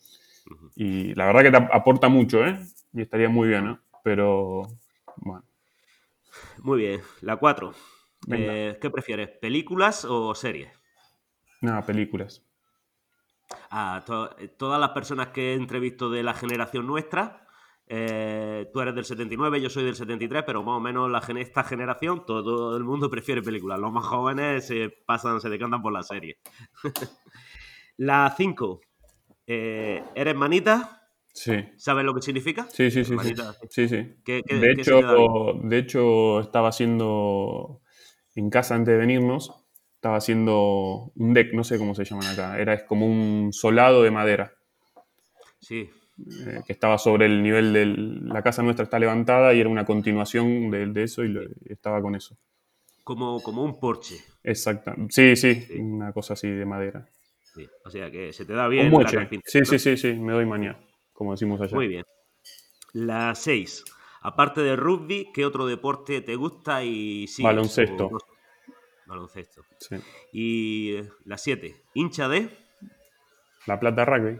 Y 0.75 1.13
la 1.13 1.27
verdad 1.27 1.43
que 1.43 1.51
te 1.51 1.57
aporta 1.57 2.09
mucho, 2.09 2.43
¿eh? 2.43 2.57
Y 2.91 3.03
estaría 3.03 3.29
muy 3.29 3.49
bien, 3.49 3.69
¿eh? 3.69 3.77
Pero, 4.03 4.63
bueno. 5.17 5.43
Muy 6.63 6.79
bien. 6.79 7.01
La 7.21 7.37
4. 7.37 7.71
Eh, 8.31 8.79
¿Qué 8.81 8.89
prefieres, 8.89 9.29
películas 9.29 10.05
o 10.05 10.33
series? 10.33 10.71
Nada, 11.61 11.85
películas 11.85 12.43
a 13.69 14.03
eh, 14.39 14.47
todas 14.47 14.79
las 14.79 14.89
personas 14.91 15.27
que 15.29 15.51
he 15.51 15.55
entrevisto 15.55 16.09
de 16.09 16.23
la 16.23 16.33
generación 16.33 16.87
nuestra. 16.87 17.47
Eh, 17.87 18.69
tú 18.71 18.79
eres 18.79 18.95
del 18.95 19.03
79, 19.03 19.59
yo 19.61 19.69
soy 19.69 19.83
del 19.83 19.95
73, 19.95 20.43
pero 20.45 20.63
más 20.63 20.77
o 20.77 20.79
menos 20.79 21.11
la, 21.11 21.19
esta 21.39 21.63
generación, 21.63 22.25
todo, 22.25 22.77
el 22.77 22.83
mundo 22.83 23.09
prefiere 23.09 23.41
películas. 23.41 23.79
Los 23.79 23.91
más 23.91 24.05
jóvenes 24.05 24.67
se 24.67 24.89
pasan, 25.05 25.41
se 25.41 25.49
decantan 25.49 25.81
por 25.81 25.91
la 25.91 26.03
serie. 26.03 26.37
la 27.97 28.33
5. 28.35 28.81
Eh, 29.47 30.03
¿Eres 30.15 30.35
manita? 30.35 31.09
Sí. 31.33 31.53
¿Sabes 31.77 32.05
lo 32.05 32.13
que 32.13 32.21
significa? 32.21 32.67
Sí, 32.69 32.91
sí, 32.91 33.03
sí. 33.03 33.15
sí. 33.69 33.87
sí, 33.87 33.97
de, 34.25 34.71
hecho, 34.71 35.59
de 35.63 35.77
hecho, 35.77 36.39
estaba 36.41 36.69
haciendo 36.69 37.81
en 38.35 38.49
casa 38.49 38.75
antes 38.75 38.93
de 38.93 38.99
venirnos 38.99 39.60
estaba 40.01 40.17
haciendo 40.17 41.11
un 41.15 41.31
deck, 41.35 41.53
no 41.53 41.63
sé 41.63 41.77
cómo 41.77 41.93
se 41.93 42.05
llaman 42.05 42.25
acá, 42.25 42.59
era 42.59 42.73
es 42.73 42.81
como 42.85 43.05
un 43.05 43.53
solado 43.53 44.01
de 44.01 44.09
madera. 44.09 44.51
Sí. 45.59 45.91
Eh, 46.17 46.61
que 46.65 46.73
estaba 46.73 46.97
sobre 46.97 47.27
el 47.27 47.43
nivel 47.43 47.71
de 47.71 47.85
la 47.85 48.41
casa 48.41 48.63
nuestra 48.63 48.85
está 48.85 48.97
levantada 48.97 49.53
y 49.53 49.59
era 49.59 49.69
una 49.69 49.85
continuación 49.85 50.71
de, 50.71 51.03
eso 51.03 51.23
y, 51.23 51.37
estaba 51.65 52.01
con 52.01 52.15
eso. 52.15 52.35
Como, 53.03 53.43
como 53.43 53.63
un 53.63 53.79
porche. 53.79 54.15
Exacto. 54.43 54.91
Sí, 55.09 55.35
sí, 55.35 55.67
una 55.77 56.11
cosa 56.11 56.33
así 56.33 56.49
de 56.49 56.65
madera. 56.65 57.07
O 57.85 57.91
sea 57.91 58.09
que 58.09 58.33
se 58.33 58.43
te 58.43 58.53
da 58.53 58.67
bien. 58.67 58.91
La 58.91 59.29
sí, 59.45 59.59
sí, 59.65 59.77
sí, 59.77 59.97
sí, 59.97 60.13
me 60.13 60.33
doy 60.33 60.47
mañana, 60.47 60.79
como 61.13 61.33
decimos 61.33 61.61
allá. 61.61 61.75
Muy 61.75 61.87
bien. 61.87 62.05
La 62.93 63.35
6. 63.35 63.85
Aparte 64.21 64.61
de 64.61 64.75
rugby, 64.75 65.29
¿qué 65.31 65.45
otro 65.45 65.67
deporte 65.67 66.21
te 66.21 66.35
gusta? 66.35 66.83
Y 66.83 67.27
sí, 67.27 67.43
baloncesto. 67.43 68.09
Baloncesto. 69.11 69.63
Sí. 69.77 69.97
Y 70.31 70.95
eh, 70.95 71.09
la 71.25 71.37
7. 71.37 71.83
¿Hincha 71.93 72.27
de? 72.27 72.49
La 73.67 73.79
Plata 73.79 74.05
Rugby. 74.05 74.39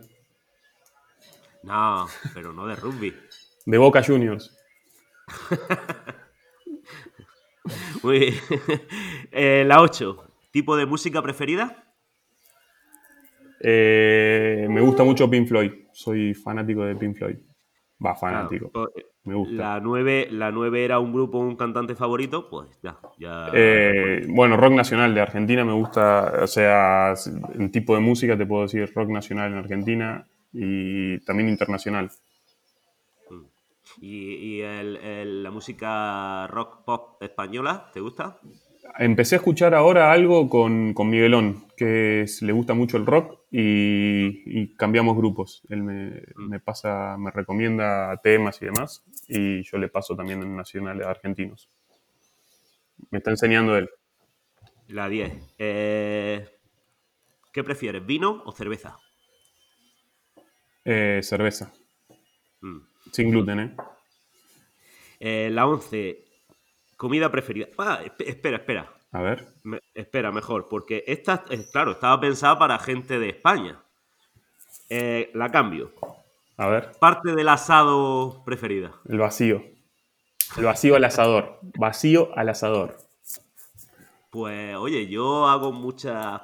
No, 1.64 2.08
pero 2.34 2.54
no 2.54 2.66
de 2.66 2.76
rugby. 2.76 3.16
de 3.66 3.78
Boca 3.78 4.02
Juniors. 4.04 4.58
Muy 8.04 8.20
bien. 8.20 8.34
Eh, 9.34 9.64
la 9.66 9.82
8. 9.82 10.28
¿Tipo 10.52 10.76
de 10.76 10.86
música 10.86 11.22
preferida? 11.22 11.86
Eh, 13.62 14.68
me 14.70 14.82
gusta 14.82 15.04
mucho 15.04 15.30
Pink 15.30 15.48
Floyd. 15.48 15.72
Soy 15.94 16.34
fanático 16.34 16.84
de 16.84 16.96
Pink 16.96 17.18
Floyd. 17.18 17.38
Va, 18.04 18.16
fanático. 18.16 18.72
Eh, 18.96 19.06
me 19.26 19.36
gusta. 19.36 19.56
La 19.56 19.80
9, 19.80 20.30
la 20.32 20.52
9 20.52 20.84
era 20.84 21.00
un 21.00 21.14
grupo, 21.14 21.38
un 21.38 21.56
cantante 21.56 21.96
favorito, 21.96 22.50
pues 22.50 22.80
ya. 22.82 22.98
Eh, 23.54 24.26
bueno, 24.30 24.58
rock 24.58 24.74
nacional 24.74 25.14
de 25.14 25.22
Argentina 25.22 25.64
me 25.64 25.74
gusta, 25.74 26.40
o 26.42 26.48
sea, 26.48 27.14
el 27.58 27.70
tipo 27.70 27.94
de 27.94 28.02
música 28.02 28.38
te 28.38 28.46
puedo 28.46 28.64
decir 28.64 28.92
rock 28.96 29.10
nacional 29.10 29.52
en 29.52 29.58
Argentina 29.60 30.28
y 30.52 31.20
también 31.20 31.50
internacional. 31.50 32.10
Mm. 33.30 33.44
¿Y, 34.02 34.62
la 34.62 35.52
música 35.52 36.48
rock 36.48 36.84
pop 36.84 37.22
española, 37.22 37.92
te 37.94 38.00
gusta? 38.00 38.40
Empecé 38.98 39.36
a 39.36 39.38
escuchar 39.38 39.74
ahora 39.74 40.12
algo 40.12 40.50
con, 40.50 40.94
con 40.94 41.10
Miguelón, 41.10 41.66
que 41.78 42.26
le 42.42 42.52
gusta 42.52 42.74
mucho 42.74 42.98
el 42.98 43.06
rock 43.06 43.40
y, 43.52 44.76
cambiamos 44.76 45.16
grupos. 45.16 45.64
Él 45.70 45.84
me, 45.84 46.22
mm. 46.36 46.50
me, 46.50 46.60
pasa, 46.60 47.16
me 47.18 47.32
recomienda 47.32 48.16
temas 48.24 48.62
y 48.62 48.66
demás, 48.66 49.04
y 49.28 49.64
yo 49.64 49.78
le 49.78 49.90
paso 49.90 50.16
también 50.16 50.42
en 50.42 50.56
nacionales 50.56 51.06
argentinos. 51.06 51.70
Me 53.10 53.18
está 53.18 53.32
enseñando 53.32 53.78
él. 53.78 53.90
La 54.88 55.08
10. 55.08 55.32
Eh, 55.58 56.48
¿Qué 57.52 57.64
prefieres, 57.64 58.06
vino 58.06 58.44
o 58.46 58.52
cerveza? 58.52 58.98
Eh, 60.84 61.20
cerveza. 61.24 61.74
Mm. 62.62 62.80
Sin 63.12 63.32
gluten, 63.32 63.60
¿eh? 63.60 63.76
¿eh? 65.20 65.50
La 65.52 65.68
11. 65.68 66.31
Comida 67.02 67.32
preferida. 67.32 67.68
Ah, 67.80 68.00
espera, 68.20 68.58
espera. 68.58 68.94
A 69.12 69.24
ver. 69.24 69.48
espera, 69.96 70.32
mejor, 70.32 70.68
porque 70.70 71.04
esta, 71.08 71.44
claro, 71.72 71.94
estaba 71.94 72.20
pensada 72.20 72.60
para 72.60 72.78
gente 72.78 73.18
de 73.18 73.30
España. 73.30 73.82
Eh, 74.88 75.32
la 75.34 75.50
cambio. 75.50 75.94
A 76.58 76.68
ver. 76.68 76.92
Parte 77.00 77.34
del 77.34 77.50
asado 77.50 78.44
preferida. 78.46 78.92
El 79.10 79.18
vacío. 79.18 79.64
El 80.56 80.66
vacío 80.66 80.96
al 80.96 81.04
asador. 81.04 81.58
Vacío 81.76 82.30
al 82.36 82.50
asador. 82.50 82.98
Pues, 84.30 84.76
oye, 84.76 85.08
yo 85.08 85.48
hago 85.48 85.72
muchas 85.72 86.40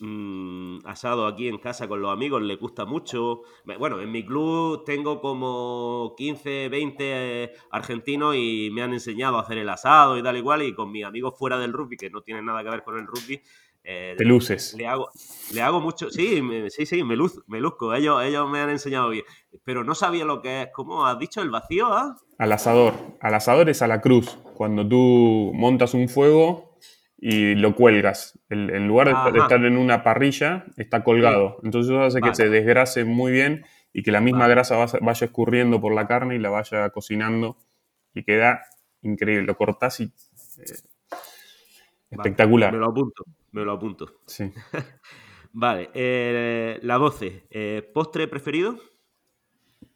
Mm, 0.00 0.78
asado 0.84 1.26
aquí 1.26 1.48
en 1.48 1.58
casa 1.58 1.88
con 1.88 2.00
los 2.00 2.12
amigos, 2.12 2.42
le 2.42 2.56
gusta 2.56 2.84
mucho. 2.84 3.42
Bueno, 3.78 4.00
en 4.00 4.10
mi 4.10 4.24
club 4.24 4.84
tengo 4.84 5.20
como 5.20 6.14
15, 6.16 6.68
20 6.68 7.52
argentinos 7.70 8.34
y 8.36 8.70
me 8.72 8.82
han 8.82 8.92
enseñado 8.92 9.38
a 9.38 9.42
hacer 9.42 9.58
el 9.58 9.68
asado 9.68 10.18
y 10.18 10.22
tal 10.22 10.36
igual, 10.36 10.62
y 10.62 10.74
con 10.74 10.90
mis 10.90 11.04
amigos 11.04 11.34
fuera 11.38 11.58
del 11.58 11.72
rugby, 11.72 11.96
que 11.96 12.10
no 12.10 12.22
tienen 12.22 12.46
nada 12.46 12.62
que 12.62 12.70
ver 12.70 12.82
con 12.82 12.98
el 12.98 13.06
rugby. 13.06 13.40
Eh, 13.86 14.14
Te 14.16 14.24
luces. 14.24 14.74
Le 14.78 14.86
hago, 14.86 15.10
le 15.52 15.60
hago 15.60 15.78
mucho, 15.78 16.10
sí, 16.10 16.40
sí, 16.70 16.86
sí, 16.86 17.04
me, 17.04 17.16
luz, 17.16 17.42
me 17.46 17.60
luzco, 17.60 17.92
ellos, 17.94 18.22
ellos 18.24 18.48
me 18.48 18.60
han 18.60 18.70
enseñado 18.70 19.10
bien, 19.10 19.24
pero 19.62 19.84
no 19.84 19.94
sabía 19.94 20.24
lo 20.24 20.40
que 20.40 20.62
es, 20.62 20.68
¿cómo 20.72 21.04
has 21.04 21.18
dicho? 21.18 21.42
¿El 21.42 21.50
vacío? 21.50 21.88
Ah? 21.88 22.16
Al 22.38 22.52
asador, 22.52 22.94
al 23.20 23.34
asador 23.34 23.68
es 23.68 23.82
a 23.82 23.86
la 23.86 24.00
cruz, 24.00 24.38
cuando 24.54 24.88
tú 24.88 25.52
montas 25.54 25.92
un 25.92 26.08
fuego 26.08 26.73
y 27.18 27.54
lo 27.54 27.74
cuelgas. 27.74 28.38
en 28.50 28.86
lugar 28.86 29.32
de, 29.32 29.38
estar 29.38 29.64
en 29.64 29.76
una 29.76 30.02
parrilla, 30.02 30.66
está 30.76 31.04
colgado. 31.04 31.58
Entonces 31.62 31.90
eso 31.90 32.02
hace 32.02 32.20
que 32.20 32.34
se 32.34 32.48
desgrase 32.48 33.04
muy 33.04 33.32
bien 33.32 33.64
y 33.92 34.02
que 34.02 34.12
la 34.12 34.20
misma 34.20 34.48
grasa 34.48 34.76
vaya, 34.76 35.24
escurriendo 35.24 35.80
por 35.80 35.94
la 35.94 36.06
carne 36.06 36.34
y 36.34 36.38
la 36.38 36.50
vaya 36.50 36.90
cocinando 36.90 37.56
y 38.12 38.24
queda 38.24 38.62
increíble. 39.02 39.46
Lo 39.46 39.56
cortás 39.56 40.00
y... 40.00 40.04
Eh, 40.04 40.64
espectacular. 42.10 42.72
Me 42.72 42.78
lo 42.78 42.86
apunto, 42.86 43.24
me 43.52 43.64
lo 43.64 43.72
apunto. 43.72 44.20
Sí. 44.26 44.52
vale, 45.52 45.90
eh, 45.94 46.78
la 46.82 46.96
12. 46.96 47.46
Eh, 47.50 47.90
¿Postre 47.94 48.28
preferido? 48.28 48.78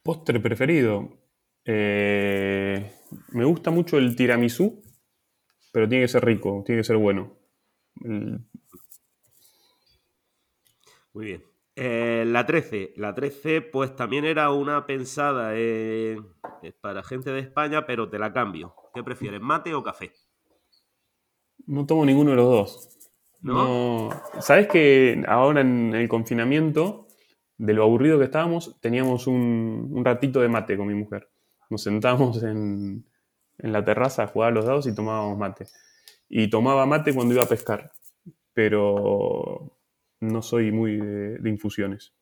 Postre 0.01 0.39
preferido. 0.39 1.09
me 1.65 3.43
gusta 3.45 3.69
mucho 3.69 3.97
el 3.97 4.15
tiramisú 4.15 4.81
pero 5.71 5.87
tiene 5.87 6.03
que 6.05 6.09
ser 6.09 6.25
rico, 6.25 6.63
tiene 6.65 6.81
que 6.81 6.85
ser 6.85 6.97
bueno. 6.97 7.37
Muy 11.13 11.25
bien. 11.25 11.43
Eh, 11.75 12.25
la 12.27 12.45
13. 12.45 12.93
La 12.97 13.15
13, 13.15 13.61
pues 13.61 13.95
también 13.95 14.25
era 14.25 14.51
una 14.51 14.85
pensada 14.85 15.53
para 16.81 17.03
gente 17.03 17.31
de 17.31 17.39
España, 17.39 17.85
pero 17.85 18.09
te 18.09 18.19
la 18.19 18.33
cambio. 18.33 18.75
¿Qué 18.93 19.03
prefieres, 19.03 19.41
mate 19.41 19.73
o 19.73 19.83
café? 19.83 20.11
No 21.65 21.85
tomo 21.85 22.05
ninguno 22.05 22.31
de 22.31 22.35
los 22.35 22.45
dos. 22.45 23.11
¿No? 23.41 24.09
Sabes 24.41 24.67
que 24.67 25.23
ahora 25.27 25.61
en 25.61 25.93
el 25.93 26.09
confinamiento, 26.09 27.07
de 27.57 27.73
lo 27.73 27.83
aburrido 27.83 28.19
que 28.19 28.25
estábamos, 28.25 28.79
teníamos 28.81 29.27
un, 29.27 29.87
un 29.91 30.03
ratito 30.03 30.41
de 30.41 30.49
mate 30.49 30.75
con 30.75 30.87
mi 30.87 30.95
mujer. 30.95 31.29
Nos 31.69 31.83
sentamos 31.83 32.43
en, 32.43 33.05
en 33.59 33.71
la 33.71 33.83
terraza 33.83 34.23
a 34.23 34.27
jugar 34.27 34.49
a 34.49 34.55
los 34.55 34.65
dados 34.65 34.87
y 34.87 34.95
tomábamos 34.95 35.37
mate. 35.37 35.67
Y 36.27 36.49
tomaba 36.49 36.85
mate 36.85 37.13
cuando 37.13 37.33
iba 37.33 37.43
a 37.43 37.49
pescar, 37.49 37.91
pero 38.53 39.77
no 40.21 40.41
soy 40.41 40.71
muy 40.71 40.97
de, 40.97 41.49
infusiones. 41.49 42.13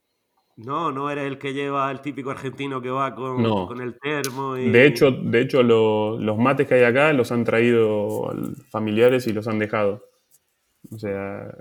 No, 0.55 0.91
no 0.91 1.11
eres 1.11 1.25
el 1.25 1.37
que 1.37 1.53
lleva 1.53 1.91
el 1.91 2.01
típico 2.01 2.31
argentino 2.31 2.81
que 2.81 2.89
va 2.89 3.13
con, 3.13 3.79
el 3.79 3.99
termo. 3.99 4.55
De 4.55 4.85
hecho, 4.85 5.11
de 5.11 5.41
hecho 5.41 5.61
los 5.61 6.37
mates 6.37 6.67
que 6.67 6.75
hay 6.75 6.83
acá 6.83 7.13
los 7.13 7.31
han 7.31 7.43
traído 7.43 8.33
familiares 8.69 9.27
y 9.27 9.33
los 9.33 9.47
han 9.47 9.59
dejado. 9.59 10.03
O 10.91 10.97
sea, 10.97 11.53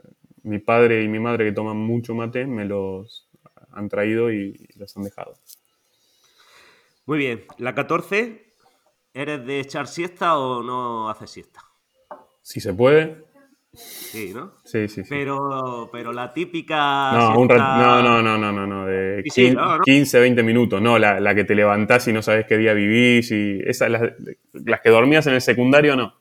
mi 0.44 0.60
padre 0.60 1.02
y 1.02 1.08
mi 1.08 1.18
madre 1.18 1.44
que 1.44 1.52
toman 1.52 1.76
mucho 1.76 2.14
mate 2.14 2.46
me 2.46 2.64
los 2.64 3.28
han 3.72 3.88
traído 3.88 4.32
y 4.32 4.68
los 4.76 4.96
han 4.96 5.02
dejado. 5.02 5.34
Muy 7.04 7.18
bien, 7.18 7.44
la 7.58 7.74
14 7.74 8.45
¿Eres 9.16 9.46
de 9.46 9.60
echar 9.60 9.86
siesta 9.86 10.36
o 10.36 10.62
no 10.62 11.08
haces 11.08 11.30
siesta? 11.30 11.64
Si 12.42 12.60
se 12.60 12.74
puede. 12.74 13.24
Sí, 13.72 14.32
¿no? 14.34 14.52
Sí, 14.62 14.88
sí, 14.88 15.04
sí. 15.04 15.08
Pero, 15.08 15.88
pero 15.90 16.12
la 16.12 16.34
típica. 16.34 17.12
No, 17.12 17.46
no, 17.46 17.56
no, 17.56 18.22
no, 18.22 18.36
no, 18.36 18.52
no, 18.52 18.66
no, 18.66 18.84
de 18.84 19.24
15, 19.86 20.20
20 20.20 20.42
minutos. 20.42 20.82
No, 20.82 20.98
la, 20.98 21.34
que 21.34 21.44
te 21.44 21.54
levantás 21.54 22.06
y 22.08 22.12
no 22.12 22.20
sabes 22.20 22.44
qué 22.46 22.58
día 22.58 22.74
vivís. 22.74 23.30
Y 23.30 23.58
esas, 23.64 23.88
las, 23.88 24.02
las 24.52 24.82
que 24.82 24.90
dormías 24.90 25.26
en 25.26 25.32
el 25.32 25.40
secundario, 25.40 25.96
no. 25.96 26.12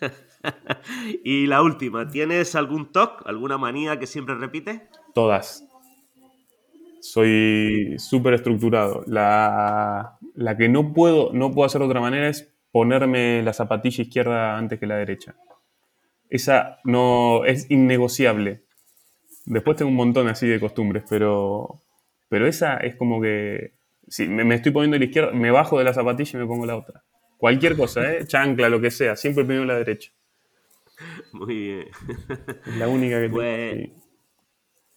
y 1.24 1.46
la 1.46 1.62
última, 1.62 2.08
¿tienes 2.08 2.56
algún 2.56 2.90
TOC, 2.90 3.28
alguna 3.28 3.58
manía 3.58 3.96
que 4.00 4.08
siempre 4.08 4.34
repites? 4.34 4.82
Todas. 5.14 5.64
Soy 7.00 7.94
súper 7.98 8.34
estructurado. 8.34 9.04
La, 9.06 10.18
la 10.34 10.56
que 10.56 10.68
no 10.68 10.92
puedo, 10.92 11.32
no 11.32 11.52
puedo 11.52 11.66
hacer 11.66 11.80
de 11.80 11.86
otra 11.86 12.00
manera 12.00 12.28
es 12.28 12.52
ponerme 12.72 13.42
la 13.42 13.52
zapatilla 13.52 14.02
izquierda 14.02 14.56
antes 14.56 14.78
que 14.78 14.86
la 14.86 14.96
derecha. 14.96 15.34
Esa 16.28 16.78
no 16.84 17.44
es 17.44 17.70
innegociable. 17.70 18.62
Después 19.46 19.76
tengo 19.76 19.90
un 19.90 19.96
montón 19.96 20.28
así 20.28 20.46
de 20.46 20.60
costumbres, 20.60 21.04
pero, 21.08 21.80
pero 22.28 22.46
esa 22.46 22.76
es 22.76 22.94
como 22.94 23.20
que 23.20 23.72
si 24.10 24.28
me, 24.28 24.54
estoy 24.54 24.72
poniendo 24.72 24.98
la 24.98 25.04
izquierda, 25.04 25.32
me 25.32 25.50
bajo 25.50 25.78
de 25.78 25.84
la 25.84 25.94
zapatilla 25.94 26.38
y 26.38 26.42
me 26.42 26.46
pongo 26.46 26.66
la 26.66 26.76
otra. 26.76 27.02
Cualquier 27.38 27.76
cosa, 27.76 28.12
¿eh? 28.12 28.26
chancla, 28.26 28.68
lo 28.68 28.80
que 28.80 28.90
sea, 28.90 29.16
siempre 29.16 29.44
primero 29.44 29.64
la 29.64 29.76
derecha. 29.76 30.12
Muy 31.32 31.54
bien. 31.54 31.88
Es 32.66 32.76
la 32.76 32.88
única 32.88 33.20
que 33.20 33.28
pues, 33.30 33.90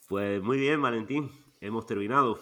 Pues 0.10 0.41
muy 0.41 0.57
bien, 0.57 0.81
Valentín. 0.81 1.31
Hemos 1.61 1.85
terminado. 1.85 2.39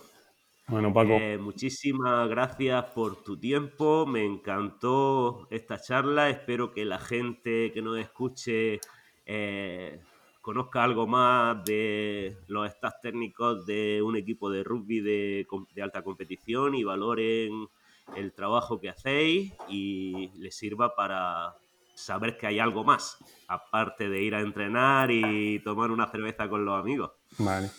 Bueno, 0.72 0.94
Paco. 0.94 1.18
Eh, 1.20 1.38
muchísimas 1.38 2.30
gracias 2.30 2.86
por 2.96 3.22
tu 3.26 3.38
tiempo. 3.38 4.06
Me 4.06 4.24
encantó 4.24 5.46
esta 5.52 5.82
charla. 5.82 6.30
Espero 6.30 6.72
que 6.72 6.86
la 6.86 6.98
gente 6.98 7.74
que 7.74 7.82
nos 7.82 8.00
escuche 8.00 8.80
eh, 9.26 10.00
conozca 10.40 10.82
algo 10.82 11.08
más 11.08 11.62
de 11.66 12.38
los 12.48 12.70
staff 12.70 12.94
técnicos 13.02 13.66
de 13.66 14.02
un 14.02 14.16
equipo 14.16 14.50
de 14.50 14.64
rugby 14.64 15.02
de, 15.02 15.46
de 15.76 15.82
alta 15.82 16.04
competición 16.04 16.74
y 16.74 16.86
valoren 16.86 17.68
el 18.16 18.32
trabajo 18.32 18.80
que 18.80 18.88
hacéis 18.88 19.52
y 19.68 20.30
les 20.38 20.56
sirva 20.56 20.96
para 20.96 21.54
saber 21.96 22.38
que 22.38 22.48
hay 22.48 22.60
algo 22.60 22.86
más, 22.86 23.18
aparte 23.50 24.08
de 24.08 24.24
ir 24.24 24.36
a 24.36 24.40
entrenar 24.40 25.12
y 25.12 25.60
tomar 25.60 25.92
una 25.92 26.08
cerveza 26.08 26.48
con 26.48 26.64
los 26.64 26.80
amigos. 26.80 27.12
Vale. 27.38 27.70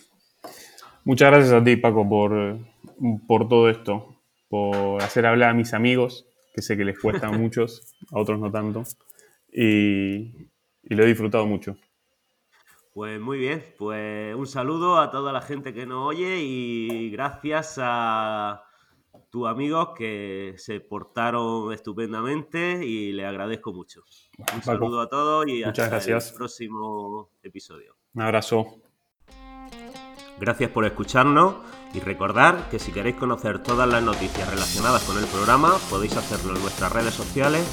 Muchas 1.05 1.31
gracias 1.31 1.53
a 1.53 1.63
ti, 1.63 1.75
Paco, 1.75 2.07
por, 2.07 2.72
por 3.27 3.47
todo 3.47 3.69
esto, 3.69 4.21
por 4.49 5.01
hacer 5.01 5.25
hablar 5.25 5.49
a 5.49 5.53
mis 5.53 5.73
amigos, 5.73 6.27
que 6.53 6.61
sé 6.61 6.77
que 6.77 6.85
les 6.85 6.99
cuesta 6.99 7.27
a 7.27 7.31
muchos, 7.37 7.95
a 8.11 8.19
otros 8.19 8.39
no 8.39 8.51
tanto, 8.51 8.83
y, 9.51 10.49
y 10.83 10.95
lo 10.95 11.03
he 11.03 11.07
disfrutado 11.07 11.45
mucho. 11.45 11.77
Pues 12.93 13.19
muy 13.19 13.39
bien, 13.39 13.63
pues 13.79 14.35
un 14.35 14.45
saludo 14.45 14.99
a 14.99 15.09
toda 15.09 15.33
la 15.33 15.41
gente 15.41 15.73
que 15.73 15.87
nos 15.87 16.07
oye 16.07 16.41
y 16.41 17.09
gracias 17.09 17.79
a 17.81 18.63
tus 19.31 19.47
amigos 19.47 19.89
que 19.97 20.53
se 20.57 20.79
portaron 20.79 21.73
estupendamente 21.73 22.85
y 22.85 23.11
le 23.11 23.25
agradezco 23.25 23.73
mucho. 23.73 24.03
Un 24.53 24.61
saludo 24.61 25.01
a 25.01 25.09
todos 25.09 25.47
y 25.47 25.63
hasta 25.63 25.89
gracias. 25.89 26.29
el 26.29 26.37
próximo 26.37 27.31
episodio. 27.41 27.95
Un 28.13 28.21
abrazo. 28.21 28.82
Gracias 30.39 30.71
por 30.71 30.85
escucharnos 30.85 31.55
y 31.93 31.99
recordar 31.99 32.69
que 32.69 32.79
si 32.79 32.91
queréis 32.91 33.15
conocer 33.15 33.59
todas 33.59 33.87
las 33.87 34.01
noticias 34.01 34.49
relacionadas 34.49 35.03
con 35.03 35.17
el 35.17 35.25
programa 35.25 35.73
podéis 35.89 36.17
hacerlo 36.17 36.55
en 36.55 36.61
nuestras 36.61 36.91
redes 36.91 37.13
sociales 37.13 37.63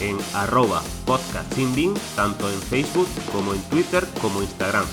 en 0.00 0.18
arroba 0.34 0.82
podcastinbin, 1.06 1.94
tanto 2.16 2.50
en 2.50 2.60
Facebook 2.60 3.08
como 3.32 3.54
en 3.54 3.62
Twitter 3.70 4.06
como 4.20 4.42
Instagram. 4.42 4.84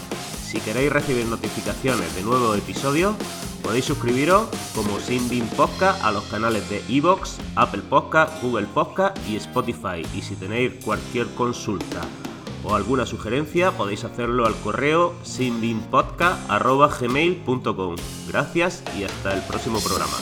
Si 0.41 0.61
queréis 0.61 0.91
recibir 0.91 1.25
notificaciones 1.25 2.15
de 2.15 2.23
nuevos 2.23 2.57
episodios, 2.57 3.15
podéis 3.61 3.83
suscribiros 3.83 4.47
como 4.73 4.97
Sinbin 4.97 5.45
Podcast 5.49 6.01
a 6.05 6.11
los 6.11 6.23
canales 6.27 6.69
de 6.69 6.81
Evox, 6.87 7.37
Apple 7.57 7.81
Podcast, 7.89 8.41
Google 8.41 8.67
Podcast 8.67 9.17
y 9.27 9.35
Spotify. 9.35 10.05
Y 10.13 10.21
si 10.21 10.37
tenéis 10.37 10.73
cualquier 10.85 11.27
consulta 11.35 12.01
o 12.63 12.75
alguna 12.75 13.05
sugerencia 13.05 13.71
podéis 13.71 14.03
hacerlo 14.03 14.45
al 14.45 14.55
correo 14.55 15.13
sinbinpodcast.gmail.com. 15.23 17.95
Gracias 18.27 18.83
y 18.97 19.03
hasta 19.03 19.33
el 19.33 19.41
próximo 19.43 19.79
programa. 19.79 20.17